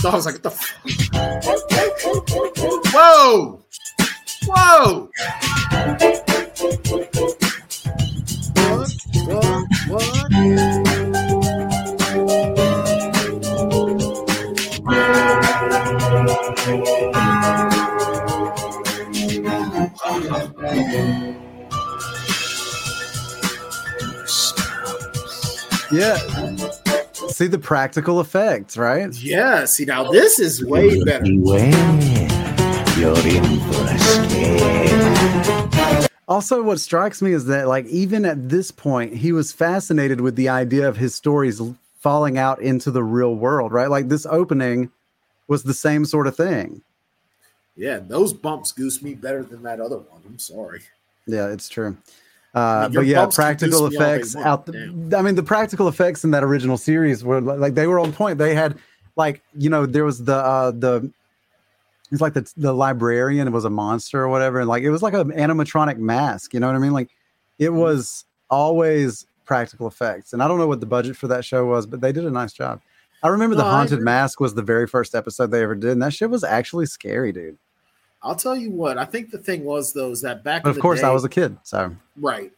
So 0.00 0.10
I 0.10 0.14
was 0.14 0.26
like, 0.26 0.34
what 0.34 0.42
the 0.42 0.50
f- 0.50 0.72
Whoa! 2.92 3.62
Whoa! 4.46 5.08
What? 8.54 8.90
What? 9.26 9.64
What? 9.88 10.83
Yeah. 16.64 16.76
See 27.28 27.48
the 27.48 27.58
practical 27.62 28.18
effects, 28.18 28.78
right? 28.78 29.14
Yeah, 29.14 29.66
see, 29.66 29.84
now 29.84 30.10
this 30.10 30.38
is 30.38 30.64
way 30.64 31.04
better. 31.04 31.26
Also, 36.26 36.62
what 36.62 36.80
strikes 36.80 37.20
me 37.20 37.32
is 37.32 37.44
that, 37.44 37.68
like, 37.68 37.84
even 37.88 38.24
at 38.24 38.48
this 38.48 38.70
point, 38.70 39.12
he 39.16 39.32
was 39.32 39.52
fascinated 39.52 40.22
with 40.22 40.36
the 40.36 40.48
idea 40.48 40.88
of 40.88 40.96
his 40.96 41.14
stories 41.14 41.60
falling 42.00 42.38
out 42.38 42.62
into 42.62 42.90
the 42.90 43.02
real 43.02 43.34
world, 43.34 43.70
right? 43.70 43.90
Like, 43.90 44.08
this 44.08 44.24
opening 44.24 44.90
was 45.48 45.62
the 45.62 45.74
same 45.74 46.04
sort 46.04 46.26
of 46.26 46.36
thing. 46.36 46.82
Yeah, 47.76 47.98
those 47.98 48.32
bumps 48.32 48.72
goose 48.72 49.02
me 49.02 49.14
better 49.14 49.42
than 49.42 49.62
that 49.64 49.80
other 49.80 49.98
one. 49.98 50.22
I'm 50.26 50.38
sorry. 50.38 50.82
Yeah, 51.26 51.48
it's 51.48 51.68
true. 51.68 51.96
Uh, 52.54 52.86
mean, 52.88 52.94
but 52.94 53.06
yeah, 53.06 53.26
practical 53.26 53.88
goose 53.88 53.90
me 53.90 53.96
all 53.96 54.02
day 54.02 54.14
effects 54.14 54.36
out. 54.36 54.66
The, 54.66 55.16
I 55.16 55.22
mean, 55.22 55.34
the 55.34 55.42
practical 55.42 55.88
effects 55.88 56.22
in 56.22 56.30
that 56.30 56.44
original 56.44 56.76
series 56.76 57.24
were 57.24 57.40
like 57.40 57.74
they 57.74 57.86
were 57.88 57.98
on 57.98 58.12
point. 58.12 58.38
They 58.38 58.54
had 58.54 58.78
like 59.16 59.42
you 59.58 59.68
know 59.70 59.86
there 59.86 60.04
was 60.04 60.22
the 60.24 60.36
uh, 60.36 60.70
the 60.70 61.10
it's 62.12 62.20
like 62.20 62.34
the 62.34 62.48
the 62.56 62.72
librarian 62.72 63.50
was 63.50 63.64
a 63.64 63.70
monster 63.70 64.22
or 64.22 64.28
whatever, 64.28 64.60
and 64.60 64.68
like 64.68 64.84
it 64.84 64.90
was 64.90 65.02
like 65.02 65.14
an 65.14 65.32
animatronic 65.32 65.98
mask. 65.98 66.54
You 66.54 66.60
know 66.60 66.68
what 66.68 66.76
I 66.76 66.78
mean? 66.78 66.92
Like 66.92 67.10
it 67.58 67.70
Mm-hmm. 67.70 67.78
was 67.80 68.24
always 68.50 69.26
practical 69.46 69.88
effects, 69.88 70.32
and 70.32 70.42
I 70.42 70.46
don't 70.48 70.58
know 70.58 70.68
what 70.68 70.78
the 70.80 70.86
budget 70.86 71.16
for 71.16 71.26
that 71.28 71.44
show 71.44 71.66
was, 71.66 71.86
but 71.86 72.00
they 72.00 72.12
did 72.12 72.24
a 72.24 72.30
nice 72.30 72.52
job. 72.52 72.80
I 73.24 73.28
remember 73.28 73.56
the 73.56 73.64
haunted 73.64 74.02
mask 74.02 74.38
was 74.38 74.52
the 74.52 74.62
very 74.62 74.86
first 74.86 75.14
episode 75.14 75.50
they 75.50 75.62
ever 75.62 75.74
did, 75.74 75.92
and 75.92 76.02
that 76.02 76.12
shit 76.12 76.28
was 76.28 76.44
actually 76.44 76.84
scary, 76.84 77.32
dude. 77.32 77.56
I'll 78.22 78.36
tell 78.36 78.54
you 78.54 78.70
what. 78.70 78.98
I 78.98 79.06
think 79.06 79.30
the 79.30 79.38
thing 79.38 79.64
was 79.64 79.94
though 79.94 80.10
is 80.10 80.20
that 80.20 80.44
back. 80.44 80.62
But 80.62 80.76
of 80.76 80.78
course, 80.78 81.02
I 81.02 81.08
was 81.08 81.24
a 81.24 81.28
kid, 81.30 81.56
so 81.62 81.96
Right. 82.16 82.52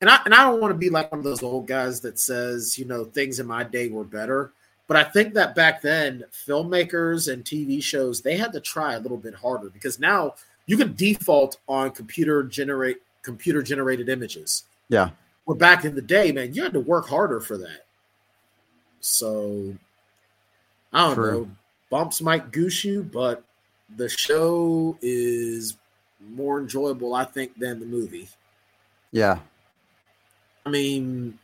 And 0.00 0.08
I 0.08 0.20
and 0.24 0.32
I 0.32 0.44
don't 0.44 0.60
want 0.60 0.72
to 0.72 0.78
be 0.78 0.90
like 0.90 1.10
one 1.10 1.18
of 1.18 1.24
those 1.24 1.42
old 1.42 1.66
guys 1.66 2.00
that 2.02 2.20
says, 2.20 2.78
you 2.78 2.84
know, 2.84 3.04
things 3.04 3.40
in 3.40 3.46
my 3.46 3.64
day 3.64 3.88
were 3.88 4.04
better. 4.04 4.52
But 4.86 4.96
I 4.96 5.02
think 5.02 5.34
that 5.34 5.56
back 5.56 5.82
then, 5.82 6.24
filmmakers 6.32 7.32
and 7.32 7.44
TV 7.44 7.82
shows, 7.82 8.20
they 8.20 8.36
had 8.36 8.52
to 8.52 8.60
try 8.60 8.94
a 8.94 9.00
little 9.00 9.16
bit 9.16 9.34
harder 9.34 9.70
because 9.70 9.98
now 9.98 10.34
you 10.66 10.76
can 10.76 10.94
default 10.94 11.58
on 11.66 11.90
computer 11.90 12.44
generate 12.44 12.98
computer 13.22 13.60
generated 13.60 14.08
images. 14.08 14.64
yeah. 14.88 15.10
Where 15.46 15.56
back 15.56 15.84
in 15.84 15.96
the 15.96 16.02
day, 16.02 16.30
man, 16.30 16.54
you 16.54 16.62
had 16.62 16.72
to 16.74 16.80
work 16.80 17.08
harder 17.08 17.40
for 17.40 17.56
that. 17.58 17.86
So 19.00 19.74
I 20.96 21.08
don't 21.08 21.14
True. 21.14 21.30
know. 21.30 21.50
Bumps 21.90 22.22
might 22.22 22.50
goose 22.50 22.82
you, 22.82 23.02
but 23.02 23.44
the 23.96 24.08
show 24.08 24.96
is 25.02 25.76
more 26.30 26.58
enjoyable, 26.58 27.14
I 27.14 27.24
think, 27.24 27.54
than 27.58 27.80
the 27.80 27.84
movie. 27.84 28.28
Yeah. 29.12 29.38
I 30.64 30.70
mean, 30.70 31.38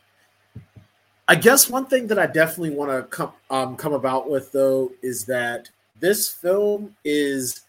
I 1.27 1.35
guess 1.35 1.69
one 1.69 1.85
thing 1.85 2.07
that 2.07 2.17
I 2.17 2.25
definitely 2.25 2.71
want 2.71 2.89
to 2.89 3.03
come 3.03 3.31
um, 3.51 3.75
come 3.75 3.93
about 3.93 4.27
with 4.27 4.51
though 4.51 4.91
is 5.03 5.25
that 5.25 5.69
this 5.99 6.29
film 6.29 6.95
is 7.05 7.61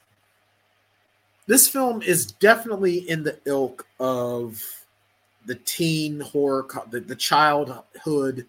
this 1.46 1.68
film 1.68 2.00
is 2.00 2.32
definitely 2.32 3.08
in 3.10 3.22
the 3.24 3.38
ilk 3.44 3.86
of 4.00 4.62
the 5.44 5.56
teen 5.56 6.20
horror, 6.20 6.66
the, 6.90 7.00
the 7.00 7.14
childhood, 7.14 8.46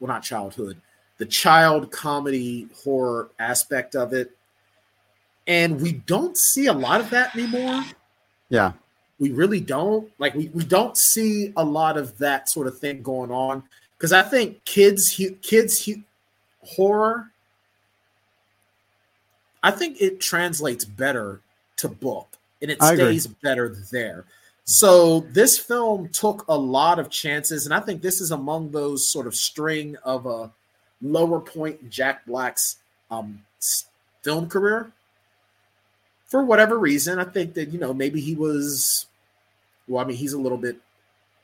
well, 0.00 0.08
not 0.08 0.24
childhood, 0.24 0.80
the 1.18 1.26
child 1.26 1.90
comedy 1.90 2.68
horror 2.84 3.30
aspect 3.38 3.94
of 3.94 4.12
it, 4.12 4.36
and 5.46 5.80
we 5.80 5.92
don't 5.92 6.36
see 6.36 6.66
a 6.66 6.72
lot 6.72 7.00
of 7.00 7.10
that 7.10 7.34
anymore. 7.36 7.84
Yeah. 8.48 8.72
we 9.18 9.30
really 9.32 9.60
don't. 9.60 10.10
Like 10.18 10.34
we, 10.34 10.48
we 10.48 10.64
don't 10.64 10.96
see 10.96 11.52
a 11.56 11.64
lot 11.64 11.96
of 11.96 12.18
that 12.18 12.48
sort 12.48 12.66
of 12.66 12.78
thing 12.78 13.02
going 13.02 13.30
on. 13.30 13.62
Because 13.96 14.12
i 14.12 14.22
think 14.22 14.62
kids 14.64 15.18
kids 15.40 15.88
horror 16.62 17.30
i 19.62 19.70
think 19.70 20.00
it 20.00 20.20
translates 20.20 20.84
better 20.84 21.40
to 21.76 21.88
book 21.88 22.36
and 22.60 22.70
it 22.70 22.82
stays 22.82 23.26
better 23.26 23.74
there. 23.92 24.24
So 24.64 25.20
this 25.20 25.58
film 25.58 26.08
took 26.08 26.44
a 26.48 26.56
lot 26.56 26.98
of 26.98 27.08
chances 27.08 27.64
and 27.64 27.72
i 27.74 27.80
think 27.80 28.02
this 28.02 28.20
is 28.20 28.30
among 28.30 28.72
those 28.72 29.10
sort 29.10 29.26
of 29.26 29.34
string 29.34 29.96
of 30.04 30.26
a 30.26 30.50
lower 31.04 31.38
point 31.38 31.78
in 31.82 31.90
jack 31.90 32.24
black's 32.26 32.76
um, 33.10 33.40
film 34.22 34.48
career 34.48 34.90
for 36.26 36.42
whatever 36.44 36.78
reason 36.78 37.18
i 37.18 37.24
think 37.24 37.54
that 37.54 37.68
you 37.68 37.78
know 37.78 37.92
maybe 37.92 38.20
he 38.20 38.34
was 38.34 39.06
well 39.86 40.02
i 40.02 40.06
mean 40.06 40.16
he's 40.16 40.32
a 40.32 40.38
little 40.38 40.58
bit 40.58 40.76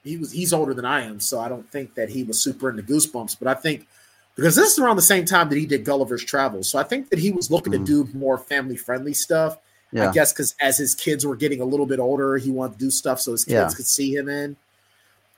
he 0.02 0.16
was 0.16 0.32
he's 0.32 0.52
older 0.52 0.72
than 0.74 0.84
i 0.86 1.02
am 1.02 1.20
so 1.20 1.38
i 1.38 1.48
don't 1.48 1.70
think 1.70 1.94
that 1.94 2.08
he 2.08 2.22
was 2.24 2.40
super 2.42 2.70
into 2.70 2.82
goosebumps 2.82 3.36
but 3.38 3.46
i 3.48 3.54
think 3.54 3.86
because 4.34 4.56
this 4.56 4.72
is 4.72 4.78
around 4.78 4.96
the 4.96 5.02
same 5.02 5.24
time 5.26 5.48
that 5.50 5.56
he 5.58 5.66
did 5.66 5.84
gulliver's 5.84 6.24
Travels, 6.24 6.68
so 6.70 6.78
i 6.78 6.82
think 6.82 7.10
that 7.10 7.18
he 7.18 7.30
was 7.30 7.50
looking 7.50 7.72
Mhm. 7.74 7.84
to 7.86 8.04
do 8.06 8.18
more 8.18 8.38
family 8.38 8.76
friendly 8.76 9.12
stuff 9.14 9.58
Yeah. 9.92 10.08
i 10.08 10.12
guess 10.12 10.32
because 10.32 10.54
as 10.60 10.78
his 10.78 10.94
kids 10.94 11.26
were 11.26 11.36
getting 11.36 11.60
a 11.60 11.64
little 11.66 11.86
bit 11.86 11.98
older 11.98 12.38
he 12.38 12.50
wanted 12.50 12.78
to 12.78 12.84
do 12.86 12.90
stuff 12.90 13.20
so 13.20 13.32
his 13.32 13.44
kids 13.44 13.54
Yeah. 13.72 13.76
could 13.76 13.86
see 13.86 14.14
him 14.14 14.28
in 14.30 14.56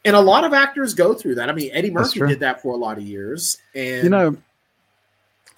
and 0.04 0.16
a 0.16 0.20
lot 0.20 0.44
of 0.44 0.52
actors 0.52 0.94
go 0.94 1.14
through 1.14 1.34
that 1.34 1.48
i 1.48 1.52
mean 1.52 1.70
eddie 1.72 1.90
murphy 1.90 2.20
did 2.20 2.40
that 2.40 2.60
for 2.62 2.72
a 2.72 2.76
lot 2.76 2.98
of 2.98 3.04
years 3.04 3.58
and 3.74 4.04
You 4.04 4.10
know, 4.10 4.36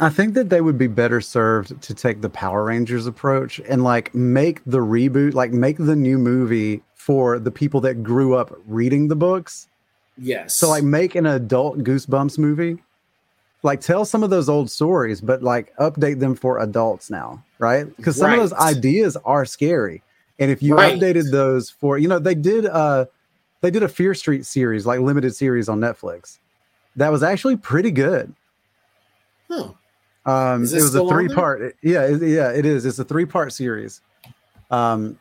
I 0.00 0.08
think 0.08 0.34
that 0.34 0.50
they 0.50 0.60
would 0.60 0.76
be 0.76 0.88
better 0.88 1.20
served 1.20 1.80
to 1.82 1.94
take 1.94 2.20
the 2.20 2.28
Power 2.28 2.64
Rangers 2.64 3.06
approach 3.06 3.60
and 3.60 3.84
like 3.84 4.14
make 4.14 4.60
the 4.66 4.78
reboot, 4.78 5.34
like 5.34 5.52
make 5.52 5.76
the 5.78 5.94
new 5.94 6.18
movie 6.18 6.82
for 6.94 7.38
the 7.38 7.50
people 7.50 7.80
that 7.82 8.02
grew 8.02 8.34
up 8.34 8.52
reading 8.66 9.08
the 9.08 9.16
books. 9.16 9.68
yes 10.18 10.58
So 10.58 10.68
like 10.68 10.82
make 10.82 11.14
an 11.14 11.26
adult 11.26 11.78
Goosebumps 11.78 12.38
movie. 12.38 12.78
Like 13.62 13.80
tell 13.80 14.04
some 14.04 14.22
of 14.22 14.30
those 14.30 14.48
old 14.48 14.70
stories, 14.70 15.20
but 15.20 15.42
like 15.42 15.74
update 15.76 16.18
them 16.18 16.34
for 16.34 16.58
adults 16.58 17.08
now, 17.08 17.42
right? 17.58 17.86
Because 17.96 18.16
some 18.16 18.32
of 18.32 18.38
those 18.38 18.52
ideas 18.52 19.16
are 19.24 19.44
scary. 19.46 20.02
And 20.38 20.50
if 20.50 20.62
you 20.62 20.74
Right. 20.74 20.98
updated 20.98 21.30
those 21.30 21.70
for, 21.70 21.96
you 21.98 22.08
know, 22.08 22.18
they 22.18 22.34
did 22.34 22.66
uh 22.66 23.06
they 23.64 23.70
did 23.70 23.82
a 23.82 23.88
Fear 23.88 24.12
Street 24.12 24.44
series, 24.44 24.84
like 24.84 25.00
limited 25.00 25.34
series 25.34 25.70
on 25.70 25.80
Netflix. 25.80 26.38
That 26.96 27.10
was 27.10 27.22
actually 27.22 27.56
pretty 27.56 27.90
good. 27.90 28.34
huh. 29.50 29.70
Um, 30.26 30.64
it 30.64 30.72
was 30.74 30.94
a 30.94 31.08
three 31.08 31.28
part. 31.28 31.74
Yeah, 31.82 32.06
it, 32.06 32.20
yeah, 32.22 32.50
it 32.50 32.66
is. 32.66 32.84
It's 32.84 32.98
a 32.98 33.04
three 33.04 33.24
part 33.24 33.54
series. 33.54 34.02
Um, 34.70 35.18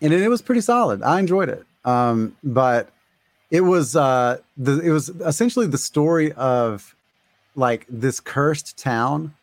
and 0.00 0.14
it, 0.14 0.22
it 0.22 0.28
was 0.28 0.40
pretty 0.40 0.62
solid. 0.62 1.02
I 1.02 1.18
enjoyed 1.18 1.50
it. 1.50 1.66
Um, 1.84 2.36
but 2.42 2.88
it 3.50 3.60
was 3.60 3.94
uh, 3.94 4.38
the 4.56 4.80
it 4.80 4.90
was 4.90 5.10
essentially 5.10 5.66
the 5.66 5.78
story 5.78 6.32
of 6.32 6.96
like 7.54 7.84
this 7.90 8.18
cursed 8.18 8.78
town, 8.78 9.34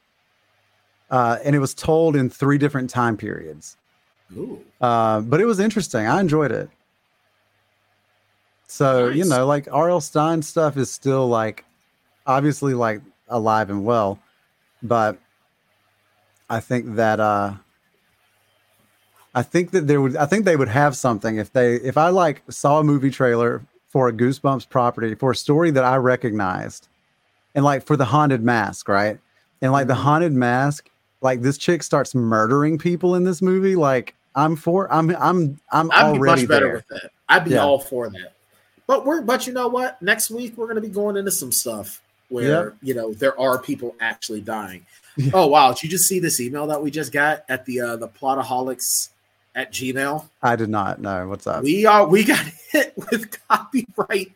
uh, 1.11 1.37
and 1.43 1.55
it 1.55 1.59
was 1.59 1.75
told 1.75 2.15
in 2.15 2.31
three 2.31 2.57
different 2.57 2.89
time 2.89 3.17
periods. 3.17 3.77
Ooh. 4.35 4.63
Uh, 4.81 5.21
but 5.21 5.39
it 5.39 5.45
was 5.45 5.59
interesting. 5.59 6.07
I 6.07 6.19
enjoyed 6.19 6.51
it. 6.51 6.69
So 8.67 9.09
you 9.09 9.25
know, 9.25 9.45
like 9.45 9.67
R.L. 9.71 10.01
Stine 10.01 10.41
stuff 10.41 10.77
is 10.77 10.91
still 10.91 11.27
like 11.27 11.65
obviously 12.25 12.73
like 12.73 13.01
alive 13.27 13.69
and 13.69 13.85
well, 13.85 14.19
but 14.81 15.17
I 16.49 16.59
think 16.59 16.95
that 16.95 17.19
uh 17.19 17.53
I 19.33 19.43
think 19.43 19.71
that 19.71 19.87
there 19.87 20.01
would 20.01 20.15
I 20.15 20.25
think 20.25 20.45
they 20.45 20.55
would 20.55 20.69
have 20.69 20.95
something 20.95 21.37
if 21.37 21.51
they 21.51 21.75
if 21.75 21.97
I 21.97 22.09
like 22.09 22.41
saw 22.49 22.79
a 22.79 22.83
movie 22.83 23.11
trailer 23.11 23.61
for 23.89 24.07
a 24.07 24.13
Goosebumps 24.13 24.69
property 24.69 25.15
for 25.15 25.31
a 25.31 25.35
story 25.35 25.71
that 25.71 25.83
I 25.83 25.97
recognized 25.97 26.87
and 27.53 27.63
like 27.63 27.85
for 27.85 27.95
the 27.97 28.05
haunted 28.05 28.43
mask, 28.43 28.87
right? 28.89 29.19
And 29.61 29.71
like 29.71 29.87
the 29.87 29.93
Mhm. 29.93 29.97
haunted 29.97 30.33
mask, 30.33 30.89
like 31.21 31.41
this 31.41 31.57
chick 31.57 31.83
starts 31.83 32.13
murdering 32.15 32.77
people 32.77 33.15
in 33.15 33.23
this 33.23 33.41
movie, 33.41 33.75
like 33.75 34.15
I'm 34.35 34.55
for 34.55 34.91
I'm 34.91 35.09
I'm 35.17 35.59
I'm 35.71 35.91
I'd 35.91 36.11
be 36.13 36.17
already 36.17 36.41
much 36.43 36.49
better 36.49 36.65
there. 36.67 36.75
with 36.75 36.87
that. 36.89 37.11
I'd 37.29 37.45
be 37.45 37.51
Yeah. 37.51 37.63
all 37.63 37.79
for 37.79 38.09
that. 38.09 38.34
But 38.87 39.05
we're 39.05 39.21
but 39.21 39.47
you 39.47 39.53
know 39.53 39.67
what? 39.67 40.01
Next 40.01 40.29
week 40.29 40.57
we're 40.57 40.67
gonna 40.67 40.81
be 40.81 40.89
going 40.89 41.17
into 41.17 41.31
some 41.31 41.51
stuff 41.51 42.01
where 42.29 42.75
you 42.81 42.93
know 42.93 43.13
there 43.13 43.39
are 43.39 43.57
people 43.59 43.95
actually 43.99 44.41
dying. 44.41 44.85
Yeah. 45.17 45.31
Oh 45.33 45.47
wow, 45.47 45.71
did 45.73 45.83
you 45.83 45.89
just 45.89 46.07
see 46.07 46.19
this 46.19 46.39
email 46.41 46.67
that 46.67 46.81
we 46.83 46.91
just 46.91 47.11
got 47.11 47.45
at 47.49 47.65
the 47.65 47.81
uh 47.81 47.95
the 47.95 48.07
plotaholics 48.07 49.09
at 49.55 49.71
Gmail? 49.71 50.27
I 50.43 50.55
did 50.55 50.69
not 50.69 50.99
know 51.01 51.27
what's 51.27 51.47
up. 51.47 51.63
We 51.63 51.85
are 51.85 52.05
we 52.07 52.23
got 52.23 52.45
hit 52.71 52.93
with 52.97 53.35
copyright 53.47 54.33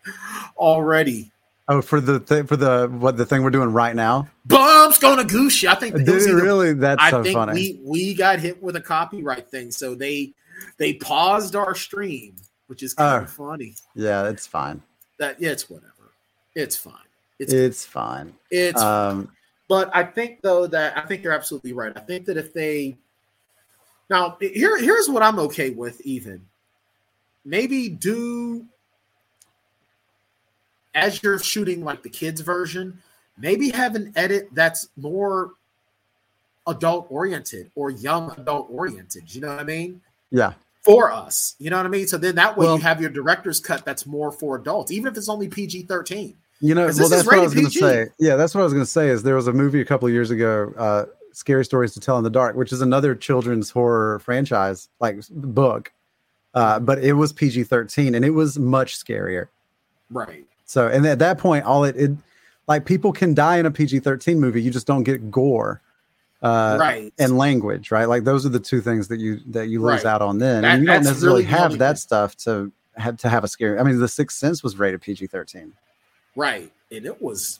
already. 0.58 1.32
oh, 1.68 1.82
for 1.82 2.00
the 2.02 2.20
thing 2.20 2.48
for 2.48 2.56
the 2.58 2.88
what 2.88 3.18
the 3.18 3.26
thing 3.26 3.44
we're 3.44 3.50
doing 3.52 3.72
right 3.74 3.96
now. 3.96 4.28
Bumps 4.46 4.98
gonna 5.00 5.26
goose 5.26 5.62
you. 5.62 5.70
I 5.70 5.76
think 5.76 5.96
Did 5.96 6.10
either- 6.10 6.36
really? 6.36 6.74
That's 6.74 7.02
I 7.02 7.12
so 7.12 7.24
think 7.24 7.36
funny. 7.36 7.54
we 7.54 7.80
we 7.84 8.14
got 8.14 8.40
hit 8.40 8.62
with 8.64 8.76
a 8.76 8.82
copyright 8.82 9.50
thing, 9.50 9.72
so 9.72 9.96
they 9.96 10.32
they 10.78 10.94
paused 10.94 11.56
our 11.56 11.76
stream, 11.76 12.36
which 12.70 12.84
is 12.84 12.94
kind 12.94 13.22
Oh. 13.22 13.24
of 13.24 13.32
funny. 13.32 13.74
yeah, 13.96 14.28
it's 14.30 14.46
fine. 14.46 14.82
That 15.18 15.42
yeah, 15.42 15.50
it's 15.50 15.70
whatever. 15.70 16.12
It's 16.56 16.76
fine. 16.78 16.94
It's 17.40 17.52
It's 17.52 17.84
fine. 17.86 18.34
it's 18.52 18.80
Um, 18.82 19.32
but 19.68 19.90
I 19.96 20.04
think 20.04 20.42
though 20.42 20.68
that 20.68 20.96
I 20.98 21.02
think 21.02 21.24
you're 21.24 21.34
absolutely 21.34 21.74
right. 21.74 21.92
I 21.96 22.00
think 22.02 22.26
that 22.26 22.38
if 22.38 22.54
they 22.54 22.96
now 24.10 24.38
here 24.40 24.78
here's 24.78 25.10
what 25.10 25.24
I'm 25.24 25.40
okay 25.40 25.72
with 25.72 26.00
even 26.02 26.46
maybe 27.44 27.90
do 27.90 28.66
as 30.96 31.22
you're 31.24 31.40
shooting 31.40 31.84
like 31.84 32.04
the 32.04 32.10
kids 32.10 32.42
version, 32.42 33.02
maybe 33.38 33.70
have 33.72 33.96
an 33.96 34.12
edit 34.16 34.50
that's 34.54 34.90
more 34.98 35.54
adult 36.68 37.08
oriented 37.10 37.72
or 37.76 37.90
young 37.90 38.32
adult 38.38 38.68
oriented. 38.72 39.34
You 39.34 39.42
know 39.42 39.48
what 39.50 39.60
I 39.60 39.64
mean? 39.64 40.02
yeah, 40.32 40.54
For 40.90 41.12
us, 41.12 41.56
you 41.60 41.70
know 41.70 41.78
what 41.78 41.86
I 41.86 41.90
mean. 41.90 42.08
So 42.08 42.18
then 42.18 42.36
that 42.36 42.58
way 42.58 42.66
Well- 42.66 42.76
you 42.78 42.82
have 42.82 43.00
your 43.02 43.10
director's 43.10 43.60
cut 43.60 43.86
that's 43.86 44.06
more 44.06 44.32
for 44.32 44.56
adults, 44.56 44.92
even 44.92 45.12
if 45.12 45.18
it's 45.18 45.30
only 45.30 45.48
PG 45.48 45.84
thirteen. 45.84 46.36
you 46.62 46.76
know, 46.76 46.88
well, 46.98 47.08
that's 47.10 47.26
what 47.26 47.36
I 47.36 47.42
was 47.42 47.54
going 47.54 47.68
to 47.68 47.72
say. 47.72 48.08
Yeah, 48.20 48.36
that's 48.36 48.54
what 48.54 48.62
I 48.62 48.64
was 48.66 48.74
going 48.74 48.84
to 48.86 48.90
say. 48.92 49.10
Is 49.10 49.24
there 49.24 49.36
was 49.36 49.48
a 49.48 49.54
movie 49.54 49.80
a 49.82 49.86
couple 49.86 50.08
of 50.08 50.14
years 50.14 50.30
ago, 50.32 50.74
uh, 50.78 51.06
"Scary 51.32 51.64
Stories 51.64 51.94
to 51.94 52.00
Tell 52.00 52.18
in 52.18 52.24
the 52.24 52.30
Dark," 52.30 52.56
which 52.56 52.74
is 52.74 52.82
another 52.82 53.16
children's 53.16 53.70
horror 53.70 54.20
franchise, 54.20 54.90
like 55.00 55.20
book. 55.30 55.92
uh, 56.56 56.80
but 56.80 56.98
it 57.04 57.14
was 57.14 57.32
PG 57.32 57.64
thirteen, 57.66 58.16
and 58.16 58.26
it 58.26 58.32
was 58.32 58.58
much 58.60 58.98
scarier. 59.00 59.48
Right. 60.10 60.46
So, 60.66 60.88
and 60.88 61.06
at 61.06 61.20
that 61.20 61.38
point, 61.38 61.64
all 61.66 61.84
it, 61.84 61.96
it 61.96 62.12
like 62.68 62.86
people 62.86 63.12
can 63.14 63.34
die 63.36 63.58
in 63.58 63.66
a 63.66 63.72
PG 63.72 64.00
thirteen 64.00 64.40
movie, 64.40 64.62
you 64.62 64.72
just 64.72 64.88
don't 64.88 65.04
get 65.04 65.30
gore, 65.32 65.82
uh, 66.42 66.78
right. 66.80 67.14
and 67.20 67.38
language, 67.38 67.92
right? 67.92 68.06
Like 68.06 68.24
those 68.24 68.46
are 68.46 68.50
the 68.50 68.60
two 68.60 68.82
things 68.82 69.08
that 69.10 69.20
you 69.20 69.40
that 69.48 69.68
you 69.68 69.82
lose 69.82 70.04
Right. 70.04 70.14
out 70.14 70.22
on 70.22 70.38
then, 70.40 70.62
That- 70.62 70.74
and 70.76 70.82
you 70.84 70.88
don't 70.88 71.04
necessarily 71.04 71.42
really 71.44 71.52
have 71.52 71.78
that 71.80 71.98
stuff 72.00 72.36
to 72.38 72.72
have 72.96 73.18
to 73.18 73.30
have 73.30 73.44
a 73.44 73.48
scary. 73.48 73.80
I 73.80 73.84
mean, 73.84 74.00
The 74.00 74.08
Sixth 74.08 74.38
Sense 74.38 74.64
was 74.64 74.78
rated 74.78 75.02
PG 75.02 75.28
thirteen. 75.28 75.74
Right. 76.36 76.72
And 76.92 77.06
it 77.06 77.22
was 77.22 77.60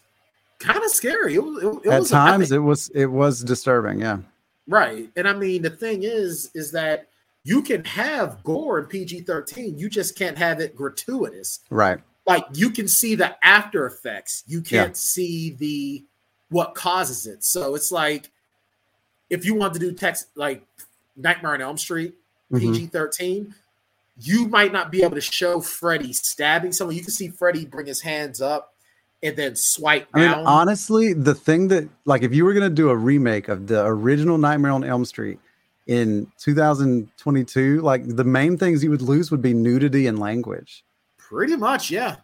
kind 0.60 0.78
of 0.84 0.90
scary. 0.92 1.36
It 1.36 1.44
was, 1.44 1.64
it, 1.64 1.68
it 1.88 1.92
At 1.92 2.00
was 2.02 2.10
times, 2.10 2.52
it 2.52 2.60
was 2.60 2.90
it 2.90 3.06
was 3.08 3.44
disturbing. 3.44 4.00
Yeah, 4.02 4.20
Right. 4.68 5.10
And 5.16 5.28
I 5.28 5.34
mean, 5.34 5.62
the 5.62 5.70
thing 5.70 6.04
is, 6.04 6.50
is 6.54 6.72
that 6.72 7.08
you 7.44 7.62
can 7.62 7.84
have 7.86 8.44
gore 8.44 8.80
in 8.80 8.86
PG 8.86 9.22
13. 9.22 9.78
You 9.78 9.90
just 9.90 10.18
can't 10.18 10.38
have 10.38 10.60
it 10.60 10.76
gratuitous. 10.76 11.60
right. 11.70 12.00
Like 12.28 12.46
you 12.54 12.70
can 12.70 12.88
see 12.88 13.16
the 13.16 13.36
after 13.44 13.88
effects. 13.88 14.44
You 14.46 14.62
can't 14.62 14.96
see 14.96 15.52
the 15.52 16.04
what 16.50 16.76
causes 16.76 17.26
it. 17.26 17.44
So 17.44 17.74
it's 17.74 17.92
like 17.92 18.30
if 19.30 19.46
you 19.46 19.56
want 19.56 19.74
to 19.74 19.80
do 19.80 19.92
text 19.92 20.28
like 20.36 20.64
Nightmare 21.16 21.54
on 21.54 21.62
Elm 21.62 21.78
Street, 21.78 22.16
Mhm. 22.52 22.60
PG 22.60 22.86
13, 22.88 23.54
you 24.22 24.48
might 24.48 24.74
not 24.74 24.92
be 24.92 25.04
able 25.04 25.16
to 25.16 25.22
show 25.22 25.62
Freddy 25.62 26.14
stabbing 26.14 26.72
someone. 26.72 26.96
You 26.96 27.02
can 27.04 27.12
see 27.12 27.30
Freddy 27.30 27.66
bring 27.66 27.86
his 27.86 28.02
hands 28.02 28.42
up 28.42 28.74
and 29.22 29.36
then 29.38 29.56
swipe 29.56 30.08
I 30.14 30.20
mean, 30.20 30.32
down. 30.32 30.46
honestly, 30.46 31.14
the 31.14 31.36
thing 31.36 31.68
that 31.70 31.88
like 32.06 32.24
if 32.24 32.34
you 32.34 32.46
were 32.46 32.54
gonna 32.54 32.70
do 32.70 32.90
a 32.90 32.96
remake 32.96 33.48
of 33.50 33.68
the 33.68 33.86
original 33.86 34.38
Nightmare 34.38 34.72
on 34.72 34.84
Elm 34.84 35.06
Street 35.06 35.40
in 35.88 36.32
2022, 36.38 37.82
like 37.82 38.08
the 38.08 38.24
main 38.24 38.58
things 38.58 38.84
you 38.84 38.90
would 38.90 39.02
lose 39.02 39.32
would 39.32 39.42
be 39.42 39.54
nudity 39.54 40.08
and 40.08 40.20
language. 40.20 40.84
Pretty 41.18 41.56
much, 41.56 41.92
yeah. 41.92 42.18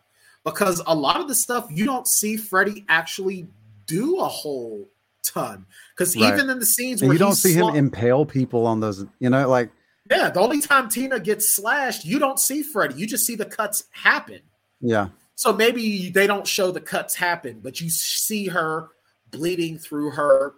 Because 0.43 0.81
a 0.87 0.95
lot 0.95 1.19
of 1.19 1.27
the 1.27 1.35
stuff 1.35 1.67
you 1.71 1.85
don't 1.85 2.07
see 2.07 2.37
Freddy 2.37 2.85
actually 2.89 3.47
do 3.87 4.17
a 4.19 4.27
whole 4.27 4.87
ton. 5.31 5.65
Because 5.95 6.15
Right. 6.15 6.33
even 6.33 6.49
in 6.49 6.59
the 6.59 6.65
scenes 6.65 7.01
where 7.01 7.11
you 7.13 7.19
don't 7.19 7.35
see 7.35 7.53
him 7.53 7.69
impale 7.75 8.25
people 8.25 8.65
on 8.67 8.79
those, 8.79 9.05
you 9.19 9.29
know, 9.29 9.47
like 9.49 9.69
yeah, 10.09 10.29
the 10.29 10.39
only 10.39 10.61
time 10.61 10.87
Tina 10.89 11.19
gets 11.19 11.49
slashed, 11.55 12.05
you 12.05 12.19
don't 12.19 12.39
see 12.39 12.61
Freddy. 12.61 12.95
You 12.95 13.07
just 13.07 13.25
see 13.25 13.35
the 13.35 13.45
cuts 13.45 13.85
happen. 13.91 14.41
yeah. 14.81 15.09
So 15.37 15.51
maybe 15.51 16.09
they 16.11 16.27
don't 16.27 16.47
show 16.47 16.71
the 16.71 16.79
cuts 16.79 17.13
happen, 17.13 17.59
but 17.61 17.81
you 17.81 17.89
see 17.89 18.47
her 18.47 18.87
bleeding 19.31 19.77
through 19.77 20.11
her 20.11 20.53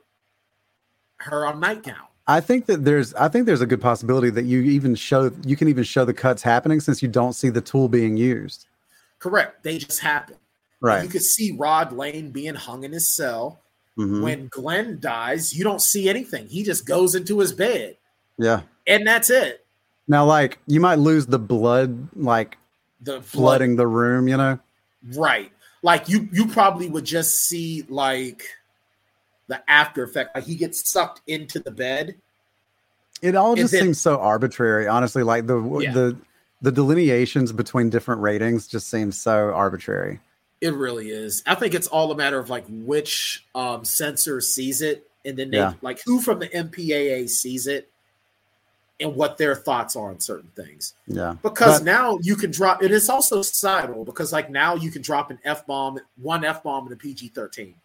her 1.17 1.47
um, 1.47 1.59
nightgown. 1.59 1.95
I 2.27 2.41
think 2.41 2.65
that 2.67 2.83
there's 2.85 3.13
I 3.15 3.27
think 3.27 3.45
there's 3.47 3.61
a 3.61 3.65
good 3.65 3.81
possibility 3.81 4.29
that 4.31 4.43
you 4.43 4.61
even 4.61 4.93
show 4.95 5.31
you 5.45 5.55
can 5.55 5.67
even 5.67 5.83
show 5.83 6.05
the 6.05 6.13
cuts 6.13 6.43
happening 6.43 6.79
since 6.79 7.01
you 7.01 7.07
don't 7.07 7.33
see 7.33 7.49
the 7.49 7.61
tool 7.61 7.87
being 7.87 8.17
used. 8.17 8.67
Correct. 9.19 9.63
They 9.63 9.77
just 9.79 9.99
happen. 9.99 10.35
Right. 10.79 11.03
You 11.03 11.09
could 11.09 11.23
see 11.23 11.55
Rod 11.57 11.91
Lane 11.91 12.29
being 12.31 12.53
hung 12.53 12.83
in 12.83 12.91
his 12.91 13.15
cell. 13.15 13.61
Mhm. 13.97 14.21
When 14.21 14.47
Glenn 14.47 14.99
dies, 14.99 15.55
you 15.55 15.63
don't 15.63 15.81
see 15.81 16.07
anything. 16.07 16.47
He 16.47 16.63
just 16.63 16.85
goes 16.85 17.15
into 17.15 17.39
his 17.39 17.51
bed. 17.51 17.97
Yeah. 18.37 18.61
And 18.85 19.05
that's 19.07 19.29
it. 19.29 19.65
Now 20.07 20.25
like 20.25 20.59
you 20.67 20.79
might 20.79 20.99
lose 20.99 21.25
the 21.25 21.39
blood 21.39 22.07
like 22.15 22.57
The 23.01 23.13
blood 23.13 23.25
flooding 23.25 23.75
the 23.75 23.87
room, 23.87 24.27
you 24.27 24.37
know? 24.37 24.59
Right. 25.15 25.51
Like 25.81 26.09
you 26.09 26.29
you 26.31 26.47
probably 26.47 26.87
would 26.89 27.05
just 27.05 27.45
see 27.47 27.85
like 27.89 28.43
the 29.47 29.61
after 29.69 30.03
effect. 30.03 30.35
Like 30.35 30.43
he 30.45 30.55
gets 30.55 30.89
sucked 30.91 31.21
into 31.27 31.59
the 31.59 31.71
bed. 31.71 32.15
It 33.21 33.35
all 33.35 33.55
just 33.55 33.73
then- 33.73 33.81
seems 33.83 33.99
so 33.99 34.17
arbitrary, 34.19 34.87
honestly. 34.87 35.23
Like 35.23 35.47
the 35.47 35.59
Yeah. 35.81 35.91
the 35.93 36.17
the 36.61 36.71
delineations 36.71 37.51
between 37.51 37.89
different 37.89 38.21
ratings 38.21 38.67
just 38.67 38.89
seem 38.89 39.11
so 39.11 39.51
arbitrary. 39.53 40.19
It 40.59 40.73
really 40.73 41.09
is. 41.09 41.43
I 41.45 41.55
think 41.55 41.73
it's 41.75 41.87
all 41.87 42.11
a 42.11 42.15
matter 42.15 42.39
of 42.39 42.49
like 42.49 42.65
which 42.69 43.45
um 43.53 43.85
censor 43.85 44.41
sees 44.41 44.81
it 44.81 45.07
and 45.25 45.37
then 45.37 45.51
they 45.51 45.57
Yeah. 45.57 45.73
like 45.81 46.01
who 46.05 46.19
from 46.21 46.39
the 46.39 46.47
MPAA 46.47 47.29
sees 47.29 47.67
it 47.67 47.89
and 48.99 49.15
what 49.15 49.37
their 49.37 49.53
thoughts 49.55 49.95
are 49.95 50.09
on 50.09 50.19
certain 50.19 50.49
things. 50.55 50.93
Yeah. 51.05 51.35
Because 51.43 51.79
But- 51.79 51.85
now 51.85 52.17
you 52.23 52.35
can 52.35 52.49
drop 52.49 52.81
and 52.81 52.89
it 52.89 52.95
is 52.95 53.07
also 53.09 53.41
societal 53.43 54.03
because 54.03 54.33
like 54.33 54.49
now 54.49 54.73
you 54.75 54.89
can 54.89 55.03
drop 55.03 55.29
an 55.29 55.37
F 55.45 55.67
bomb, 55.67 55.99
one 56.19 56.43
F 56.43 56.63
bomb 56.63 56.87
in 56.87 56.93
a 56.93 56.95
PG 56.95 57.29
13. 57.29 57.75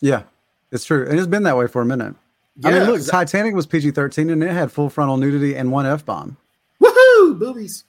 Yeah, 0.00 0.24
it's 0.72 0.84
true. 0.84 1.06
And 1.08 1.18
it's 1.18 1.28
been 1.28 1.44
that 1.44 1.56
way 1.56 1.68
for 1.68 1.80
a 1.82 1.86
minute. 1.86 2.14
I 2.64 2.70
mean, 2.72 2.82
look, 2.84 3.00
exa- 3.00 3.10
Titanic 3.10 3.54
was 3.54 3.66
PG 3.66 3.92
13 3.92 4.30
and 4.30 4.42
it 4.42 4.50
had 4.50 4.72
full 4.72 4.90
frontal 4.90 5.18
nudity 5.18 5.54
and 5.54 5.70
one 5.70 5.86
F 5.86 6.04
bomb. 6.04 6.36
Woohoo! 6.82 7.38
Boobies. 7.38 7.84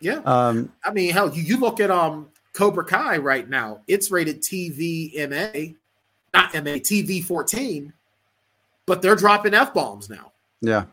Yeah. 0.00 0.16
Um, 0.24 0.72
I 0.84 0.90
mean, 0.92 1.12
hell, 1.12 1.32
you, 1.32 1.42
you 1.42 1.56
look 1.58 1.78
at 1.80 1.90
um 1.90 2.28
Cobra 2.52 2.84
Kai 2.84 3.18
right 3.18 3.48
now. 3.48 3.80
It's 3.86 4.10
rated 4.10 4.42
TVMA, 4.42 5.76
not 6.34 6.54
MA, 6.54 6.78
TV 6.78 7.24
14, 7.24 7.92
but 8.86 9.02
they're 9.02 9.16
dropping 9.16 9.54
F 9.54 9.72
bombs 9.74 10.08
now. 10.08 10.32
yeah. 10.60 10.84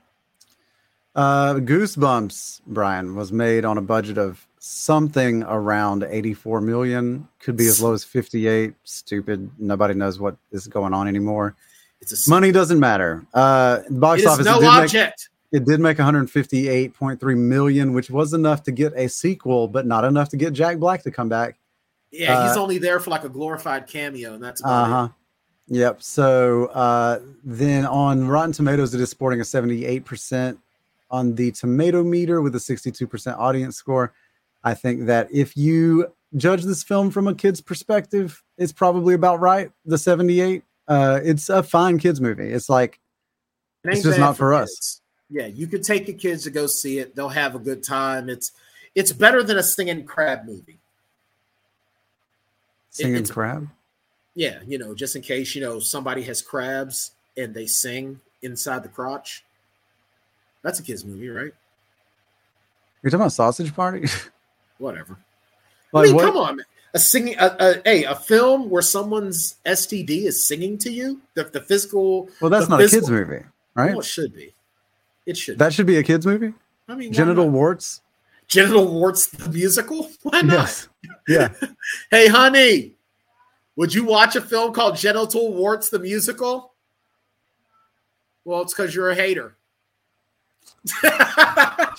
Uh, 1.16 1.56
Goosebumps, 1.56 2.62
Brian, 2.68 3.16
was 3.16 3.32
made 3.32 3.66
on 3.66 3.78
a 3.78 3.82
budget 3.82 4.18
of 4.18 4.48
something 4.60 5.44
around 5.44 6.04
84 6.08 6.62
million. 6.62 7.28
Could 7.40 7.58
be 7.58 7.68
as 7.68 7.82
low 7.82 7.94
as 7.94 8.04
58. 8.04 8.74
Stupid. 8.84 9.50
Nobody 9.58 9.96
knows 9.96 10.20
what 10.20 10.38
is 10.52 10.68
going 10.68 10.94
on 10.94 11.08
anymore. 11.08 11.56
It's 12.00 12.28
a 12.28 12.30
Money 12.30 12.52
doesn't 12.52 12.80
matter. 12.80 13.26
Uh, 13.34 13.80
box 13.90 14.26
office. 14.26 14.46
no 14.46 14.62
did 14.62 14.68
make, 14.68 14.72
object. 14.72 15.30
It 15.52 15.66
did 15.66 15.80
make 15.80 15.98
158.3 15.98 17.38
million, 17.38 17.94
which 17.94 18.10
was 18.10 18.34
enough 18.34 18.64
to 18.64 18.72
get 18.72 18.94
a 18.96 19.08
sequel, 19.10 19.68
but 19.68 19.86
not 19.86 20.04
enough 20.06 20.30
to 20.30 20.38
get 20.38 20.54
Jack 20.54 20.78
Black 20.78 21.04
to 21.04 21.12
come 21.12 21.30
back. 21.30 21.58
Yeah, 22.12 22.48
he's 22.48 22.58
Uh, 22.58 22.62
only 22.62 22.78
there 22.78 23.00
for 23.00 23.10
like 23.12 23.24
a 23.24 23.30
glorified 23.30 23.88
cameo, 23.88 24.34
and 24.34 24.44
that's 24.44 24.62
about 24.62 24.84
Uh 24.84 24.86
it. 24.86 24.90
huh. 24.92 25.08
Yep. 25.72 26.02
So 26.02 26.66
uh, 26.68 27.20
then 27.44 27.86
on 27.86 28.28
Rotten 28.28 28.52
Tomatoes, 28.52 28.94
it 28.96 29.02
is 29.02 29.10
sporting 29.12 29.40
a 29.40 29.44
78% 29.44 30.58
on 31.12 31.36
the 31.36 31.52
tomato 31.52 32.04
meter 32.04 32.42
with 32.42 32.56
a 32.56 32.60
62% 32.60 33.38
audience 33.38 33.76
score. 33.76 34.12
I 34.64 34.74
think 34.74 35.06
that 35.06 35.28
if 35.32 35.56
you 35.56 36.12
judge 36.36 36.64
this 36.64 36.82
film 36.84 37.12
from 37.12 37.28
a 37.28 37.36
kid's 37.36 37.62
perspective, 37.62 38.44
it's 38.58 38.72
probably 38.72 39.14
about 39.14 39.40
right. 39.40 39.72
The 39.86 39.98
78. 39.98 40.64
Uh, 40.88 41.20
it's 41.24 41.50
a 41.50 41.62
fine 41.62 42.00
kids 42.00 42.20
movie. 42.20 42.50
It's 42.50 42.68
like 42.70 43.00
It 43.84 43.94
it's 43.94 44.04
just 44.04 44.18
not 44.20 44.38
for 44.38 44.54
us. 44.56 45.02
Yeah, 45.30 45.46
you 45.46 45.68
could 45.68 45.84
take 45.84 46.08
your 46.08 46.18
kids 46.18 46.44
to 46.44 46.50
go 46.50 46.66
see 46.68 47.00
it. 47.00 47.16
They'll 47.16 47.30
have 47.30 47.56
a 47.56 47.60
good 47.60 47.84
time. 47.84 48.30
It's 48.30 48.52
it's 48.96 49.12
better 49.12 49.44
than 49.44 49.58
a 49.58 49.64
singing 49.64 50.06
crab 50.06 50.46
movie. 50.46 50.80
singing 52.90 53.16
it's- 53.16 53.32
crab. 53.32 53.70
Yeah, 54.36 54.60
you 54.66 54.78
know, 54.78 54.96
just 54.96 55.16
in 55.16 55.22
case 55.22 55.54
you 55.54 55.62
know 55.62 55.80
somebody 55.80 56.24
has 56.24 56.42
crabs 56.42 57.12
and 57.36 57.54
they 57.54 57.66
sing 57.66 58.20
inside 58.42 58.84
the 58.84 58.90
crotch. 58.90 59.44
That's 60.62 60.80
a 60.80 60.84
kids 60.84 61.04
movie, 61.04 61.30
right? 61.30 61.52
You're 63.02 63.12
talking 63.12 63.22
about 63.22 63.34
Sausage 63.34 63.74
Party? 63.74 64.08
Whatever. 64.78 65.18
like 65.92 66.04
I 66.04 66.08
mean, 66.08 66.16
what? 66.16 66.26
come 66.26 66.38
on, 66.38 66.56
man. 66.58 66.66
A 66.94 67.00
singing, 67.00 67.36
a, 67.38 67.56
a, 67.60 67.82
hey, 67.86 68.04
a 68.04 68.16
film 68.16 68.70
where 68.70 68.82
someone's 68.82 69.58
STD 69.66 70.24
is 70.26 70.48
singing 70.48 70.78
to 70.80 70.92
you, 70.92 71.22
the, 71.36 71.44
the 71.44 71.62
physical. 71.62 72.30
Well, 72.42 72.50
that's 72.50 72.68
not 72.68 72.82
a 72.82 72.88
kids 72.88 73.10
movie, 73.10 73.44
right? 73.76 73.92
Well, 73.92 74.00
it 74.00 74.06
should 74.06 74.34
be. 74.34 74.54
It 75.30 75.38
should. 75.38 75.60
That 75.60 75.74
should 75.74 75.86
be 75.86 75.98
a 75.98 76.04
kids 76.04 76.26
movie. 76.26 76.54
I 76.88 76.96
mean, 76.96 77.14
Genital 77.14 77.46
not? 77.46 77.54
warts. 77.54 78.02
genital 78.48 78.88
warts 78.92 79.28
the 79.28 79.48
musical. 79.50 80.10
Why 80.24 80.42
not? 80.42 80.54
Yes. 80.54 80.90
Yeah. 81.28 81.50
Hey, 82.12 82.28
honey, 82.28 82.96
would 83.76 83.94
you 83.94 84.04
watch 84.06 84.36
a 84.36 84.42
film 84.42 84.74
called 84.74 84.96
Genital 84.98 85.54
Warts 85.54 85.90
the 85.90 86.00
musical? 86.00 86.74
Well, 88.44 88.62
it's 88.64 88.74
because 88.74 88.96
you're 88.96 89.12
a 89.12 89.16
hater. 89.16 89.56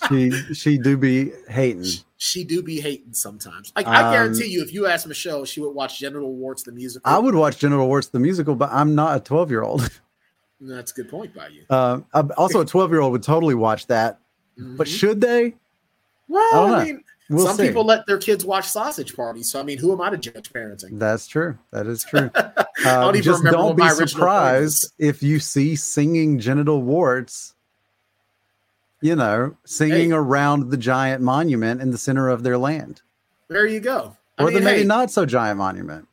she 0.09 0.31
she 0.55 0.79
do 0.79 0.97
be 0.97 1.31
hating. 1.49 1.85
she 2.17 2.43
do 2.45 2.63
be 2.63 2.81
hating 2.81 3.13
sometimes. 3.13 3.73
Like 3.77 3.87
I 3.87 4.03
Um, 4.09 4.13
guarantee 4.13 4.47
you, 4.47 4.63
if 4.63 4.73
you 4.75 4.87
asked 4.87 5.07
Michelle, 5.07 5.45
she 5.45 5.61
would 5.61 5.71
watch 5.75 5.99
Genital 6.01 6.35
Warts 6.35 6.63
the 6.65 6.73
musical. 6.73 7.09
I 7.11 7.19
would 7.19 7.35
watch 7.35 7.59
Genital 7.59 7.87
Warts 7.87 8.09
the 8.09 8.19
musical, 8.21 8.55
but 8.57 8.71
I'm 8.73 8.95
not 8.95 9.17
a 9.17 9.21
12 9.21 9.51
year 9.51 9.63
old. 9.63 9.89
That's 10.61 10.93
a 10.93 10.95
good 10.95 11.09
point 11.09 11.35
by 11.35 11.49
you. 11.49 11.63
Uh, 11.71 12.01
also, 12.37 12.61
a 12.61 12.65
12 12.67 12.91
year 12.91 13.01
old 13.01 13.13
would 13.13 13.23
totally 13.23 13.55
watch 13.55 13.87
that. 13.87 14.19
But 14.59 14.87
Mhm. 14.87 14.91
should 14.99 15.21
they? 15.21 15.55
well, 16.29 16.43
I 16.53 16.69
don't 16.69 16.79
I, 16.81 16.85
mean, 16.85 17.05
We'll 17.31 17.47
some 17.47 17.57
see. 17.57 17.69
people 17.69 17.85
let 17.85 18.07
their 18.07 18.19
kids 18.19 18.45
watch 18.45 18.69
Sausage 18.69 19.15
Party. 19.17 19.43
So 19.45 19.61
I 19.61 19.63
mean, 19.63 19.79
who 19.79 19.93
am 19.93 20.01
I 20.01 20.11
to 20.11 20.17
judge 20.19 20.53
parenting? 20.53 20.99
That's 20.99 21.27
true. 21.29 21.57
That 21.71 21.87
is 21.87 22.03
true. 22.05 22.31
I 22.35 22.51
Uh, 22.85 23.01
don't 23.03 23.15
even 23.17 23.23
just 23.23 23.45
don't 23.45 23.77
be 23.77 23.89
surprised 23.89 24.93
if 24.99 25.23
you 25.23 25.39
see 25.39 25.77
singing 25.77 26.39
genital 26.41 26.83
warts, 26.83 27.55
you 29.01 29.15
know, 29.17 29.57
singing 29.65 30.11
Hey. 30.11 30.17
around 30.17 30.71
the 30.71 30.77
giant 30.77 31.23
monument 31.23 31.81
in 31.81 31.91
the 31.91 31.99
center 31.99 32.29
of 32.29 32.43
their 32.43 32.59
land. 32.59 33.03
There 33.49 33.67
you 33.67 33.81
go. 33.81 34.17
I 34.39 34.43
Or 34.43 34.47
mean, 34.47 34.55
the 34.57 34.61
maybe 34.63 34.79
hey, 34.81 34.85
not 34.87 35.11
so 35.11 35.25
giant 35.27 35.59
monument. 35.59 36.09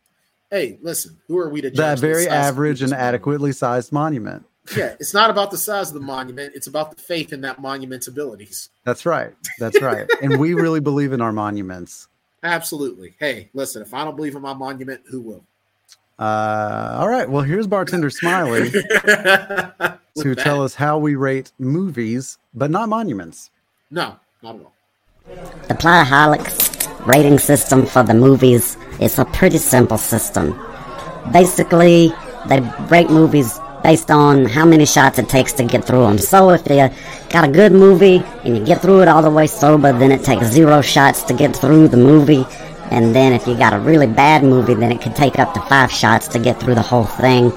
Hey, 0.52 0.78
listen, 0.82 1.18
who 1.28 1.38
are 1.38 1.50
we 1.50 1.62
to 1.62 1.70
judge 1.70 1.78
That 1.78 1.96
the 1.96 2.08
very 2.08 2.24
size 2.26 2.34
average 2.34 2.82
and 2.82 2.92
people's 2.92 3.04
adequately 3.04 3.52
sized 3.52 3.92
monument. 3.92 4.46
Yeah, 4.76 4.96
it's 5.00 5.14
not 5.14 5.30
about 5.30 5.52
the 5.52 5.58
size 5.58 5.90
of 5.90 5.94
the 5.94 6.02
monument. 6.02 6.54
It's 6.56 6.68
about 6.68 6.96
the 6.96 7.02
faith 7.02 7.32
in 7.32 7.42
that 7.42 7.62
monument's 7.62 8.08
abilities. 8.08 8.70
That's 8.84 9.06
right. 9.06 9.34
That's 9.60 9.82
right. 9.82 10.10
and 10.22 10.40
we 10.40 10.54
really 10.54 10.82
believe 10.82 11.14
in 11.14 11.22
our 11.22 11.32
monuments. 11.32 12.10
Absolutely. 12.44 13.16
Hey, 13.20 13.50
listen, 13.54 13.82
if 13.82 13.94
I 13.94 14.04
don't 14.04 14.16
believe 14.16 14.36
in 14.36 14.42
my 14.42 14.54
monument, 14.54 15.02
who 15.10 15.22
will? 15.22 15.44
Uh, 16.20 16.98
all 17.00 17.08
right. 17.08 17.30
Well, 17.30 17.44
here's 17.44 17.68
bartender 17.68 18.10
Smiley 18.10 18.72
to 18.72 20.00
With 20.16 20.40
tell 20.40 20.64
us 20.64 20.74
how 20.76 20.98
we 20.98 21.16
rate 21.16 21.52
movies, 21.60 22.38
but 22.54 22.72
not 22.72 22.90
monuments. 22.90 23.52
No, 23.92 24.18
not 24.42 24.56
at 24.56 24.62
all. 24.62 24.74
The 25.68 25.74
Plotaholics 25.76 27.06
rating 27.06 27.40
system 27.40 27.86
for 27.86 28.04
the 28.04 28.14
movies 28.14 28.78
is 29.00 29.20
a 29.20 29.26
pretty 29.26 29.58
simple 29.58 29.98
system. 29.98 30.60
Basically, 31.32 32.14
they 32.48 32.62
rate 32.90 33.10
movies 33.10 33.60
based 33.84 34.12
on 34.12 34.46
how 34.46 34.66
many 34.66 34.86
shots 34.86 35.20
it 35.20 35.30
takes 35.30 35.54
to 35.54 35.64
get 35.64 35.86
through 35.86 36.06
them. 36.06 36.18
So 36.18 36.50
if 36.50 36.68
you 36.68 36.90
got 37.30 37.48
a 37.48 37.52
good 37.52 37.72
movie 37.72 38.24
and 38.44 38.58
you 38.58 38.66
get 38.66 38.82
through 38.82 39.02
it 39.02 39.08
all 39.08 39.22
the 39.22 39.30
way 39.30 39.48
sober, 39.48 39.94
then 39.94 40.12
it 40.12 40.24
takes 40.24 40.48
zero 40.48 40.82
shots 40.82 41.24
to 41.24 41.34
get 41.34 41.56
through 41.56 41.88
the 41.90 41.98
movie. 41.98 42.46
And 42.92 43.14
then 43.14 43.34
if 43.34 43.48
you 43.48 43.58
got 43.58 43.74
a 43.74 43.80
really 43.80 44.08
bad 44.08 44.44
movie, 44.44 44.74
then 44.74 44.92
it 44.92 45.02
could 45.02 45.16
take 45.16 45.40
up 45.40 45.54
to 45.54 45.62
five 45.62 45.92
shots 45.92 46.28
to 46.30 46.40
get 46.40 46.60
through 46.60 46.76
the 46.76 46.82
whole 46.82 47.06
thing. 47.06 47.52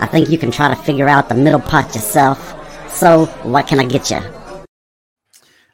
I 0.00 0.06
think 0.06 0.28
you 0.28 0.38
can 0.38 0.50
try 0.50 0.68
to 0.68 0.76
figure 0.76 1.08
out 1.08 1.28
the 1.28 1.34
middle 1.34 1.60
part 1.60 1.94
yourself. 1.94 2.52
So, 2.92 3.26
what 3.42 3.66
can 3.66 3.80
I 3.80 3.84
get 3.84 4.10
you? 4.10 4.20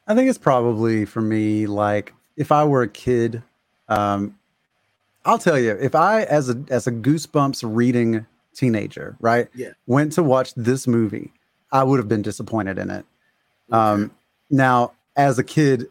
I 0.07 0.15
think 0.15 0.29
it's 0.29 0.37
probably 0.37 1.05
for 1.05 1.21
me 1.21 1.67
like 1.67 2.13
if 2.35 2.51
I 2.51 2.63
were 2.63 2.81
a 2.81 2.87
kid, 2.87 3.43
um, 3.87 4.35
I'll 5.25 5.37
tell 5.37 5.59
you, 5.59 5.71
if 5.79 5.93
I 5.95 6.23
as 6.23 6.49
a 6.49 6.63
as 6.69 6.87
a 6.87 6.91
goosebumps 6.91 7.61
reading 7.63 8.25
teenager, 8.53 9.15
right, 9.19 9.47
Yeah. 9.55 9.69
went 9.87 10.11
to 10.13 10.23
watch 10.23 10.53
this 10.55 10.87
movie, 10.87 11.31
I 11.71 11.83
would 11.83 11.99
have 11.99 12.07
been 12.09 12.21
disappointed 12.21 12.77
in 12.77 12.89
it. 12.89 13.05
Um, 13.71 14.11
now, 14.49 14.91
as 15.15 15.39
a 15.39 15.43
kid 15.43 15.87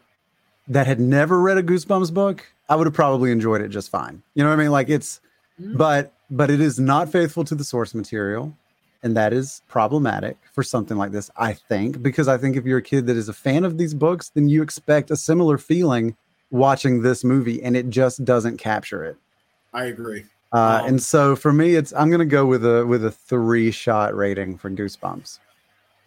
that 0.67 0.85
had 0.87 0.99
never 0.99 1.41
read 1.41 1.57
a 1.57 1.63
Goosebumps 1.63 2.13
book, 2.13 2.45
I 2.69 2.75
would 2.75 2.85
have 2.87 2.93
probably 2.93 3.31
enjoyed 3.31 3.61
it 3.61 3.69
just 3.69 3.89
fine. 3.89 4.21
You 4.35 4.43
know 4.43 4.49
what 4.49 4.59
I 4.59 4.63
mean? 4.63 4.71
Like 4.71 4.89
it's, 4.89 5.19
but 5.59 6.13
but 6.29 6.49
it 6.51 6.61
is 6.61 6.79
not 6.79 7.11
faithful 7.11 7.43
to 7.45 7.55
the 7.55 7.63
source 7.63 7.93
material, 7.95 8.55
and 9.03 9.17
that 9.17 9.33
is 9.33 9.61
problematic 9.67 10.37
for 10.53 10.61
something 10.63 10.97
like 10.97 11.11
this. 11.11 11.31
I 11.35 11.53
think 11.53 12.03
because 12.03 12.27
I 12.27 12.37
think 12.37 12.55
if 12.55 12.65
you're 12.65 12.77
a 12.77 12.83
kid 12.83 13.07
that 13.07 13.17
is 13.17 13.27
a 13.29 13.33
fan 13.33 13.65
of 13.65 13.77
these 13.77 13.93
books, 13.93 14.29
then 14.29 14.47
you 14.47 14.61
expect 14.61 15.09
a 15.11 15.17
similar 15.17 15.57
feeling 15.57 16.15
watching 16.51 17.01
this 17.01 17.23
movie, 17.23 17.63
and 17.63 17.75
it 17.75 17.89
just 17.89 18.23
doesn't 18.23 18.57
capture 18.57 19.03
it. 19.03 19.17
I 19.73 19.85
agree. 19.85 20.25
Uh, 20.53 20.81
Um, 20.83 20.85
and 20.89 21.01
so 21.03 21.35
for 21.35 21.53
me, 21.53 21.75
it's 21.75 21.93
I'm 21.93 22.11
gonna 22.11 22.25
go 22.25 22.45
with 22.45 22.65
a 22.65 22.85
with 22.85 23.03
a 23.05 23.11
three 23.11 23.71
shot 23.71 24.15
rating 24.15 24.57
for 24.57 24.69
Goosebumps. 24.69 25.39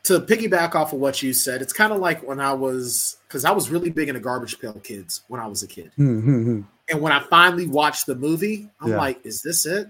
to 0.04 0.20
piggyback 0.20 0.74
off 0.74 0.92
of 0.92 0.98
what 1.00 1.22
you 1.22 1.32
said, 1.32 1.62
it's 1.62 1.72
kind 1.72 1.90
of 1.92 1.98
like 1.98 2.22
when 2.22 2.38
I 2.40 2.52
was 2.52 3.16
because 3.26 3.46
I 3.46 3.52
was 3.52 3.70
really 3.70 3.88
big 3.90 4.08
into 4.08 4.20
Garbage 4.20 4.60
Pail 4.60 4.74
Kids 4.74 5.22
when 5.28 5.40
I 5.40 5.46
was 5.46 5.62
a 5.62 5.66
kid, 5.66 5.92
Hmm, 5.96 6.60
and 6.90 7.00
when 7.00 7.10
I 7.12 7.20
finally 7.30 7.66
watched 7.66 8.04
the 8.04 8.14
movie, 8.14 8.68
I'm 8.82 8.90
Yeah. 8.90 8.98
like, 8.98 9.24
"Is 9.24 9.40
this 9.42 9.64
it? 9.64 9.88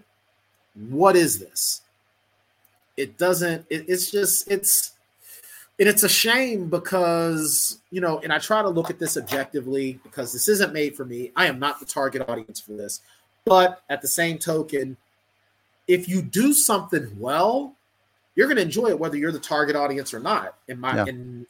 What 0.88 1.16
is 1.16 1.40
this?" 1.40 1.80
It 2.96 3.18
doesn't. 3.18 3.66
It, 3.70 3.86
it's 3.88 4.09
just 4.12 4.48
it's 4.48 4.92
and 5.79 5.89
it's 5.89 6.03
a 6.03 6.09
shame 6.09 6.68
because 6.68 7.81
you 7.91 8.01
know, 8.01 8.20
and 8.20 8.33
I 8.33 8.39
try 8.39 8.62
to 8.62 8.68
look 8.68 8.91
at 8.91 8.99
this 8.99 9.16
objectively 9.16 9.99
because 10.03 10.33
this 10.33 10.49
isn't 10.49 10.72
made 10.72 10.97
for 10.97 11.05
me. 11.05 11.33
I 11.37 11.47
am 11.47 11.59
not 11.59 11.81
the 11.81 11.87
target 11.87 12.29
audience 12.29 12.61
for 12.61 12.72
this, 12.72 13.01
but 13.45 13.83
at 13.89 14.03
the 14.03 14.09
same 14.09 14.39
token, 14.39 14.97
if 15.89 16.09
you 16.09 16.22
do 16.22 16.53
something 16.53 17.09
well, 17.18 17.75
you're 18.35 18.47
going 18.47 18.57
to 18.57 18.62
enjoy 18.62 18.89
it 18.89 18.99
whether 18.99 19.16
you're 19.16 19.33
the 19.33 19.39
target 19.39 19.77
audience 19.77 20.12
or 20.14 20.20
not. 20.20 20.55
In 20.68 20.81
my, 20.81 20.97
Yeah. 20.97 21.07
in, 21.07 21.47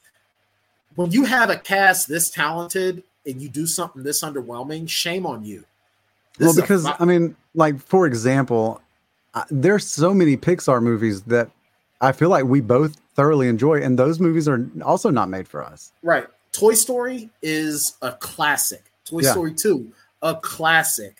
when 0.96 1.10
you 1.10 1.24
have 1.24 1.50
a 1.50 1.56
cast 1.56 2.08
this 2.08 2.30
talented 2.30 3.02
and 3.26 3.40
you 3.40 3.48
do 3.48 3.66
something 3.66 4.02
this 4.02 4.22
underwhelming, 4.22 4.88
shame 4.88 5.26
on 5.26 5.44
you. 5.44 5.64
This 6.38 6.46
well, 6.46 6.56
because 6.56 6.84
fi- 6.84 6.96
I 6.98 7.04
mean, 7.04 7.36
like 7.54 7.80
for 7.80 8.06
example, 8.06 8.80
there's 9.50 9.86
so 9.86 10.12
many 10.12 10.36
Pixar 10.36 10.82
movies 10.82 11.22
that 11.22 11.50
I 12.04 12.12
feel 12.12 12.28
like 12.28 12.44
we 12.44 12.60
both 12.60 12.96
thoroughly 13.14 13.48
enjoy, 13.48 13.80
and 13.80 13.98
those 13.98 14.20
movies 14.20 14.46
are 14.48 14.68
also 14.84 15.10
not 15.10 15.28
made 15.28 15.48
for 15.48 15.62
us. 15.64 15.92
right, 16.02 16.26
Toy 16.52 16.74
Story 16.74 17.30
is 17.42 17.96
a 18.02 18.12
classic. 18.12 18.82
Toy 19.04 19.20
Yeah. 19.22 19.32
Story 19.32 19.54
Two, 19.54 19.92
a 20.22 20.34
classic. 20.36 21.16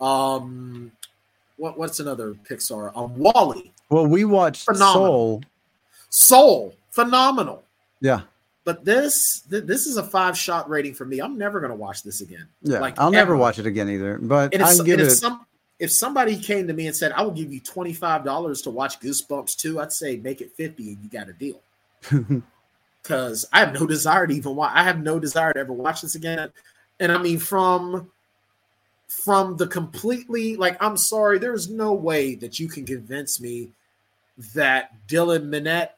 Um, 0.00 0.92
what 1.56 1.78
what's 1.78 2.00
another 2.00 2.34
Pixar? 2.48 2.92
Um, 2.96 3.16
WALL-E, 3.16 3.72
Well, 3.88 4.06
we 4.06 4.24
watched 4.24 4.64
Phenomenal. 4.66 4.92
Soul. 5.06 5.42
Soul, 6.10 6.74
phenomenal. 6.90 7.62
Yeah, 8.00 8.22
But 8.64 8.84
this 8.84 9.42
th- 9.50 9.64
this 9.64 9.86
is 9.86 9.96
a 9.96 10.02
five 10.02 10.36
shot 10.36 10.68
rating 10.68 10.94
for 10.94 11.04
me. 11.06 11.20
I'm 11.20 11.36
never 11.38 11.60
to 11.70 11.76
watch 11.76 12.02
this 12.02 12.20
again. 12.20 12.46
yeah. 12.62 12.78
Like, 12.80 12.98
I'll 12.98 13.10
never 13.10 13.36
watch 13.36 13.58
it 13.58 13.66
again 13.66 13.88
either. 13.88 14.18
But 14.18 14.54
I 14.60 14.74
give 14.84 15.00
it. 15.00 15.10
some 15.10 15.46
if 15.78 15.90
somebody 15.90 16.38
came 16.38 16.66
to 16.66 16.72
me 16.72 16.86
and 16.86 16.96
said, 16.96 17.12
"I 17.12 17.22
will 17.22 17.32
give 17.32 17.52
you 17.52 17.60
twenty 17.60 17.92
five 17.92 18.24
dollars 18.24 18.62
to 18.62 18.70
watch 18.70 19.00
Goosebumps 19.00 19.56
2, 19.56 19.80
I'd 19.80 19.92
say 19.92 20.16
make 20.16 20.40
it 20.40 20.52
fifty 20.56 20.90
and 20.90 20.98
you 21.02 21.10
got 21.10 21.28
a 21.28 21.32
deal. 21.32 21.60
Because 23.02 23.46
I 23.52 23.60
have 23.60 23.72
no 23.72 23.86
desire 23.86 24.26
to 24.26 24.34
even 24.34 24.56
watch. 24.56 24.72
I 24.74 24.82
have 24.82 25.00
no 25.00 25.20
desire 25.20 25.52
to 25.52 25.60
ever 25.60 25.72
watch 25.72 26.02
this 26.02 26.16
again. 26.16 26.50
And 26.98 27.12
I 27.12 27.18
mean, 27.18 27.38
from 27.38 28.10
from 29.06 29.56
the 29.56 29.68
completely 29.68 30.56
like, 30.56 30.76
I'm 30.82 30.96
sorry, 30.96 31.38
there's 31.38 31.70
no 31.70 31.92
way 31.92 32.34
that 32.34 32.58
you 32.58 32.66
can 32.68 32.84
convince 32.84 33.40
me 33.40 33.70
that 34.54 34.90
Dylan 35.06 35.48
Minnette 35.48 35.90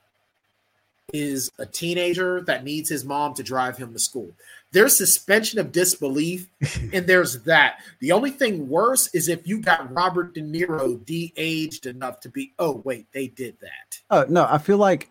is 1.12 1.50
a 1.58 1.64
teenager 1.64 2.42
that 2.42 2.64
needs 2.64 2.90
his 2.90 3.04
mom 3.04 3.32
to 3.34 3.42
drive 3.42 3.78
him 3.78 3.92
to 3.92 3.98
school. 3.98 4.30
There's 4.70 4.98
suspension 4.98 5.58
of 5.58 5.72
disbelief, 5.72 6.48
and 6.92 7.06
there's 7.06 7.42
that. 7.44 7.80
The 8.00 8.12
only 8.12 8.30
thing 8.30 8.68
worse 8.68 9.08
is 9.14 9.28
if 9.28 9.46
you 9.46 9.60
got 9.60 9.92
Robert 9.92 10.34
De 10.34 10.42
Niro 10.42 11.04
de-aged 11.04 11.86
enough 11.86 12.20
to 12.20 12.28
be, 12.28 12.52
oh 12.58 12.82
wait, 12.84 13.06
they 13.12 13.28
did 13.28 13.56
that. 13.60 14.00
Oh 14.10 14.26
no, 14.28 14.46
I 14.48 14.58
feel 14.58 14.78
like 14.78 15.10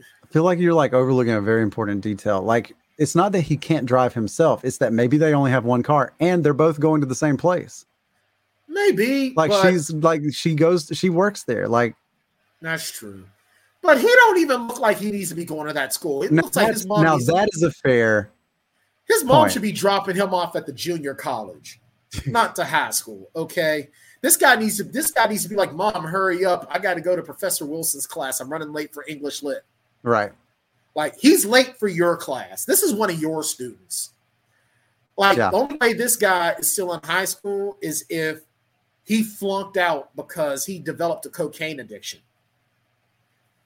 I 0.00 0.26
feel 0.32 0.42
like 0.42 0.58
you're 0.58 0.74
like 0.74 0.92
overlooking 0.92 1.32
a 1.32 1.40
very 1.40 1.62
important 1.62 2.00
detail. 2.00 2.42
Like 2.42 2.74
it's 2.98 3.14
not 3.14 3.32
that 3.32 3.42
he 3.42 3.56
can't 3.56 3.86
drive 3.86 4.14
himself; 4.14 4.64
it's 4.64 4.78
that 4.78 4.92
maybe 4.92 5.16
they 5.16 5.32
only 5.32 5.52
have 5.52 5.64
one 5.64 5.82
car 5.84 6.12
and 6.18 6.42
they're 6.44 6.54
both 6.54 6.80
going 6.80 7.00
to 7.02 7.06
the 7.06 7.14
same 7.14 7.36
place. 7.36 7.86
Maybe, 8.66 9.32
Like 9.36 9.52
she's 9.52 9.92
like 9.92 10.22
she 10.32 10.54
goes, 10.54 10.90
she 10.92 11.08
works 11.08 11.44
there. 11.44 11.68
Like 11.68 11.94
that's 12.60 12.90
true. 12.90 13.26
But 13.84 14.00
he 14.00 14.06
don't 14.06 14.38
even 14.38 14.66
look 14.66 14.80
like 14.80 14.96
he 14.96 15.12
needs 15.12 15.28
to 15.28 15.34
be 15.34 15.44
going 15.44 15.66
to 15.66 15.74
that 15.74 15.92
school. 15.92 16.22
It 16.22 16.32
now, 16.32 16.40
looks 16.42 16.56
like 16.56 16.72
his 16.72 16.86
mom. 16.86 17.04
now 17.04 17.18
that 17.18 17.50
is 17.52 17.62
a 17.62 17.70
fair. 17.70 18.30
his 19.06 19.22
mom 19.24 19.42
point. 19.42 19.52
should 19.52 19.60
be 19.60 19.72
dropping 19.72 20.16
him 20.16 20.32
off 20.32 20.56
at 20.56 20.64
the 20.64 20.72
junior 20.72 21.12
college, 21.12 21.80
not 22.26 22.56
to 22.56 22.64
high 22.64 22.90
school. 22.90 23.28
Okay, 23.36 23.90
this 24.22 24.38
guy 24.38 24.56
needs 24.56 24.78
to. 24.78 24.84
This 24.84 25.10
guy 25.10 25.26
needs 25.26 25.42
to 25.42 25.50
be 25.50 25.54
like, 25.54 25.74
"Mom, 25.74 26.02
hurry 26.02 26.46
up! 26.46 26.66
I 26.70 26.78
got 26.78 26.94
to 26.94 27.02
go 27.02 27.14
to 27.14 27.20
Professor 27.22 27.66
Wilson's 27.66 28.06
class. 28.06 28.40
I'm 28.40 28.48
running 28.48 28.72
late 28.72 28.94
for 28.94 29.04
English 29.06 29.42
lit." 29.42 29.62
Right. 30.02 30.32
Like 30.94 31.18
he's 31.18 31.44
late 31.44 31.76
for 31.76 31.88
your 31.88 32.16
class. 32.16 32.64
This 32.64 32.82
is 32.82 32.94
one 32.94 33.10
of 33.10 33.20
your 33.20 33.42
students. 33.42 34.12
Like 35.18 35.36
Yeah. 35.36 35.50
the 35.50 35.56
only 35.58 35.76
way 35.76 35.92
this 35.92 36.16
guy 36.16 36.52
is 36.52 36.72
still 36.72 36.94
in 36.94 37.00
high 37.04 37.26
school 37.26 37.76
is 37.82 38.06
if 38.08 38.40
he 39.04 39.22
flunked 39.22 39.76
out 39.76 40.16
because 40.16 40.64
he 40.64 40.78
developed 40.78 41.26
a 41.26 41.28
cocaine 41.28 41.80
addiction. 41.80 42.20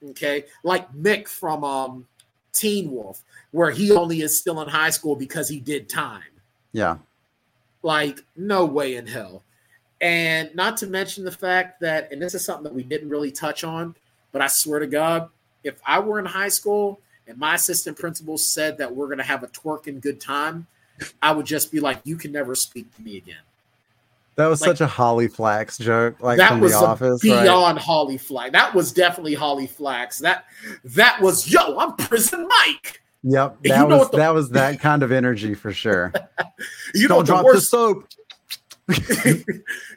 Okay, 0.03 0.45
like 0.63 0.91
Mick 0.93 1.27
from 1.27 1.63
um, 1.63 2.07
Teen 2.53 2.91
Wolf, 2.91 3.21
where 3.51 3.71
he 3.71 3.91
only 3.91 4.21
is 4.21 4.39
still 4.39 4.61
in 4.61 4.69
high 4.69 4.89
school 4.89 5.15
because 5.15 5.49
he 5.49 5.59
did 5.59 5.89
time. 5.89 6.23
Yeah. 6.71 6.97
Like, 7.81 8.19
no 8.35 8.65
way 8.65 8.95
in 8.95 9.07
hell. 9.07 9.43
And 10.01 10.53
not 10.55 10.77
to 10.77 10.87
mention 10.87 11.25
the 11.25 11.31
fact 11.31 11.81
that, 11.81 12.11
and 12.11 12.21
this 12.21 12.33
is 12.33 12.45
something 12.45 12.63
that 12.63 12.73
we 12.73 12.83
didn't 12.83 13.09
really 13.09 13.31
touch 13.31 13.63
on, 13.63 13.95
but 14.31 14.41
I 14.41 14.47
swear 14.47 14.79
to 14.79 14.87
God, 14.87 15.29
if 15.63 15.79
I 15.85 15.99
were 15.99 16.19
in 16.19 16.25
high 16.25 16.49
school 16.49 17.01
and 17.27 17.37
my 17.37 17.55
assistant 17.55 17.97
principal 17.97 18.37
said 18.37 18.77
that 18.77 18.95
we're 18.95 19.07
going 19.07 19.17
to 19.17 19.23
have 19.23 19.43
a 19.43 19.47
twerking 19.47 19.99
good 19.99 20.21
time, 20.21 20.67
I 21.21 21.31
would 21.31 21.45
just 21.45 21.71
be 21.71 21.79
like, 21.79 21.99
you 22.03 22.15
can 22.15 22.31
never 22.31 22.55
speak 22.55 22.93
to 22.95 23.01
me 23.01 23.17
again. 23.17 23.37
That 24.39 24.47
was 24.47 24.61
Like- 24.61 24.69
such 24.69 24.81
a 24.81 24.87
Holly 24.87 25.27
Flax 25.27 25.77
joke, 25.77 26.15
like 26.21 26.37
that 26.37 26.51
from 26.51 26.61
was 26.61 26.71
The 26.71 26.77
Office. 26.79 27.23
right? 27.25 27.41
beyond 27.43 27.77
Holly 27.77 28.17
Flax. 28.17 28.51
That 28.53 28.73
was 28.73 28.93
definitely 28.93 29.33
Holly 29.33 29.67
Flax. 29.67 30.19
That 30.19 30.45
that 30.95 31.19
was 31.21 31.51
yo, 31.51 31.77
I'm 31.77 31.93
prison 31.97 32.47
Mike. 32.47 33.01
Yep, 33.23 33.57
You 33.63 33.71
that 33.73 33.89
know 33.89 33.97
was 33.97 34.09
the- 34.11 34.17
that 34.17 34.33
was 34.33 34.49
that 34.51 34.79
kind 34.79 35.03
of 35.03 35.11
energy 35.11 35.53
for 35.55 35.73
sure. 35.73 36.13
You 36.95 37.09
Don't 37.09 37.19
the 37.19 37.33
drop 37.33 37.43
worst 37.43 37.69
the 37.71 37.77
soap. 37.77 38.07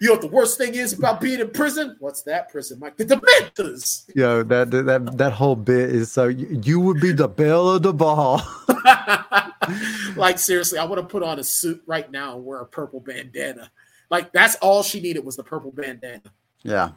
you 0.00 0.08
know 0.08 0.12
what 0.14 0.20
the 0.20 0.28
worst 0.28 0.58
thing 0.58 0.74
is 0.74 0.92
about 0.92 1.20
being 1.20 1.38
in 1.40 1.48
prison? 1.50 1.96
What's 2.00 2.22
that 2.24 2.50
prison, 2.50 2.78
Mike? 2.80 2.96
The 2.96 3.06
Dementors. 3.06 4.04
Yo, 4.14 4.42
that 4.42 4.70
that 4.72 5.16
that 5.18 5.32
whole 5.32 5.56
bit 5.56 5.90
is 5.90 6.10
so. 6.12 6.26
You, 6.26 6.60
you 6.64 6.80
would 6.80 7.00
be 7.00 7.12
the 7.12 7.28
belle 7.28 7.70
of 7.70 7.82
the 7.82 7.94
ball. 7.94 8.42
like 10.16 10.38
seriously, 10.38 10.78
I 10.78 10.84
want 10.84 11.00
to 11.00 11.06
put 11.06 11.22
on 11.22 11.38
a 11.38 11.44
suit 11.44 11.82
right 11.86 12.10
now 12.10 12.34
and 12.36 12.44
wear 12.44 12.60
a 12.60 12.66
purple 12.66 13.00
bandana. 13.00 13.70
Like 14.12 14.30
that's 14.30 14.56
all 14.56 14.82
she 14.82 15.00
needed 15.00 15.24
was 15.24 15.36
the 15.36 15.42
purple 15.42 15.72
bandana. 15.72 16.20
yeah. 16.62 16.90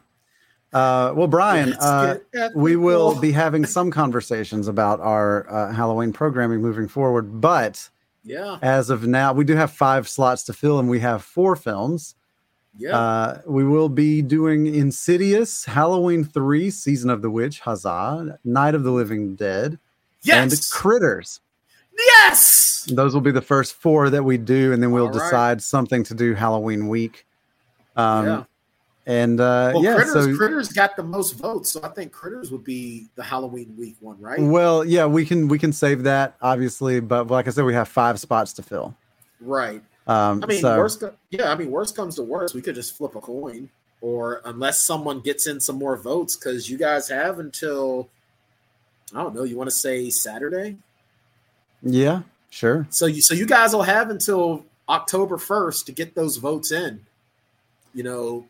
Uh, 0.72 1.14
well, 1.16 1.28
Brian, 1.28 1.72
uh, 1.74 2.18
we 2.54 2.76
will 2.76 3.18
be 3.18 3.32
having 3.32 3.64
some 3.64 3.90
conversations 3.90 4.68
about 4.68 5.00
our 5.00 5.50
uh, 5.50 5.72
Halloween 5.72 6.12
programming 6.12 6.60
moving 6.60 6.86
forward. 6.86 7.40
But 7.40 7.88
Yeah, 8.22 8.58
as 8.60 8.90
of 8.90 9.06
now, 9.06 9.32
we 9.32 9.44
do 9.44 9.54
have 9.54 9.70
five 9.70 10.06
slots 10.06 10.42
to 10.44 10.52
fill, 10.52 10.78
and 10.78 10.90
we 10.90 11.00
have 11.00 11.22
four 11.22 11.56
films. 11.56 12.16
yeah. 12.76 12.98
Uh, 12.98 13.40
we 13.46 13.64
will 13.64 13.88
be 13.88 14.20
doing 14.20 14.66
Insidious, 14.66 15.64
Halloween 15.64 16.24
3, 16.24 16.68
Season 16.68 17.08
of 17.08 17.22
the 17.22 17.30
Witch, 17.30 17.60
Huzzah, 17.60 18.38
Night 18.44 18.74
of 18.74 18.82
the 18.82 18.90
Living 18.90 19.36
Dead, 19.36 19.78
yes! 20.22 20.52
and 20.52 20.70
Critters. 20.70 21.40
Yes. 22.06 22.86
Those 22.90 23.14
will 23.14 23.20
be 23.20 23.32
the 23.32 23.42
first 23.42 23.74
four 23.74 24.10
that 24.10 24.22
we 24.22 24.38
do, 24.38 24.72
and 24.72 24.82
then 24.82 24.92
we'll 24.92 25.06
right. 25.06 25.14
decide 25.14 25.62
something 25.62 26.04
to 26.04 26.14
do 26.14 26.34
Halloween 26.34 26.88
week. 26.88 27.26
Um, 27.96 28.26
yeah. 28.26 28.44
And 29.06 29.40
uh, 29.40 29.70
Well, 29.72 29.84
yeah, 29.84 29.94
Critters, 29.94 30.12
so 30.12 30.36
Critters 30.36 30.68
got 30.72 30.96
the 30.96 31.04
most 31.04 31.32
votes, 31.32 31.70
so 31.70 31.80
I 31.82 31.88
think 31.88 32.10
Critters 32.10 32.50
would 32.50 32.64
be 32.64 33.06
the 33.14 33.22
Halloween 33.22 33.74
week 33.78 33.96
one, 34.00 34.20
right? 34.20 34.40
well, 34.40 34.84
yeah, 34.84 35.06
we 35.06 35.24
can 35.24 35.46
we 35.46 35.60
can 35.60 35.72
save 35.72 36.02
that 36.02 36.34
obviously, 36.42 36.98
but 36.98 37.28
like 37.28 37.46
I 37.46 37.50
said, 37.50 37.64
we 37.64 37.74
have 37.74 37.86
five 37.86 38.18
spots 38.18 38.52
to 38.54 38.64
fill. 38.64 38.96
Right. 39.40 39.80
Um, 40.08 40.42
I 40.42 40.46
mean, 40.46 40.60
so 40.60 40.76
worst. 40.76 41.04
Yeah, 41.30 41.52
I 41.52 41.54
mean, 41.54 41.70
worst 41.70 41.94
comes 41.94 42.16
to 42.16 42.24
worst, 42.24 42.54
we 42.54 42.62
could 42.62 42.74
just 42.74 42.96
flip 42.96 43.14
a 43.14 43.20
coin, 43.20 43.70
or 44.00 44.40
unless 44.44 44.84
someone 44.84 45.20
gets 45.20 45.46
in 45.46 45.60
some 45.60 45.78
more 45.78 45.96
votes, 45.96 46.36
because 46.36 46.68
you 46.68 46.76
guys 46.76 47.08
have 47.08 47.38
until 47.38 48.08
I 49.14 49.22
don't 49.22 49.36
know. 49.36 49.44
You 49.44 49.56
want 49.56 49.70
to 49.70 49.76
say 49.76 50.10
Saturday? 50.10 50.78
Yeah, 51.86 52.22
sure. 52.50 52.86
So 52.90 53.06
you 53.06 53.22
so 53.22 53.34
you 53.34 53.46
guys 53.46 53.72
will 53.72 53.82
have 53.82 54.10
until 54.10 54.64
October 54.88 55.38
first 55.38 55.86
to 55.86 55.92
get 55.92 56.14
those 56.14 56.36
votes 56.36 56.72
in. 56.72 57.00
You 57.94 58.02
know, 58.02 58.46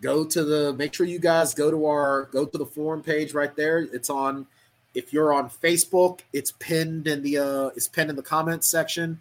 go 0.00 0.24
to 0.24 0.44
the 0.44 0.72
make 0.74 0.94
sure 0.94 1.06
you 1.06 1.18
guys 1.18 1.54
go 1.54 1.70
to 1.70 1.86
our 1.86 2.24
go 2.32 2.46
to 2.46 2.58
the 2.58 2.66
forum 2.66 3.02
page 3.02 3.34
right 3.34 3.54
there. 3.54 3.78
It's 3.78 4.10
on 4.10 4.46
if 4.94 5.12
you're 5.12 5.32
on 5.32 5.50
Facebook, 5.50 6.20
it's 6.32 6.52
pinned 6.52 7.06
in 7.06 7.22
the 7.22 7.38
uh 7.38 7.66
it's 7.76 7.88
pinned 7.88 8.10
in 8.10 8.16
the 8.16 8.22
comments 8.22 8.70
section. 8.70 9.20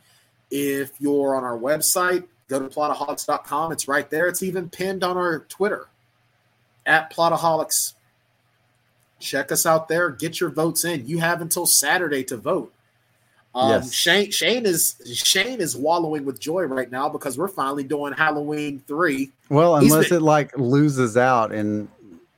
If 0.51 0.91
you're 0.99 1.35
on 1.35 1.43
our 1.43 1.57
website, 1.57 2.25
go 2.47 2.59
to 2.59 2.67
plotaholics.com. 2.67 3.71
It's 3.71 3.87
right 3.87 4.09
there. 4.09 4.27
It's 4.27 4.43
even 4.43 4.69
pinned 4.69 5.03
on 5.03 5.17
our 5.17 5.39
Twitter 5.39 5.87
at 6.85 7.11
plotaholics. 7.11 7.93
Check 9.19 9.51
us 9.51 9.65
out 9.65 9.87
there. 9.87 10.09
Get 10.11 10.39
your 10.39 10.49
votes 10.49 10.85
in. 10.85 11.07
You 11.07 11.17
have 11.19 11.41
until 11.41 11.65
Saturday 11.65 12.23
to 12.25 12.37
vote. 12.37 12.74
Um, 13.55 13.69
Yes. 13.71 13.93
Shane 13.93 14.31
Shane 14.31 14.65
is 14.65 14.95
Shane 15.13 15.61
is 15.61 15.77
wallowing 15.77 16.25
with 16.25 16.39
joy 16.39 16.63
right 16.65 16.91
now 16.91 17.07
because 17.09 17.37
we're 17.37 17.47
finally 17.47 17.85
doing 17.85 18.11
Halloween 18.13 18.83
three 18.85 19.31
Well, 19.49 19.77
unless 19.77 20.09
been- 20.09 20.17
it 20.17 20.21
like 20.21 20.57
loses 20.57 21.15
out 21.15 21.53
in 21.53 21.87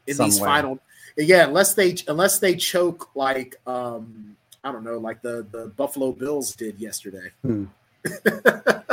in 0.05 0.15
these 0.17 0.39
way. 0.39 0.45
final. 0.45 0.79
Yeah, 1.17 1.47
unless 1.47 1.73
they 1.73 1.95
unless 2.07 2.37
they 2.37 2.55
choke 2.55 3.09
like 3.15 3.59
um 3.65 4.35
I 4.63 4.71
don't 4.71 4.83
know 4.83 4.99
like 4.99 5.23
the 5.23 5.45
the 5.51 5.67
Buffalo 5.75 6.11
Bills 6.11 6.55
did 6.55 6.79
yesterday. 6.79 7.31
Hmm. 7.41 7.65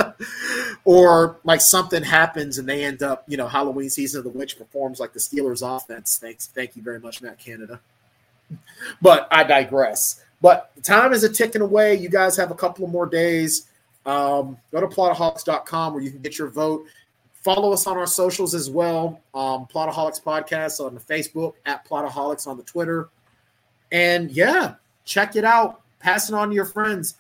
or 0.84 1.36
like 1.44 1.60
something 1.60 2.02
happens 2.02 2.58
and 2.58 2.68
they 2.68 2.84
end 2.84 3.02
up, 3.02 3.24
you 3.28 3.36
know, 3.36 3.48
Halloween 3.48 3.90
season 3.90 4.18
of 4.18 4.24
the 4.24 4.30
witch 4.30 4.58
performs 4.58 4.98
like 5.00 5.12
the 5.12 5.18
Steelers 5.20 5.62
offense. 5.64 6.18
Thanks, 6.20 6.46
thank 6.46 6.76
you 6.76 6.82
very 6.82 6.98
much, 7.00 7.20
Matt 7.22 7.38
Canada. 7.38 7.80
But 9.00 9.26
I 9.30 9.44
digress. 9.44 10.20
But 10.45 10.70
time 10.82 11.14
is 11.14 11.24
a 11.24 11.28
ticking 11.30 11.62
away. 11.62 11.95
You 11.95 12.11
guys 12.11 12.36
have 12.36 12.51
a 12.51 12.55
couple 12.55 12.84
of 12.84 12.90
more 12.90 13.07
days. 13.07 13.66
Um, 14.05 14.59
go 14.70 14.78
to 14.78 14.86
plotaholics.com 14.86 15.95
where 15.95 16.03
you 16.03 16.11
can 16.11 16.20
get 16.20 16.36
your 16.36 16.49
vote. 16.49 16.84
Follow 17.32 17.72
us 17.72 17.86
on 17.86 17.97
our 17.97 18.07
socials 18.07 18.55
as 18.55 18.68
well. 18.68 19.22
Um, 19.32 19.66
Plotaholics 19.66 20.22
Podcast 20.22 20.84
on 20.84 20.92
the 20.92 21.01
Facebook, 21.01 21.55
at 21.64 21.88
Plotaholics 21.88 22.47
on 22.47 22.59
the 22.59 22.62
Twitter. 22.62 23.09
And 23.90 24.30
yeah, 24.32 24.74
check 25.07 25.34
it 25.34 25.47
out. 25.47 25.80
Pass 25.99 26.28
it 26.28 26.34
on 26.34 26.51
to 26.51 26.55
your 26.55 26.66
friends. 26.66 27.14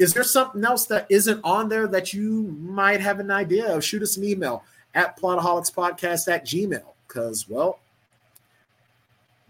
Is 0.00 0.12
there 0.12 0.24
something 0.24 0.64
else 0.64 0.86
that 0.86 1.06
isn't 1.10 1.40
on 1.44 1.68
there 1.68 1.86
that 1.86 2.12
you 2.12 2.56
might 2.58 3.00
have 3.00 3.20
an 3.20 3.30
idea 3.30 3.72
of? 3.72 3.84
Shoot 3.84 4.02
us 4.02 4.16
an 4.16 4.24
email 4.24 4.64
at 4.96 5.16
plotaholics.podcast 5.16 6.26
at 6.26 6.44
gmail. 6.44 6.82
Because, 7.06 7.48
well, 7.48 7.78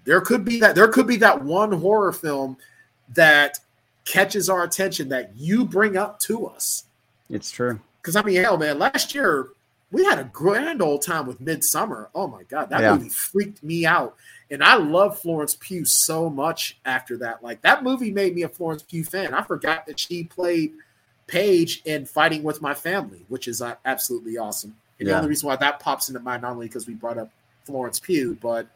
there 0.04 0.20
could 0.20 0.44
be 0.44 0.60
that 0.60 0.74
there 0.74 0.88
could 0.88 1.06
be 1.06 1.16
that 1.16 1.42
one 1.42 1.72
horror 1.72 2.12
film 2.12 2.58
that 3.14 3.58
catches 4.04 4.48
our 4.48 4.62
attention 4.64 5.08
that 5.08 5.32
you 5.36 5.64
bring 5.64 5.96
up 5.96 6.18
to 6.20 6.46
us. 6.46 6.84
It's 7.30 7.50
true. 7.50 7.80
Because 8.00 8.16
I 8.16 8.22
mean, 8.22 8.42
hell, 8.42 8.58
man, 8.58 8.78
last 8.78 9.14
year 9.14 9.48
we 9.90 10.04
had 10.04 10.18
a 10.18 10.24
grand 10.24 10.82
old 10.82 11.02
time 11.02 11.26
with 11.26 11.40
Midsommar. 11.40 12.08
Oh 12.14 12.26
my 12.26 12.42
god, 12.44 12.70
that 12.70 12.80
Yeah. 12.82 12.96
movie 12.96 13.08
freaked 13.08 13.62
me 13.62 13.86
out, 13.86 14.16
and 14.50 14.62
I 14.62 14.74
love 14.74 15.18
Florence 15.18 15.56
Pugh 15.58 15.84
so 15.86 16.28
much. 16.28 16.78
After 16.84 17.16
that, 17.18 17.42
like 17.42 17.62
that 17.62 17.82
movie 17.82 18.10
made 18.10 18.34
me 18.34 18.42
a 18.42 18.48
Florence 18.48 18.82
Pugh 18.82 19.04
fan. 19.04 19.32
I 19.32 19.42
forgot 19.42 19.86
that 19.86 19.98
she 19.98 20.24
played 20.24 20.74
Paige 21.26 21.80
in 21.84 22.04
Fighting 22.04 22.42
with 22.42 22.60
My 22.60 22.74
Family, 22.74 23.24
which 23.28 23.48
is 23.48 23.62
uh, 23.62 23.76
absolutely 23.84 24.36
awesome. 24.36 24.76
And 24.98 25.08
the 25.08 25.16
only 25.16 25.28
reason 25.28 25.48
why 25.48 25.56
that 25.56 25.80
pops 25.80 26.08
into 26.08 26.20
mind 26.20 26.42
not 26.42 26.52
only 26.52 26.66
because 26.66 26.86
we 26.86 26.94
brought 26.94 27.18
up 27.18 27.30
Florence 27.64 27.98
Pugh, 27.98 28.36
but 28.40 28.66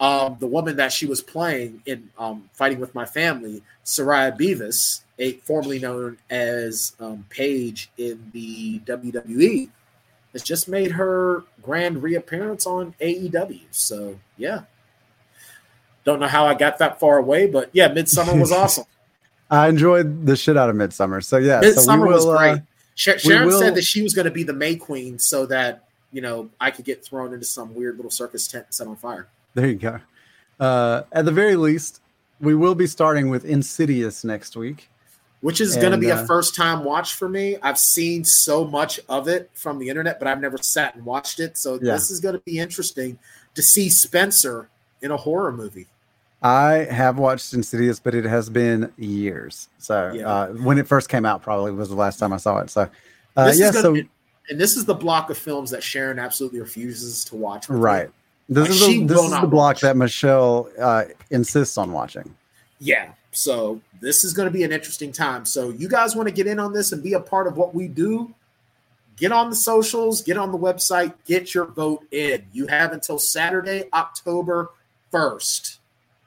um, 0.00 0.36
the 0.40 0.46
woman 0.46 0.76
that 0.76 0.92
she 0.92 1.06
was 1.06 1.20
playing 1.20 1.82
in 1.84 2.10
um, 2.18 2.48
Fighting 2.52 2.80
with 2.80 2.94
My 2.94 3.04
Family, 3.04 3.62
Saraya 3.84 4.36
Bevis, 4.36 5.04
a, 5.18 5.32
formerly 5.32 5.78
known 5.78 6.16
as 6.30 6.94
um, 7.00 7.26
Paige 7.28 7.90
in 7.98 8.30
the 8.32 8.80
WWE, 8.80 9.68
has 10.32 10.42
just 10.42 10.68
made 10.68 10.92
her 10.92 11.44
grand 11.62 12.02
reappearance 12.02 12.66
on 12.66 12.94
AEW. 13.00 13.60
So, 13.70 14.18
yeah. 14.38 14.62
Don't 16.04 16.18
know 16.18 16.28
how 16.28 16.46
I 16.46 16.54
got 16.54 16.78
that 16.78 16.98
far 16.98 17.18
away, 17.18 17.46
but 17.46 17.68
yeah, 17.72 17.88
Midsommar 17.88 18.40
was 18.40 18.52
awesome. 18.52 18.84
I 19.50 19.68
enjoyed 19.68 20.24
the 20.24 20.36
shit 20.36 20.56
out 20.56 20.70
of 20.70 20.76
Midsommar. 20.76 21.22
So 21.22 21.36
yeah, 21.36 21.60
Midsommar 21.60 21.84
so 21.84 22.00
we 22.00 22.08
was 22.08 22.24
will, 22.24 22.38
great. 22.38 22.52
uh, 22.52 22.54
we 22.56 23.18
Sharon 23.18 23.46
will- 23.48 23.58
said 23.58 23.74
that 23.74 23.84
she 23.84 24.00
was 24.02 24.14
going 24.14 24.24
to 24.24 24.30
be 24.30 24.44
the 24.44 24.52
May 24.52 24.76
Queen 24.76 25.18
so 25.18 25.44
that, 25.46 25.84
you 26.12 26.22
know, 26.22 26.48
I 26.58 26.70
could 26.70 26.86
get 26.86 27.04
thrown 27.04 27.34
into 27.34 27.44
some 27.44 27.74
weird 27.74 27.96
little 27.96 28.10
circus 28.10 28.46
tent 28.46 28.66
and 28.66 28.74
set 28.74 28.86
on 28.86 28.96
fire. 28.96 29.28
There 29.54 29.66
you 29.68 29.74
go. 29.76 29.98
Uh, 30.58 31.02
at 31.12 31.24
the 31.24 31.32
very 31.32 31.56
least, 31.56 32.00
we 32.40 32.54
will 32.54 32.74
be 32.74 32.86
starting 32.86 33.30
with 33.30 33.44
Insidious 33.44 34.24
next 34.24 34.56
week. 34.56 34.88
which 35.42 35.58
is 35.60 35.74
going 35.76 35.92
to 35.92 35.96
be 35.98 36.10
uh, 36.12 36.22
a 36.22 36.26
first 36.26 36.54
time 36.54 36.84
watch 36.84 37.14
for 37.14 37.26
me. 37.26 37.56
I've 37.62 37.78
seen 37.78 38.24
so 38.26 38.62
much 38.66 39.00
of 39.08 39.26
it 39.26 39.50
from 39.54 39.78
the 39.78 39.88
internet, 39.88 40.18
but 40.18 40.28
I've 40.28 40.40
never 40.40 40.58
sat 40.58 40.94
and 40.96 41.04
watched 41.06 41.40
it. 41.40 41.56
So 41.56 41.74
Yeah. 41.80 41.94
this 41.94 42.10
is 42.10 42.20
going 42.20 42.34
to 42.34 42.42
be 42.44 42.58
interesting 42.58 43.18
to 43.54 43.62
see 43.62 43.88
Spencer 43.88 44.68
in 45.00 45.10
a 45.10 45.16
horror 45.16 45.50
movie. 45.50 45.86
I 46.42 46.86
have 46.90 47.18
watched 47.18 47.54
Insidious, 47.54 47.98
but 48.00 48.14
it 48.14 48.24
has 48.26 48.50
been 48.50 48.92
years. 48.98 49.68
So 49.78 50.12
Yeah. 50.14 50.28
uh, 50.28 50.48
when 50.52 50.76
it 50.78 50.86
first 50.86 51.08
came 51.08 51.24
out, 51.24 51.42
probably 51.42 51.72
was 51.72 51.88
the 51.88 51.94
last 51.94 52.18
time 52.18 52.34
I 52.34 52.36
saw 52.36 52.58
it. 52.58 52.68
So 52.68 52.88
uh, 53.36 53.52
yeah, 53.56 53.70
so 53.70 53.94
be- 53.94 54.08
and 54.50 54.60
this 54.60 54.76
is 54.76 54.84
the 54.84 54.94
block 54.94 55.30
of 55.30 55.38
films 55.38 55.70
that 55.70 55.82
Sharon 55.82 56.18
absolutely 56.18 56.60
refuses 56.60 57.24
to 57.26 57.36
watch. 57.36 57.66
Right. 57.70 58.08
me. 58.08 58.12
This 58.50 58.68
Like, 58.68 58.70
is 58.72 58.80
the, 58.80 59.04
this 59.06 59.22
is 59.22 59.30
the 59.30 59.46
block 59.46 59.52
watch. 59.52 59.80
that 59.82 59.96
Michelle 59.96 60.68
uh, 60.78 61.04
insists 61.30 61.78
on 61.78 61.92
watching. 61.92 62.34
Yeah. 62.80 63.12
So 63.32 63.80
this 64.00 64.24
is 64.24 64.32
going 64.32 64.48
to 64.48 64.52
be 64.52 64.64
an 64.64 64.72
interesting 64.72 65.12
time. 65.12 65.44
So 65.44 65.70
you 65.70 65.88
guys 65.88 66.16
want 66.16 66.28
to 66.28 66.34
get 66.34 66.48
in 66.48 66.58
on 66.58 66.72
this 66.72 66.90
and 66.90 67.00
be 67.02 67.12
a 67.12 67.20
part 67.20 67.46
of 67.46 67.56
what 67.56 67.74
we 67.74 67.86
do? 67.86 68.34
Get 69.16 69.30
on 69.30 69.50
the 69.50 69.56
socials, 69.56 70.20
get 70.22 70.36
on 70.36 70.50
the 70.50 70.58
website, 70.58 71.14
get 71.26 71.54
your 71.54 71.66
vote 71.66 72.04
in. 72.10 72.44
You 72.52 72.66
have 72.66 72.92
until 72.92 73.18
Saturday, 73.18 73.84
October 73.92 74.70
1st. 75.12 75.76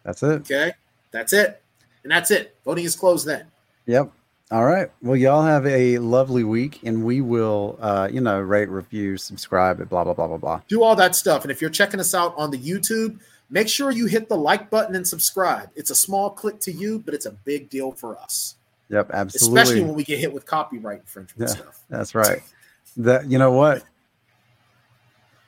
That's 0.04 0.24
it. 0.24 0.42
Okay. 0.42 0.74
That's 1.12 1.34
it. 1.34 1.62
And 2.04 2.12
that's 2.12 2.32
it. 2.32 2.56
Voting 2.64 2.86
is 2.86 2.96
closed 2.96 3.26
then. 3.26 3.48
Yep. 3.86 4.12
All 4.54 4.66
right. 4.66 4.88
Well, 5.02 5.16
y'all 5.16 5.42
have 5.42 5.66
a 5.66 5.98
lovely 5.98 6.44
week, 6.44 6.82
and 6.84 7.04
we 7.04 7.22
will, 7.22 7.76
uh, 7.82 8.08
you 8.12 8.22
know, 8.22 8.40
rate, 8.40 8.70
review, 8.70 9.18
subscribe, 9.18 9.80
and 9.80 9.90
blah 9.90 10.04
blah 10.04 10.14
blah 10.14 10.28
blah 10.28 10.38
blah. 10.38 10.62
Do 10.68 10.84
all 10.84 10.96
that 10.96 11.16
stuff. 11.16 11.42
And 11.42 11.50
if 11.50 11.60
you're 11.60 11.72
checking 11.72 12.00
us 12.00 12.14
out 12.14 12.36
on 12.38 12.52
the 12.52 12.60
YouTube, 12.60 13.20
make 13.50 13.68
sure 13.68 13.90
you 13.90 14.06
hit 14.06 14.30
the 14.30 14.38
like 14.38 14.70
button 14.70 14.96
and 14.96 15.08
subscribe. 15.08 15.72
It's 15.76 15.90
a 15.90 15.96
small 15.96 16.30
click 16.30 16.60
to 16.60 16.72
you, 16.72 17.00
but 17.00 17.16
it's 17.16 17.26
a 17.26 17.32
big 17.32 17.72
deal 17.72 17.94
for 17.94 18.16
us. 18.16 18.58
Yep, 18.90 19.10
absolutely. 19.12 19.60
Especially 19.62 19.84
when 19.86 19.96
we 19.96 20.04
get 20.04 20.20
hit 20.20 20.32
with 20.32 20.46
copyright 20.46 21.00
infringement 21.00 21.50
Yeah. 21.50 21.56
stuff. 21.56 21.84
That's 21.90 22.14
right. 22.14 22.44
That 22.98 23.26
you 23.26 23.40
know 23.40 23.54
what 23.54 23.82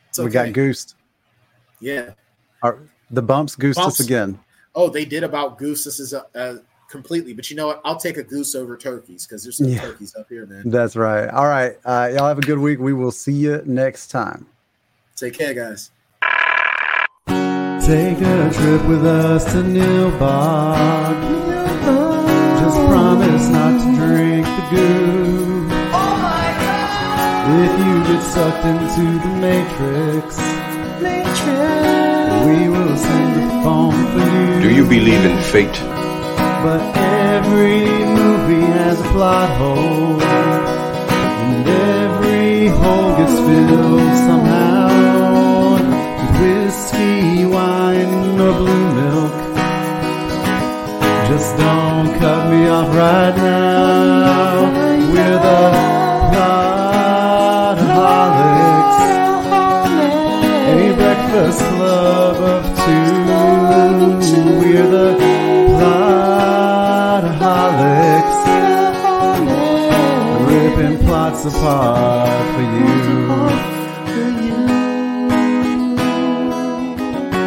It's 0.10 0.18
we 0.18 0.32
got 0.32 0.46
okay. 0.46 0.52
goosed. 0.52 0.96
Yeah. 1.80 2.14
Our, 2.64 2.80
the 3.12 3.22
bumps 3.22 3.56
goosed 3.56 3.78
Bumps. 3.78 4.00
us 4.00 4.06
again. 4.08 4.40
Oh, 4.74 4.90
they 4.90 5.06
did 5.06 5.24
about 5.24 5.60
goose. 5.60 5.84
This 5.86 6.00
is 6.00 6.14
a, 6.14 6.26
uh 6.34 6.58
completely. 6.96 7.34
But 7.34 7.50
you 7.50 7.56
know 7.58 7.68
what? 7.68 7.82
I'll 7.86 8.00
take 8.00 8.18
a 8.18 8.24
goose 8.24 8.56
over 8.56 8.76
turkeys 8.78 9.26
because 9.28 9.44
there's 9.44 9.58
some 9.58 9.68
Yeah. 9.68 9.82
turkeys 9.82 10.16
up 10.16 10.28
here, 10.30 10.46
man. 10.46 10.64
That's 10.70 10.96
right. 10.96 11.28
All 11.30 11.48
right. 11.48 11.74
Uh, 11.86 12.10
y'all 12.14 12.28
have 12.28 12.38
a 12.40 12.48
good 12.52 12.60
week. 12.60 12.80
We 12.80 12.94
will 12.94 13.12
see 13.12 13.34
you 13.34 13.62
next 13.66 14.08
time. 14.08 14.48
Take 15.16 15.34
care, 15.38 15.54
guys. 15.54 15.92
Take 17.86 18.20
a 18.20 18.50
trip 18.52 18.82
with 18.88 19.06
us 19.06 19.44
to 19.52 19.60
Nilbog. 19.76 21.18
Just 22.62 22.78
promise 22.90 23.48
not 23.50 23.74
to 23.84 23.90
drink 24.02 24.46
the 24.58 24.64
goo. 24.72 25.68
Oh 25.94 26.18
my 26.30 26.48
god! 26.64 27.44
If 27.66 27.74
you 27.86 27.94
get 28.10 28.24
sucked 28.34 28.66
into 28.66 29.06
the 29.26 29.32
matrix, 29.46 30.38
matrix, 31.00 32.46
We 32.48 32.70
will 32.70 32.98
sing 32.98 33.30
the 33.40 33.46
phone 33.64 33.94
for 34.14 34.26
you. 34.36 34.62
Do 34.64 34.70
you 34.76 34.84
believe 34.96 35.24
in 35.26 35.38
fate? 35.44 35.78
But 36.66 36.82
every 36.98 37.86
movie 38.20 38.66
has 38.80 39.00
a 39.00 39.04
plot 39.14 39.50
hole. 39.60 40.20
And 40.20 41.68
every 41.68 42.70
hole 42.70 43.16
gets 43.18 43.38
filled 43.48 44.18
somehow. 44.28 45.74
With 46.22 46.42
whiskey, 46.42 47.46
wine, 47.46 48.42
or 48.42 48.54
blue 48.62 48.88
milk. 49.00 49.36
Just 51.30 51.56
don't 51.56 52.18
cut 52.18 52.50
me 52.50 52.68
off 52.68 52.90
right 52.96 53.36
now. 53.38 55.12
We're 55.12 55.40
the 55.48 55.85
Plots 71.46 71.58
apart 71.58 72.56
for 72.56 72.62
you. 72.62 72.96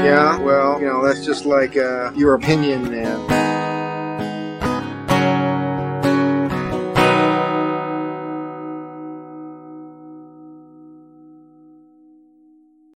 Yeah, 0.05 0.39
well, 0.39 0.81
you 0.81 0.87
know, 0.87 1.05
that's 1.05 1.25
just 1.25 1.45
like 1.45 1.77
uh, 1.77 2.13
your 2.15 2.35
opinion, 2.35 2.91
man. 2.93 3.28